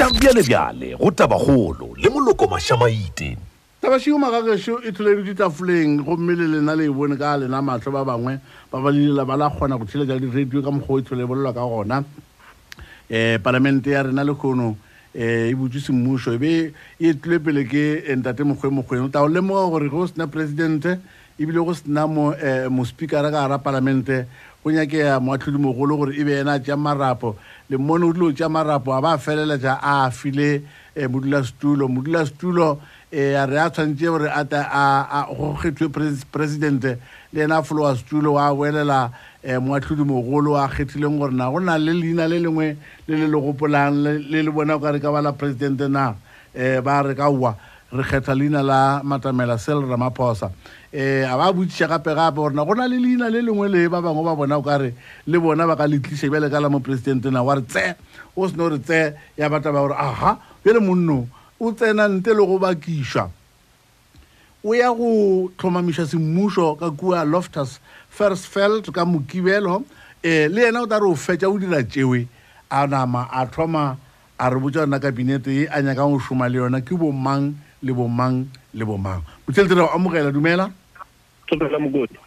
tša 0.04 0.20
bjalebjale 0.20 0.96
go 1.00 1.10
tabagolo 1.10 1.94
le 1.96 2.10
moloko 2.10 2.46
mašamaite 2.46 3.36
tabašio 3.80 4.18
magagešo 4.18 4.80
e 4.84 4.92
tholeditše 4.92 5.32
ditafoleng 5.32 6.04
gomme 6.04 6.36
le 6.36 6.46
lena 6.46 6.74
le 6.76 6.84
e 6.84 6.90
bone 6.90 7.16
ka 7.16 7.36
lena 7.36 7.62
matlho 7.62 7.92
ba 7.92 8.04
bangwe 8.04 8.38
ba 8.70 8.80
ba 8.80 8.90
lilela 8.90 9.24
ba 9.24 9.36
la 9.36 9.48
kgona 9.48 9.78
go 9.78 9.84
theletša 9.84 10.20
di-radio 10.20 10.62
ka 10.62 10.70
mokgwa 10.70 10.96
o 10.96 10.98
e 10.98 11.02
thole 11.02 11.24
bolelwa 11.24 11.54
ka 11.54 11.64
gona. 11.64 12.04
Um 12.04 13.38
palamente 13.40 13.90
ya 13.90 14.02
rena 14.02 14.24
le 14.24 14.34
kgono 14.34 14.68
um 14.68 14.76
e 15.14 15.54
butswe 15.54 15.80
semmušo 15.80 16.34
e 16.34 16.38
be 16.38 16.74
e 17.00 17.14
tlile 17.14 17.40
pele 17.40 17.64
ke 17.64 18.04
eh, 18.04 18.16
ntate 18.16 18.44
mokgwe 18.44 18.70
mokgweng 18.70 19.04
o 19.04 19.08
tla 19.08 19.28
lemoga 19.28 19.70
gore 19.70 19.88
go 19.88 20.06
sena 20.06 20.26
presidente 20.26 21.00
ebile 21.40 21.64
go 21.64 21.72
sena 21.72 22.06
mo 22.06 22.34
mospikara 22.68 23.32
ka 23.32 23.48
gara 23.48 23.58
palamente 23.58 24.28
go 24.64 24.70
nyakea 24.70 25.20
moatlhodimogolo 25.20 25.96
gore 25.96 26.12
e 26.12 26.24
be 26.24 26.40
ena 26.40 26.52
a 26.52 26.60
tšea 26.60 26.76
marapo 26.76 27.36
le 27.70 27.76
mmone 27.78 28.04
o 28.04 28.12
o 28.26 28.32
tšea 28.32 28.48
marapo 28.48 28.92
a 28.92 29.00
ba 29.00 29.18
feleletša 29.18 29.78
a 29.82 30.10
file 30.10 30.62
um 30.96 31.08
modulasetulo. 31.12 31.88
Modulasetulo 31.88 32.72
um 32.72 32.80
a 33.12 33.46
re 33.46 33.58
a 33.58 33.70
tshwanetse 33.70 34.06
gore 34.06 34.28
go 35.36 35.54
kgethwe 35.54 35.88
pres- 35.88 36.24
presidente 36.30 36.98
le 37.32 37.42
ena 37.42 37.58
a 37.58 37.62
folowa 37.62 37.96
setulo 37.96 38.34
wa 38.34 38.54
boelela 38.54 39.10
um 39.44 39.64
moatlhodi 39.66 40.04
mogolo 40.04 40.56
a 40.56 40.68
kgethileng 40.68 41.18
gore 41.18 41.32
na 41.32 41.50
go 41.50 41.58
na 41.58 41.76
le 41.78 41.92
leina 41.92 42.28
le 42.28 42.38
lengwe 42.38 42.76
le 43.08 43.16
le 43.16 43.26
le 43.26 43.38
gopolang 43.40 43.92
le 44.02 44.42
le 44.42 44.50
bona 44.50 44.78
ka 44.78 44.90
re 44.92 45.00
ka 45.00 45.10
bala 45.12 45.32
presidente 45.32 45.88
na 45.88 46.14
um 46.54 46.80
ba 46.84 47.02
re 47.02 47.14
ka 47.14 47.30
wa 47.30 47.56
re 47.94 48.02
kgetha 48.02 48.34
leina 48.34 48.62
la 48.62 49.02
matamela 49.04 49.58
sel 49.58 49.82
ramaphosa. 49.82 50.50
Um 50.92 51.24
a 51.30 51.36
ba 51.38 51.52
botšiša 51.52 51.88
gape-gape 51.88 52.34
gore 52.34 52.54
na 52.54 52.64
go 52.64 52.74
na 52.74 52.86
le 52.86 52.98
leina 52.98 53.30
le 53.30 53.40
lengwe 53.42 53.68
le 53.70 53.88
ba 53.88 54.02
bangwe 54.02 54.24
ba 54.24 54.34
bona 54.34 54.58
o 54.58 54.62
ka 54.62 54.78
re 54.78 54.94
le 55.26 55.38
bona 55.38 55.66
ba 55.66 55.76
ka 55.76 55.86
le 55.86 55.98
tliša 55.98 56.28
bjale 56.30 56.50
ka 56.50 56.60
la 56.60 56.68
mopresidente 56.68 57.30
na 57.30 57.42
wa 57.42 57.54
re 57.54 57.62
tse 57.62 57.94
o 58.36 58.48
seno 58.48 58.68
gore 58.68 58.78
tse 58.82 59.14
ya 59.38 59.48
bataba 59.48 59.78
gore 59.78 59.94
aha 59.94 60.38
bjale 60.64 60.80
monno 60.80 61.28
o 61.60 61.72
tsena 61.72 62.08
nte 62.08 62.34
le 62.34 62.46
go 62.46 62.58
bakišwa 62.58 63.30
o 64.64 64.74
ya 64.74 64.90
go 64.90 65.50
tlhomamiša 65.58 66.06
semmušo 66.06 66.74
ka 66.78 66.90
kua 66.90 67.24
loftus 67.24 67.78
fersfeld 68.10 68.90
ka 68.90 69.04
mokibelo. 69.04 69.76
Um 69.76 69.84
le 70.22 70.60
yena 70.66 70.82
o 70.82 70.86
ta 70.86 70.98
re 70.98 71.06
o 71.06 71.14
fetša 71.14 71.46
o 71.46 71.58
dira 71.58 71.82
tšewe 71.82 72.26
a 72.70 72.86
nama 72.86 73.28
a 73.30 73.46
thoma 73.46 73.96
a 74.38 74.50
re 74.50 74.58
botsa 74.58 74.82
yona 74.82 74.98
kabinete 74.98 75.46
ye 75.50 75.66
a 75.66 75.82
nyakang 75.82 76.10
go 76.10 76.18
šoma 76.18 76.50
le 76.50 76.58
yona 76.58 76.80
ke 76.80 76.96
bomang 76.98 77.54
le 77.84 77.92
bomang 77.92 78.48
le 78.72 78.84
bomang 78.84 79.20
botšhelete 79.44 79.76
re 79.76 79.82
go 79.84 79.92
amogela 79.92 80.32
dumela? 80.32 80.72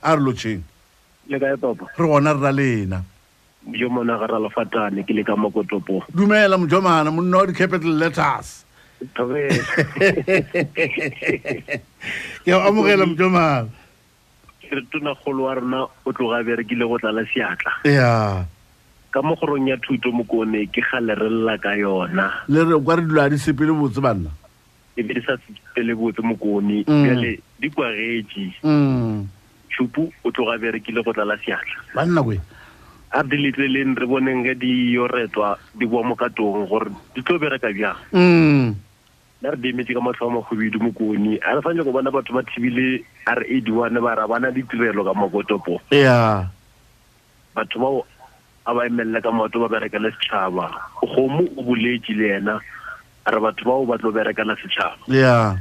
A 0.02 0.16
re 0.16 0.22
lotšheng 0.22 0.62
re 1.28 1.58
gona 1.98 2.34
re 2.34 2.40
ra 2.40 2.52
lena 2.52 3.02
jo 3.74 3.90
mona 3.90 4.18
ga 4.18 4.28
ra 4.28 4.40
lefatane 4.40 5.04
ke 5.04 5.14
le 5.18 5.24
ka 5.26 5.36
mokotopo 5.36 6.04
dumela 6.14 6.58
mojomana 6.58 7.12
monna 7.12 7.38
wa 7.38 7.46
di-capital 7.46 7.98
letters. 7.98 8.64
Ke 12.48 12.50
go 12.50 12.62
amogela 12.66 13.06
mojomana. 13.06 13.70
Re 14.72 14.82
tonakgolo 14.92 15.44
wa 15.44 15.54
rona 15.54 15.80
o 16.06 16.12
tloga 16.14 16.44
berekile 16.44 16.88
go 16.88 16.98
tlala 16.98 17.26
seatla. 17.30 17.72
Ya. 17.86 18.46
Ka 19.12 19.22
mo 19.22 19.36
kgorong 19.36 19.70
ya 19.70 19.78
thuto 19.78 20.12
mokone 20.12 20.66
ke 20.74 20.82
gale 20.82 21.14
re 21.16 21.30
lla 21.30 21.58
ka 21.58 21.76
yona. 21.78 22.32
Le 22.48 22.64
re 22.64 22.80
kwa 22.82 22.96
re 22.96 23.06
dula 23.06 23.30
di 23.30 23.38
sepele 23.38 23.72
botse 23.74 24.02
banna 24.02 24.30
e 24.98 25.04
be 25.06 25.14
di 25.14 25.22
sa 25.22 25.38
sepele 25.38 25.94
botse 25.94 26.22
mokone 26.26 26.84
Mm. 26.90 27.04
bjale 27.06 27.32
di 27.62 27.70
kwagetse 27.70 28.46
mm. 28.66 29.28
Tšhupu 29.70 30.10
o 30.26 30.32
tloga 30.32 30.58
berekile 30.58 31.04
go 31.06 31.14
tlala 31.14 31.38
seatla. 31.38 31.78
Banna 31.94 32.24
kwe? 32.24 32.42
A 33.14 33.22
re 33.22 33.30
di 33.30 33.38
letleleng 33.38 33.94
re 33.94 34.06
boneng 34.10 34.42
ge 34.44 34.58
di 34.58 34.92
yo 34.98 35.06
retwa 35.06 35.54
di 35.78 35.86
boa 35.86 36.02
mo 36.04 36.16
katong 36.18 36.66
gore 36.66 36.90
di 37.14 37.22
tlo 37.22 37.38
bereka 37.38 37.70
bjang. 37.70 37.96
Mm. 38.10 38.74
Nna 39.38 39.54
re 39.54 39.58
di 39.62 39.70
emetse 39.70 39.94
ka 39.94 40.02
matlho 40.02 40.28
a 40.28 40.34
makgobedu 40.34 40.82
mokone. 40.82 41.38
A 41.46 41.54
re 41.56 41.62
fanye 41.62 41.86
go 41.86 41.94
bona 41.94 42.10
batho 42.10 42.34
ba 42.34 42.42
thibile 42.42 43.06
r 43.30 43.44
eighty-one 43.46 44.02
ba 44.02 44.18
ra 44.18 44.26
bana 44.26 44.50
ditirelo 44.50 45.06
ka 45.06 45.14
mokotopo 45.14 45.78
ya 45.94 46.50
batho 47.54 47.78
bao 47.78 48.02
a 48.66 48.74
ba 48.74 48.88
emelela 48.90 49.22
ka 49.22 49.30
maoto 49.30 49.62
ba 49.62 49.70
berekela 49.78 50.10
setšhaba. 50.10 50.74
Kgomo 51.06 51.46
o 51.54 51.62
boletše 51.62 52.18
le 52.18 52.28
ena. 52.42 52.56
a 52.58 52.77
re 53.32 53.40
batho 53.40 53.64
bao 53.66 53.86
ba 53.86 53.98
tlo 53.98 54.12
berekana 54.12 54.56
setšhaba 54.56 55.08
ya. 55.08 55.58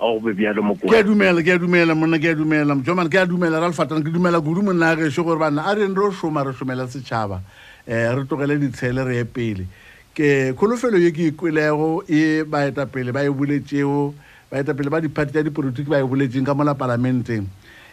A 0.00 0.06
go 0.06 0.20
be 0.20 0.32
bjalo 0.32 0.62
ke 0.78 0.96
a 0.96 1.02
dumela 1.02 1.42
ke 1.42 1.54
a 1.54 1.58
dumela 1.58 1.96
monna 1.96 2.18
ke 2.18 2.30
a 2.30 2.34
dumela. 2.34 2.80
Jomane 2.82 3.10
ke 3.10 3.18
a 3.22 3.26
dumela 3.26 3.60
ra 3.60 3.68
lefatana 3.68 4.02
ke 4.02 4.12
dumela 4.12 4.40
kudu 4.40 4.62
monna 4.62 4.92
a 4.92 4.96
gešo 4.96 5.24
gore 5.24 5.38
banna 5.38 5.66
a 5.66 5.74
reng 5.74 5.94
re 5.94 6.04
o 6.06 6.10
šoma 6.10 6.44
re 6.46 6.52
šomela 6.52 6.86
setšhaba 6.86 7.40
um 7.86 8.16
re 8.16 8.24
tlogele 8.24 8.58
ditshele 8.58 9.04
re 9.04 9.16
ye 9.16 9.24
pele. 9.24 9.66
Ke 10.14 10.54
kholofelo 10.54 10.98
ye 10.98 11.10
ke 11.10 11.28
e 11.28 11.30
kwelego 11.32 12.02
e 12.08 12.42
baetapele 12.44 13.12
ba 13.12 13.24
e 13.24 13.28
boletšego 13.28 14.14
baetapele 14.50 14.90
ba 14.90 15.00
diphati 15.00 15.32
tša 15.32 15.42
dipolitiki 15.42 15.90
ba 15.90 15.98
e 15.98 16.06
boletšeng 16.06 16.46
ka 16.46 16.54
mola 16.54 16.74
palamenteng. 16.74 17.46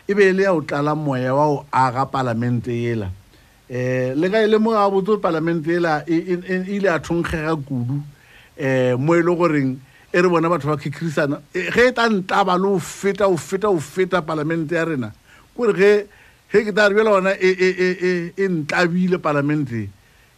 E 0.07 0.13
be 0.13 0.30
e 0.30 0.34
le 0.34 0.43
ya 0.43 0.53
o 0.53 0.61
tlala 0.61 0.95
moya 0.95 1.34
wa 1.36 1.45
go 1.45 1.65
aga 1.73 2.05
palamente 2.05 2.71
ela. 2.71 3.09
Um 3.69 4.15
le 4.15 4.30
ka 4.30 4.38
e 4.38 4.47
lemoga 4.47 4.89
mo 4.89 5.01
gore 5.01 5.19
palamente 5.19 5.67
yela 5.67 6.03
e 6.07 6.15
e- 6.15 6.43
e 6.47 6.78
ile 6.78 6.88
a 6.88 6.99
thonkgega 6.99 7.57
kudu 7.67 7.99
um 8.60 9.05
mo 9.05 9.14
e 9.16 9.22
le 9.22 9.36
goreng 9.36 9.78
e 10.14 10.22
re 10.22 10.28
bona 10.30 10.49
batho 10.49 10.68
ba 10.68 10.78
khikhirisana. 10.78 11.41
Eh, 11.53 11.70
ge 11.72 11.88
e 11.88 11.91
tla 11.91 12.10
ntaba 12.10 12.58
le 12.58 12.68
o 12.68 12.80
feta 12.80 13.28
o 13.28 13.38
feta 13.38 13.70
o 13.70 13.80
feta 13.80 14.22
palamente 14.22 14.74
ya 14.76 14.86
rena 14.86 15.12
kore 15.55 15.74
ge 15.74 16.08
ge 16.51 16.64
ke 16.66 16.72
tare 16.74 16.93
bjela 16.93 17.12
ona 17.18 17.32
e- 17.36 17.58
e 17.60 17.70
e- 17.78 18.34
e- 18.38 18.47
ntlabile 18.47 19.18
palamente 19.20 19.89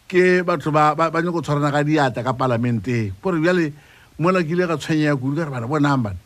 ke 0.08 0.42
batho 0.44 0.72
ba 0.72 0.96
ba- 0.96 1.12
ba 1.12 1.22
nyako 1.22 1.42
tshwarana 1.42 1.72
ka 1.72 1.84
diatla 1.84 2.24
ka 2.24 2.34
palamenteng 2.34 3.14
kore 3.22 3.40
bjale 3.40 3.72
mola 4.18 4.42
ke 4.44 4.52
ile 4.52 4.66
ga 4.68 4.76
tshwenyega 4.78 5.16
kudu 5.16 5.36
ka 5.38 5.46
re 5.46 5.52
bana 5.52 5.68
bonang 5.68 6.02
bana. 6.04 6.18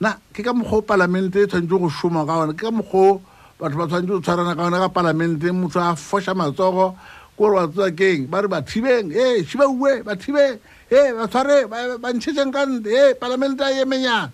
Na 0.00 0.16
ke 0.32 0.42
ka 0.42 0.52
mokgwa 0.52 0.78
o 0.78 0.82
palamente 0.82 1.42
e 1.42 1.46
tshwanetse 1.46 1.68
go 1.78 1.88
šoma 1.90 2.24
ka 2.26 2.46
ona 2.46 2.52
ke 2.54 2.62
ka 2.64 2.70
mokgwa 2.70 3.20
batho 3.58 3.76
ba 3.76 3.86
tshwanetse 3.90 4.06
go 4.08 4.20
tshwarana 4.20 4.54
ka 4.54 4.62
ona 4.64 4.78
ka 4.78 4.88
palamente 4.88 5.50
motho 5.52 5.80
a 5.82 5.96
foša 5.98 6.32
matsogo 6.34 6.94
kore 7.36 7.54
wa 7.58 7.66
tswa 7.66 7.90
keng 7.90 8.30
ba 8.30 8.40
re 8.42 8.48
bathibeng 8.48 9.10
e 9.10 9.42
šibauwe 9.42 10.06
bathibeng 10.06 10.58
e 10.94 11.12
ba 11.12 11.26
tshware 11.26 11.66
ba 11.66 11.98
ba 11.98 12.08
ntšhetšeng 12.12 12.52
ka 12.52 12.62
nte 12.66 12.90
e 12.90 13.14
palamente 13.14 13.62
a 13.62 13.70
emenyana 13.82 14.30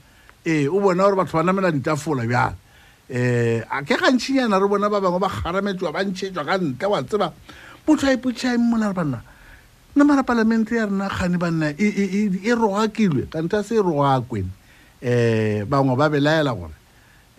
ee 0.47 0.69
o 0.69 0.81
bona 0.81 1.05
gore 1.05 1.17
batho 1.17 1.37
ba 1.39 1.43
namela 1.43 1.73
ditafola 1.73 2.25
bjale 2.27 2.57
um 3.11 3.65
a 3.71 3.83
ke 3.83 3.97
gantšhinyana 3.97 4.61
re 4.61 4.69
bona 4.69 4.89
ba 4.89 5.01
bangwe 5.01 5.19
ba 5.19 5.29
kgarametšwa 5.29 5.93
ba 5.93 6.05
ntšhetšwa 6.05 6.45
ka 6.45 6.59
ntle 6.59 6.87
wa 6.87 7.03
tseba. 7.03 7.33
Motho 7.87 8.07
a 8.07 8.13
ipotša 8.15 8.59
mola 8.59 8.89
re 8.89 8.95
banna 8.95 9.23
nna 9.97 10.05
mara 10.05 10.23
palamente 10.23 10.77
ya 10.77 10.87
rena 10.87 11.09
kgane 11.09 11.39
banna 11.39 11.71
e- 11.71 11.75
e 11.81 12.05
e- 12.05 12.41
e 12.47 12.53
rogakilwe 12.55 13.27
kante 13.27 13.57
a 13.57 13.63
se 13.63 13.75
e 13.75 13.83
rogakwen 13.83 14.47
um 15.03 15.65
bangwe 15.67 15.97
ba 15.97 16.09
belaela 16.09 16.55
gore 16.55 16.77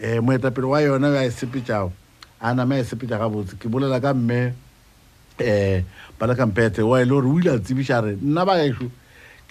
um 0.04 0.26
moetapele 0.26 0.68
wa 0.68 0.82
yona 0.82 1.08
a 1.20 1.26
e 1.26 1.32
sepetšago 1.32 1.92
a 2.42 2.54
nama 2.54 2.76
a 2.76 2.80
e 2.80 2.84
sepetša 2.84 3.18
gabotse. 3.18 3.56
Ke 3.56 3.70
bolela 3.70 4.02
ka 4.02 4.14
mme 4.14 4.54
um 5.40 5.84
balakampete 6.20 6.84
wa 6.84 7.00
e 7.00 7.06
le 7.06 7.12
gore 7.16 7.28
o 7.28 7.40
ile 7.40 7.56
a 7.56 7.60
tsebiša 7.60 8.04
re 8.04 8.18
nna 8.22 8.46
ba 8.46 8.60
ešo 8.60 8.92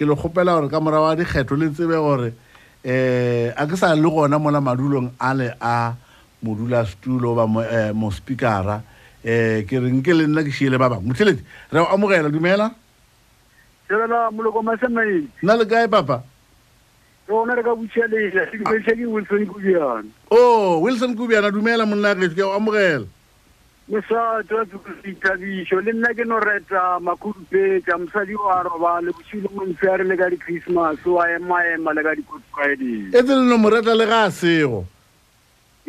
ke 0.00 0.06
le 0.08 0.16
kgopela 0.16 0.56
gore 0.56 0.68
ka 0.72 0.80
morago 0.80 1.04
wa 1.04 1.16
dikgetho 1.16 1.56
le 1.60 1.68
tsebe 1.76 1.92
gore 2.00 2.32
um 2.32 3.52
a 3.52 3.66
ke 3.68 3.76
sa 3.76 3.92
le 3.94 4.08
gona 4.08 4.38
mola 4.40 4.60
madulong 4.60 5.12
a 5.20 5.34
le 5.36 5.52
a 5.60 5.92
modulasetulo 6.42 7.36
ba 7.36 7.44
mo- 7.46 7.60
speakara 7.60 7.92
mospikara 7.92 8.76
um 8.80 9.60
ke 9.68 9.76
re 9.76 9.90
nke 9.92 10.12
le 10.16 10.24
nna 10.26 10.40
ke 10.40 10.48
šiele 10.56 10.78
ba 10.80 10.88
bangwe 10.88 11.12
motlheledi 11.12 11.44
re 11.72 11.78
o 11.80 11.86
amogela 11.92 12.32
dumela? 12.32 12.72
Sebela 13.88 14.30
moloko 14.32 14.62
masamaedi 14.64 15.28
nna 15.44 15.56
le 15.60 15.64
kae 15.68 15.88
papa? 15.88 16.22
Ona 17.28 17.54
re 17.54 17.62
ka 17.62 17.76
butšhelela 17.76 18.48
sedipešha 18.50 18.96
ke 18.96 19.04
wilson 19.04 19.44
kubiana. 19.46 20.08
O 20.32 20.36
Oh, 20.40 20.80
wilson 20.80 21.12
kubiana 21.14 21.52
dumela 21.52 21.84
monna 21.84 22.14
ke 22.16 22.40
o 22.40 22.56
amogela 22.56 23.04
mosato 23.90 24.54
wa 24.56 24.64
thabišo 25.22 25.80
le 25.84 25.92
nna 25.92 26.14
ke 26.14 26.24
no 26.24 26.38
reta 26.40 26.98
makhudupetša 27.02 27.98
mosadi 27.98 28.34
wa 28.34 28.62
roba 28.62 29.00
le 29.02 29.10
botšhile 29.12 29.48
montsheare 29.54 30.04
le 30.06 30.16
ka 30.16 30.30
di-christmas 30.30 31.02
wa 31.06 31.26
emaema 31.28 31.92
le 31.94 32.02
ka 32.02 32.14
di-good 32.14 32.42
friday. 32.54 33.10
E 33.10 33.22
tse 33.22 33.34
le 33.34 33.44
no 33.50 33.58
moreta 33.58 33.94
le 33.94 34.06
ga 34.06 34.24
a 34.24 34.30
sego? 34.30 34.84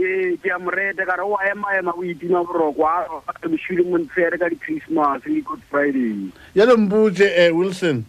Ee 0.02 0.34
ke 0.42 0.50
a 0.50 0.58
morete 0.58 1.06
ka 1.06 1.16
re 1.20 1.26
wa 1.30 1.38
emaema 1.46 1.94
o 1.94 2.02
itima 2.04 2.42
boroko 2.44 2.82
a 2.90 3.06
roba 3.06 3.34
le 3.44 3.50
botšhile 3.54 3.84
montsheare 3.86 4.38
ka 4.40 4.50
di-christmas 4.50 5.22
le 5.26 5.42
good 5.42 5.62
friday. 5.70 6.32
Ya 6.56 6.66
lempotse 6.66 7.30
um 7.52 7.58
wilson 7.58 8.06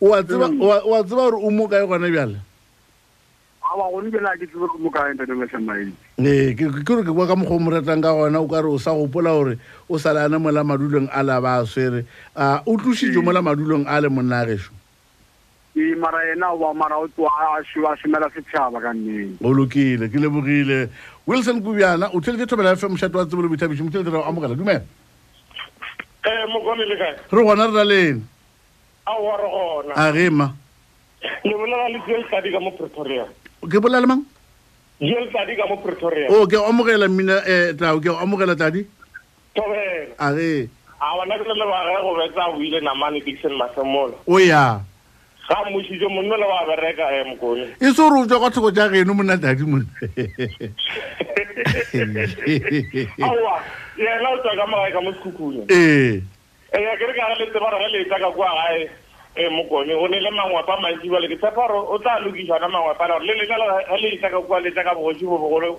o 0.00 0.14
a 0.14 0.22
tseba 0.24 0.48
Mm. 0.48 0.60
o 0.62 0.72
a- 0.72 0.82
o 0.88 0.94
a 0.96 1.04
tseba 1.04 1.28
gore 1.30 1.36
o 1.44 1.50
mo 1.50 1.68
kae 1.68 1.84
gone 1.86 2.08
bjale 2.10 2.40
aba 3.64 3.90
gone 3.90 4.10
bjela 4.12 4.36
ke 4.38 4.46
tsebe 4.46 4.66
re 4.68 4.78
mo 4.78 4.90
kae 4.90 5.14
ntate 5.14 5.32
masamaedi 5.34 5.92
ee 6.20 6.54
ke 6.54 6.68
ke 6.68 6.82
gore 6.84 7.02
ke 7.02 7.12
bua 7.16 7.26
ka 7.26 7.34
mokgwa 7.36 7.56
o 7.56 7.58
mo 7.64 7.70
ratang 7.72 8.02
ka 8.04 8.12
gona 8.12 8.40
o 8.40 8.46
ka 8.48 8.60
re 8.60 8.68
o 8.68 8.78
sa 8.78 8.92
gopola 8.92 9.32
gore 9.32 9.58
o 9.88 9.98
sa 9.98 10.12
le 10.12 10.20
ane 10.24 10.38
mola 10.38 10.64
madulong 10.64 11.08
a 11.10 11.22
la 11.22 11.40
ba 11.40 11.58
a 11.62 11.66
swere 11.66 12.04
a 12.36 12.62
o 12.66 12.76
tlositse 12.76 13.18
mola 13.24 13.42
madulong 13.42 13.86
a 13.88 14.00
le 14.00 14.08
monna 14.08 14.44
gešo? 14.46 14.70
Ee 15.76 15.94
mara 15.98 16.20
ena 16.30 16.52
oba 16.54 16.70
mara 16.74 16.98
o 17.00 17.08
tloa 17.08 17.30
a 17.58 17.62
šo- 17.66 17.88
a 17.90 17.96
šomela 17.98 18.28
setšhaba 18.30 18.78
ka 18.84 18.92
nneng 18.94 19.42
o 19.42 19.50
lokile 19.50 20.06
ke 20.12 20.18
lebogile. 20.22 20.88
Wilson 21.26 21.58
kubiana 21.64 22.12
o 22.14 22.20
theletše 22.20 22.46
thobela 22.46 22.76
fm 22.76 22.94
mošato 22.94 23.18
wa 23.18 23.26
tsebolo 23.26 23.48
boithabišo 23.48 23.82
motheletše 23.82 24.12
re 24.12 24.18
o 24.18 24.28
amogela. 24.28 24.54
Dumela. 24.54 24.84
Um 26.24 26.50
mokone 26.54 26.84
le 26.86 26.96
kae? 26.96 27.16
Re 27.32 27.42
gona 27.42 27.66
re 27.66 27.72
na 27.72 27.84
lene 27.84 28.22
aowa 29.06 29.34
re 29.40 29.48
gona. 29.50 29.92
A 29.98 30.12
ge 30.12 30.30
ma? 30.30 30.46
Le 31.44 31.52
bolela 31.58 31.88
le 31.90 31.98
joel 32.06 32.22
tadi 32.30 32.52
ka 32.52 32.60
mo 32.60 32.70
pretoria 32.70 33.26
ke 33.70 33.80
bolela 33.80 34.00
le 34.00 34.06
mang? 34.06 34.22
Joel 35.00 35.28
tadi 35.32 35.56
ka 35.56 35.66
mo 35.66 35.76
pretoria. 35.76 36.28
O 36.30 36.46
ke 36.46 36.56
a 36.56 36.68
amogela 36.68 37.08
mmina 37.08 37.42
um 37.42 37.76
tao 37.76 38.00
ke 38.00 38.08
a 38.08 38.22
amogela 38.22 38.56
tadi. 38.56 38.86
Tobela 39.54 40.14
a 40.18 40.32
ge 40.34 40.68
a 41.00 41.06
bona 41.16 41.38
ke 41.38 41.44
le 41.44 41.54
lebage 41.54 41.96
go 42.02 42.14
betsa 42.18 42.48
o 42.48 42.60
ile 42.62 42.80
namane 42.80 43.20
dixon 43.24 43.54
masemola 43.58 44.14
o 44.26 44.38
ya. 44.38 44.80
Ga 45.48 45.56
mmošitše 45.68 46.08
monno 46.08 46.36
le 46.36 46.46
wa 46.46 46.66
bereka 46.66 47.04
e 47.12 47.24
mokone. 47.28 47.66
E 47.80 47.92
se 47.92 48.00
gore 48.00 48.20
o 48.22 48.26
tswa 48.26 48.40
ka 48.40 48.50
thoko 48.50 48.70
tša 48.72 48.88
geno 48.88 49.14
monna 49.14 49.36
tadi 49.36 49.62
monna. 49.62 49.86
Aowa 53.24 53.60
yena 53.98 54.28
o 54.30 54.38
tswa 54.42 54.56
ka 54.56 54.66
magae 54.66 54.92
ka 54.92 55.00
mo 55.00 55.12
sekhukhune 55.12 55.66
ee 55.70 56.22
ee 56.74 56.96
ke 56.98 57.04
re 57.06 57.14
ka 57.14 57.28
ge 57.30 57.44
le 57.44 57.46
tseba 57.50 57.70
re 57.70 57.78
ge 57.78 57.88
letsa 57.98 58.18
ka 58.18 58.30
kua 58.30 58.50
gae 58.58 58.90
e 59.36 59.48
mokone 59.48 59.94
o 59.94 60.06
ne 60.06 60.20
le 60.20 60.30
mangwapa 60.30 60.80
mantsi 60.80 61.10
bale 61.10 61.28
ke 61.28 61.36
tshepa 61.36 61.66
gore 61.66 61.74
o 61.74 61.98
tla 61.98 62.20
lokišana 62.20 62.68
mangwapa 62.68 63.08
la 63.08 63.18
gore 63.18 63.26
le 63.26 63.34
lena 63.34 63.56
ga 63.58 63.96
le 63.96 64.10
letsa 64.10 64.30
ka 64.30 64.40
kua 64.40 64.60
letsa 64.60 64.84
ka 64.84 64.94
bogoši 64.94 65.24
bo 65.26 65.38
bogolo 65.38 65.70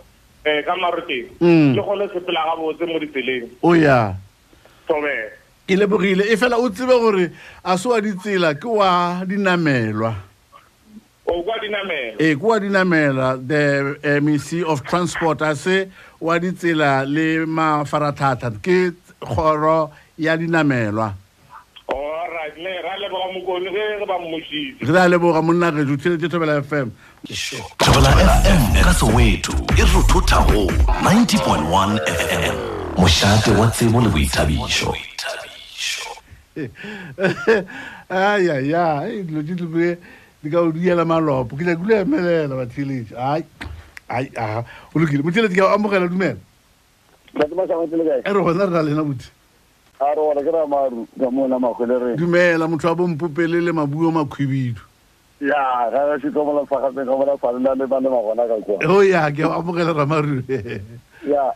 um 0.45 0.62
ka 0.66 0.76
maroteng 0.76 1.28
Mm. 1.39 1.76
le 1.76 1.82
sepela 1.82 2.08
sepela 2.14 2.41
gabotse 2.45 2.86
mo 2.86 2.99
ditseleng. 2.99 3.49
O 3.64 3.74
ya. 3.74 4.14
Tobe 4.88 5.32
ke 5.68 5.76
lebogile 5.76 6.28
e 6.28 6.36
fela 6.36 6.60
o 6.60 6.70
tsebe 6.70 6.99
gore 6.99 7.32
a 7.64 7.78
se 7.78 7.88
wa 7.88 8.01
ditsela 8.01 8.53
ke 8.60 8.68
wa 8.68 9.24
dinamelwa. 9.26 10.14
O 11.26 11.41
kwa 11.41 11.58
dinamela 11.60 12.18
ee 12.20 12.36
ke 12.36 12.43
wa 12.43 12.60
dinamelwa 12.60 13.39
the 13.47 13.97
eh, 14.03 14.20
mec 14.20 14.68
of 14.68 14.84
transport 14.84 15.41
a 15.41 15.56
se 15.56 15.88
wa 16.20 16.38
ditsela 16.39 17.08
le 17.08 17.45
mafaratlhatlha 17.45 18.51
ke 18.62 18.91
kgoro 19.24 19.91
ya 20.20 20.38
dinamelwa 20.38 21.16
mokone 23.36 23.70
ge 23.76 23.84
ge 24.00 24.06
ba 24.08 24.16
mmošitse 24.20 24.86
re 24.88 25.00
a 25.00 25.08
leboga 25.12 25.42
monna 25.42 25.72
geso 25.72 25.94
o 25.94 25.98
theletše 25.98 26.30
thobela 26.32 26.62
fm 26.64 26.88
thobela 27.84 28.10
fm 28.24 28.62
ka 28.84 28.94
soweto 28.94 29.54
e 29.76 29.84
rothotha 29.92 30.40
go 30.48 30.72
90.1 31.04 32.00
fm 32.00 32.76
mošate 32.98 33.52
wa 33.52 33.68
tsebo 33.68 34.02
le 34.02 34.10
boithabišo. 34.10 34.94
Ayaya 38.10 39.04
dilo 39.28 39.44
tše 39.44 39.56
tlile 39.56 39.98
di 40.44 40.50
ka 40.50 40.62
o 40.62 40.72
diela 40.72 41.06
malopo. 41.06 41.56
Ke 41.58 41.66
jakule 41.66 42.02
emelela 42.02 42.56
batheletše 42.56 43.16
ai 43.18 43.44
ai 44.08 44.32
a 44.38 44.64
o 44.96 45.00
lokile. 45.00 45.24
Motheletše 45.24 45.56
ka 45.56 45.68
o 45.68 45.76
amogela 45.76 46.08
dumela. 46.08 46.40
E 47.36 48.32
re 48.32 48.42
gona 48.42 48.66
re 48.66 48.72
na 48.72 48.82
lena 48.82 49.04
botse 49.04 49.35
a 50.00 50.06
re 50.12 50.16
gona 50.16 50.41
ke 50.43 50.52
ra 50.52 50.66
maru 50.68 51.08
ka 51.20 51.30
mona 51.32 51.60
makgwele 51.60 51.96
re. 52.00 52.16
Dumela 52.18 52.68
motho 52.68 52.88
wa 52.88 52.96
bompopele 52.96 53.62
le 53.64 53.72
mabuo 53.72 54.12
makhwibidu 54.12 54.82
ya 55.41 55.89
ga 55.91 56.20
se 56.22 56.32
ka 56.32 56.43
mola 56.43 56.66
sa 56.68 56.80
gape 56.82 57.06
ka 57.06 57.12
mola 57.16 57.38
sa 57.41 57.52
nna 57.52 57.76
le 57.76 57.86
ba 57.88 58.00
gona 58.02 58.48
ka 58.48 58.56
kwa. 58.66 58.80
O 58.88 59.02
ya 59.02 59.32
ke 59.32 59.43
amogela 59.43 59.93
ramaru 59.93 60.43
ya 61.28 61.52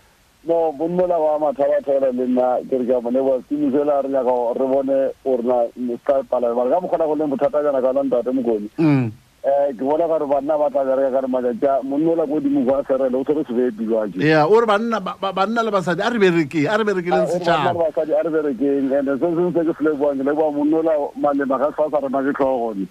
no 0.47 0.71
bonnola 0.71 1.19
wa 1.19 1.39
mathaba 1.51 1.83
thela 1.83 2.11
le 2.15 2.25
nna 2.27 2.63
ke 2.69 2.79
re 2.79 2.85
ke 2.87 2.93
a 2.95 3.01
bone 3.01 3.19
ba 3.19 3.39
timi 3.49 3.71
fela 3.71 4.01
re 4.01 4.09
nyaka 4.09 4.31
re 4.55 4.65
bone 4.67 4.97
gore 5.23 5.43
na 5.43 5.95
ska 5.99 6.23
pala 6.31 6.55
ba 6.55 6.63
ga 6.69 6.79
mo 6.79 6.87
kgona 6.87 7.05
go 7.07 7.15
le 7.15 7.27
bothata 7.27 7.63
jana 7.63 7.81
ka 7.81 7.91
ntate 7.91 8.31
mokoni 8.31 8.69
Mm. 8.79 9.11
Eh 9.43 9.71
ke 9.71 9.83
bona 9.87 10.03
gore 10.07 10.25
banna 10.27 10.57
ba 10.59 10.67
tla 10.69 10.83
bereka 10.83 11.11
ka 11.15 11.19
re 11.23 11.27
matsatsi 11.31 11.87
monnola 11.87 12.27
ko 12.27 12.39
dimo 12.43 12.63
kwa 12.67 12.83
serele 12.87 13.15
o 13.15 13.23
tshwere 13.23 13.43
sebedi 13.47 13.85
jwake 13.87 14.19
ya 14.19 14.43
o 14.45 14.59
re 14.59 14.65
banna 14.67 14.99
ba- 14.99 15.15
ba- 15.21 15.31
banna 15.33 15.63
le 15.63 15.71
basadi 15.71 16.01
a 16.03 16.09
re 16.11 16.19
berekeng 16.19 16.67
a 16.67 16.75
re 16.77 16.83
berekeleng 16.83 17.27
setšhaba. 17.31 17.71
basadi 17.79 18.11
a 18.13 18.21
re 18.23 18.29
berekeng 18.35 18.91
and 18.91 19.07
se 19.07 19.15
sengwe 19.23 19.53
se 19.55 19.61
ke 19.63 19.73
se 19.79 19.83
leboang 19.87 20.19
ke 20.19 20.23
leboa 20.27 20.83
la 20.83 20.93
malema 21.15 21.55
ga 21.57 21.71
sa 21.77 21.87
sa 21.89 21.99
rena 22.03 22.19
ke 22.19 22.31
tlhogone 22.35 22.83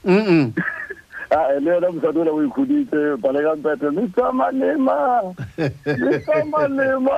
le 1.29 1.69
yena 1.77 1.93
mosadi 1.93 2.19
ola 2.25 2.33
o 2.33 2.41
ikhuditse 2.49 3.01
balekampete 3.21 3.93
mr 3.93 4.33
malema 4.33 4.97
mr 5.85 6.45
malema. 6.53 7.17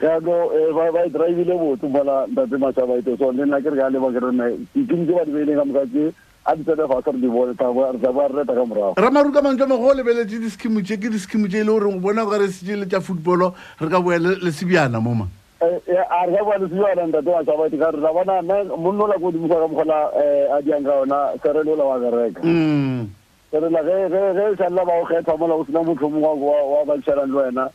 Yano 0.00 0.32
eh, 0.56 0.72
ba 0.72 1.04
e 1.04 1.10
drive-ile 1.12 1.52
botse 1.60 1.84
mola 1.84 2.24
ntate 2.32 2.56
mašabaite 2.56 3.12
so 3.20 3.28
le 3.32 3.44
nna 3.44 3.60
ke 3.60 3.68
re 3.68 3.76
ka 3.76 3.92
leba 3.92 4.08
ke 4.08 4.20
rena 4.24 4.48
ikentse 4.72 5.12
ba 5.12 5.24
di 5.28 5.32
beileng 5.36 5.60
ka 5.60 5.64
moka 5.68 5.84
ke 5.92 6.04
a 6.50 6.56
ditsene 6.56 6.86
go 6.86 7.00
ka 7.00 7.10
re 7.10 7.20
di 7.20 7.28
bone 7.28 7.54
tsa 7.54 7.70
ba 7.72 8.26
reta 8.28 8.54
ka 8.54 8.64
morago. 8.64 8.94
Ramaruka 8.96 9.40
mantlome 9.40 9.76
go 9.78 9.90
o 9.90 9.94
lebeletse 9.94 10.38
diskimo 10.40 10.80
tse 10.82 10.98
ke 10.98 11.08
diskimo 11.08 11.46
tse 11.46 11.60
e 11.60 11.64
le 11.64 11.70
goreng 11.70 11.96
o 11.96 12.00
bona 12.00 12.26
ka 12.26 12.38
re 12.38 12.48
sele 12.48 12.86
tsa 12.86 13.00
football 13.00 13.54
re 13.78 13.88
ka 13.88 14.00
boya 14.00 14.18
le 14.18 14.50
sebjana 14.50 15.00
mo 15.00 15.28
e, 15.60 15.80
e, 15.86 15.94
a 15.94 16.26
re 16.26 16.34
ka 16.34 16.42
boya 16.44 16.58
le 16.58 16.68
sebjana 16.68 17.06
ntate 17.06 17.28
wa 17.30 17.44
sabatse 17.44 17.78
ka 17.78 17.90
re 17.90 18.00
ra 18.00 18.12
bona 18.12 18.42
monna 18.42 19.04
ola 19.04 19.14
ko 19.14 19.30
godimo 19.30 19.46
ka 19.46 19.66
mogola 19.68 20.10
eh, 20.18 20.50
a 20.50 20.62
diang 20.62 20.82
ka 20.84 21.00
ona 21.02 21.38
serele 21.42 21.70
ola 21.70 21.84
wa 21.84 21.98
bereka. 21.98 22.42
Mm. 22.42 23.06
Serela 23.50 23.80
ge 23.86 23.94
e 24.10 24.56
salela 24.58 24.84
ba 24.84 24.98
go 24.98 25.06
kgetha 25.06 25.38
mola 25.38 25.54
o 25.54 25.64
sena 25.64 25.82
motlho 25.86 26.10
mongwe 26.10 26.50
wa 26.50 26.84
bantšhanang 26.84 27.30
le 27.30 27.36
wena. 27.38 27.70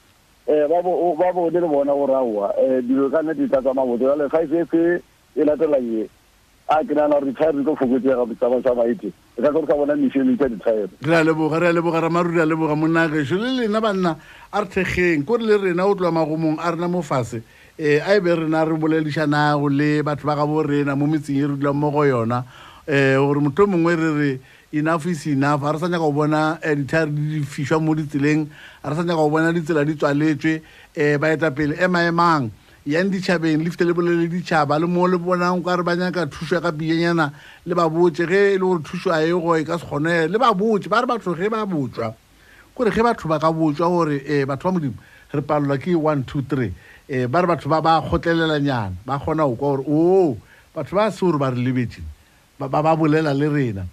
Um 0.48 1.16
ba 1.16 1.32
bone 1.32 1.60
le 1.60 1.68
bona 1.68 1.94
gore 1.96 2.12
aowa 2.12 2.52
eh, 2.60 2.84
dilo 2.84 3.08
ka 3.10 3.24
nne 3.24 3.34
di 3.40 3.48
tla 3.48 3.62
tsa 3.62 3.72
mabotso 3.72 4.12
jale 4.12 4.28
ga 4.28 4.44
e 4.44 4.52
e 4.52 4.66
se 4.68 5.02
e 5.40 6.10
a 6.70 6.84
ke 6.84 6.94
nana 6.96 7.20
gore 7.20 7.32
dithaere 7.32 7.58
di 7.58 7.64
tlo 7.64 7.76
fokotsega 7.76 8.26
tsama 8.40 8.62
sa 8.64 8.74
maite 8.74 9.12
e 9.38 9.42
ka 9.42 9.50
tlo 9.52 9.62
re 9.62 9.68
sa 9.68 9.76
bona 9.76 9.96
mešhini 9.96 10.38
tša 10.38 10.50
dithaere 10.50 10.90
re 11.02 11.16
a 11.16 11.24
leboga 11.24 11.60
re 11.60 11.68
a 11.70 11.74
leboga 11.74 12.02
ramaru 12.02 12.36
re 12.36 12.42
a 12.42 12.46
leboga 12.46 12.76
monagešo 12.76 13.38
le 13.38 13.62
lena 13.62 13.82
banna 13.82 14.18
a 14.52 14.62
re 14.62 14.68
thekgeng 14.68 15.26
kore 15.26 15.44
le 15.46 15.58
rena 15.58 15.86
o 15.86 15.96
tloa 15.96 16.12
magomong 16.12 16.58
a 16.60 16.72
rena 16.72 16.88
mo 16.88 17.02
fase 17.02 17.44
um 17.78 18.00
a 18.08 18.16
e 18.16 18.20
be 18.20 18.34
rena 18.36 18.64
re 18.66 18.74
boledišanago 18.74 19.70
le 19.70 20.02
batho 20.02 20.26
ba 20.26 20.36
ga 20.36 20.46
bo 20.46 20.64
rena 20.64 20.96
mo 20.96 21.06
metseng 21.08 21.36
e 21.36 21.46
re 21.46 21.56
dulang 21.60 21.76
mo 21.76 21.92
go 21.92 22.04
yona. 22.04 22.46
Um 22.88 23.28
gore 23.28 23.42
motlho 23.42 23.68
mongwe 23.68 23.96
re 23.96 24.12
re 24.16 24.40
enough 24.72 25.06
is 25.08 25.28
enough. 25.28 25.64
A 25.64 25.74
re 25.74 25.80
sa 25.80 25.88
nyaka 25.88 26.00
go 26.00 26.12
bona 26.12 26.58
um 26.64 26.76
dithaere 26.76 27.12
di 27.12 27.42
fišwa 27.44 27.82
mo 27.84 27.94
ditseleng 27.94 28.48
a 28.82 28.90
re 28.90 28.96
sa 28.96 29.04
nyaka 29.04 29.20
go 29.20 29.30
bona 29.30 29.52
ditsela 29.52 29.86
di 29.86 29.96
tswaletswe 29.96 30.62
um 30.96 31.20
baetapele 31.20 31.76
ema-emang 31.84 32.50
yang 32.86 33.10
ditšhabeng 33.10 33.64
le 33.64 33.72
fite 33.72 33.82
le 33.82 33.94
bolele 33.94 34.30
ditšhaba 34.30 34.78
le 34.80 34.86
mo 34.86 35.08
le 35.08 35.18
bonang 35.18 35.64
ka 35.64 35.76
re 35.76 35.84
ba 35.84 35.96
nyaka 35.96 36.28
thuso 36.28 36.56
ya 36.56 36.62
ka 36.62 36.72
pienyana 36.72 37.34
le 37.66 37.74
ba 37.74 37.90
botse 37.90 38.28
ge 38.28 38.54
e 38.54 38.58
le 38.58 38.60
gore 38.60 38.84
thuso 38.86 39.10
a 39.10 39.26
ego 39.26 39.56
e 39.58 39.64
ka 39.66 39.78
se 39.78 39.86
kgone 39.86 40.30
le 40.30 40.38
ba 40.38 40.54
botse 40.54 40.88
ba 40.88 41.02
re 41.02 41.08
batho 41.08 41.34
ge 41.34 41.50
ba 41.50 41.66
botswa 41.66 42.14
kore 42.76 42.92
ge 42.92 43.02
batho 43.02 43.28
ba 43.28 43.40
ka 43.40 43.50
botswa 43.52 43.90
gore 43.90 44.22
um 44.22 44.46
batho 44.46 44.70
ba 44.70 44.72
modimo 44.78 44.98
re 45.34 45.42
palelwa 45.42 45.78
ke 45.82 45.96
one 45.98 46.24
two 46.30 46.46
three 46.46 46.70
um 47.10 47.26
ba 47.26 47.42
re 47.42 47.48
batho 47.48 47.70
ba 47.70 47.82
ba 47.82 48.02
kgotlelelanyana 48.06 48.94
ba 49.02 49.18
kgona 49.18 49.50
go 49.50 49.56
kwa 49.58 49.78
gore 49.78 49.84
o 49.90 50.38
batho 50.76 50.94
ba 50.96 51.10
se 51.10 51.26
gore 51.26 51.42
ba 51.42 51.50
re 51.50 51.58
lebetseng 51.58 52.06
ba 52.60 52.70
ba 52.70 52.96
bolela 52.96 53.34
le 53.34 53.50
rena. 53.50 53.84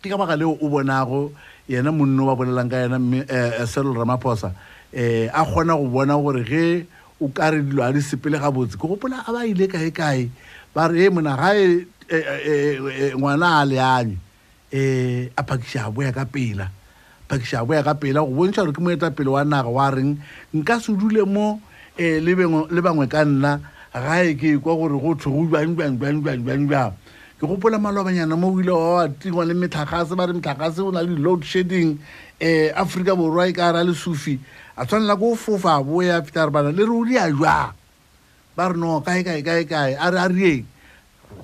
Ke 0.00 0.08
ka 0.08 0.16
baka 0.16 0.36
leo 0.36 0.54
o 0.54 0.68
bonago 0.70 1.32
yena 1.68 1.90
monno 1.90 2.30
wa 2.30 2.36
bolelang 2.38 2.70
ka 2.70 2.78
yena 2.86 2.98
mme 2.98 3.26
um 3.26 3.66
serol 3.66 3.98
ramaphosa 3.98 4.54
um 4.94 5.28
a 5.34 5.42
kgona 5.44 5.74
go 5.76 5.86
bona 5.90 6.14
gore 6.14 6.44
ge 6.46 6.86
o 7.20 7.28
ka 7.28 7.50
re 7.50 7.62
dilo 7.62 7.82
a 7.82 7.92
di 7.92 8.00
sepele 8.00 8.38
gabotse. 8.38 8.76
Ke 8.76 8.86
gopola 8.88 9.24
a 9.26 9.32
ba 9.32 9.46
ile 9.46 9.68
kae-kae 9.68 10.30
ba 10.74 10.88
re 10.88 11.06
e 11.06 11.08
mona 11.10 11.36
ga 11.36 11.54
e 11.54 11.86
e- 12.08 13.14
ngwana 13.14 13.60
a 13.60 13.64
leanye 13.64 14.16
um 14.72 15.28
a 15.36 15.42
phakiša 15.42 15.86
a 15.86 15.90
boya 15.90 16.12
ka 16.12 16.24
pela 16.24 16.70
phakiša 17.28 17.60
a 17.60 17.66
boya 17.66 17.82
ka 17.82 17.94
pela 17.94 18.20
go 18.24 18.32
bontšha 18.32 18.64
gore 18.64 18.72
ke 18.72 18.80
moetapele 18.80 19.30
wa 19.30 19.44
naga 19.44 19.68
wa 19.68 19.90
reng. 19.90 20.16
Nka 20.54 20.80
se 20.80 20.92
dule 20.96 21.22
mo 21.26 21.60
um 21.98 22.66
le 22.70 22.80
bangwe 22.80 23.06
ka 23.06 23.24
nna 23.24 23.60
gae 23.92 24.34
ke 24.34 24.58
kwa 24.62 24.74
gore 24.76 24.96
go 24.98 25.14
thwe 25.14 25.30
go 25.30 25.44
bjang 25.50 26.94
ke 27.40 27.46
gopola 27.48 27.78
malobanyana 27.80 28.36
mo 28.36 28.52
o 28.52 28.60
ile 28.60 28.70
wa 28.70 28.94
wa 28.96 29.08
tingwa 29.08 29.46
le 29.48 29.54
metlhagase 29.54 30.12
ba 30.12 30.26
re 30.28 30.36
metlhagase 30.36 30.84
o 30.84 30.92
na 30.92 31.00
le 31.00 31.16
di-load 31.16 31.40
shedding 31.42 31.96
um 31.96 32.68
aforika 32.76 33.16
borwa 33.16 33.48
e 33.48 33.52
ka 33.56 33.72
ra 33.72 33.80
le 33.82 33.94
sufi 33.96 34.36
a 34.76 34.86
tshwanela 34.86 35.18
ko 35.18 35.34
fofa 35.34 35.78
a 35.78 35.82
boya 35.82 36.22
feta 36.22 36.46
re 36.46 36.50
bana 36.50 36.70
le 36.72 36.84
re 36.84 36.90
o 36.90 37.04
di 37.04 37.16
a 37.16 37.30
jwang? 37.30 37.72
Ba 38.56 38.68
re 38.68 38.76
no 38.76 39.00
kae 39.00 39.24
kae 39.24 39.42
kae 39.42 39.64
kae? 39.64 39.96
A 39.98 40.10
re 40.10 40.18
a 40.18 40.28
rieng 40.28 40.64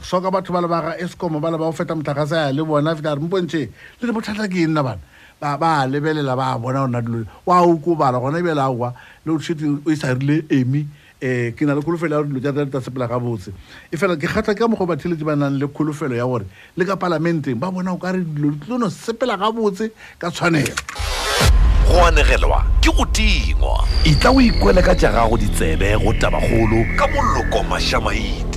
soka 0.03 0.31
batho 0.31 0.53
ba 0.53 0.61
le 0.61 0.69
ba 0.69 0.81
ga 0.83 0.93
escom 0.99 1.41
ba 1.41 1.51
le 1.51 1.59
ba 1.59 1.65
go 1.65 1.73
feta 1.73 1.95
motlhagase 1.95 2.37
ya 2.37 2.53
le 2.53 2.63
bona 2.65 2.97
feta 2.97 3.15
re 3.15 3.21
mpontšhe 3.21 3.63
le 4.01 4.05
re 4.07 4.13
bothata 4.13 4.49
ke 4.49 4.65
eng 4.65 4.75
na 4.75 4.83
bana? 4.83 5.01
Ba 5.41 5.57
ba 5.57 5.87
lebelela 5.87 6.37
ba 6.37 6.59
bona 6.59 6.87
gona 6.87 7.03
dilo 7.03 7.27
wa 7.47 7.63
o 7.63 7.77
kobala 7.79 8.19
gona 8.21 8.39
ebele 8.39 8.61
aowa 8.61 8.95
load 9.25 9.43
shedding 9.43 9.83
o 9.85 9.91
e 9.91 9.97
sa 9.97 10.15
rile 10.15 10.45
emi 10.51 10.87
um 11.23 11.53
ke 11.53 11.63
na 11.65 11.75
le 11.75 11.81
kholofelo 11.81 12.17
ya 12.17 12.23
dilo 12.25 12.41
tsa 12.41 12.67
tsa 12.67 12.81
sepela 12.81 13.09
gabotse 13.09 13.53
e 13.93 13.97
fela 13.97 14.17
ke 14.17 14.29
kgatlha 14.29 14.55
ka 14.55 14.69
mokgwa 14.69 14.97
batheletši 14.97 15.25
ba 15.25 15.37
nang 15.37 15.57
le 15.59 15.67
kholofelo 15.69 16.17
ya 16.17 16.25
gore 16.25 16.45
le 16.77 16.85
ka 16.85 16.97
palamenteng 16.97 17.57
ba 17.57 17.71
bona 17.71 17.93
o 17.93 17.97
ka 17.97 18.13
re 18.13 18.21
dilo 18.21 18.51
di 18.53 18.59
tlono 18.65 18.89
sepela 18.89 19.37
gabotse 19.37 19.93
ka 20.19 20.31
tshwanelo 20.31 20.77
go 21.87 22.05
anegelwa 22.07 22.65
ke 22.81 22.91
go 22.91 23.05
tingwa. 23.07 23.85
Itla 24.05 24.31
o 24.31 24.41
ikwele 24.41 24.83
ka 24.83 24.95
tša 24.95 25.13
gago 25.13 25.37
ditsebe 25.37 25.97
go 25.99 26.13
tabakgolo 26.13 26.85
ka 26.97 27.07
moloko 27.07 27.63
mašamaite 27.63 28.56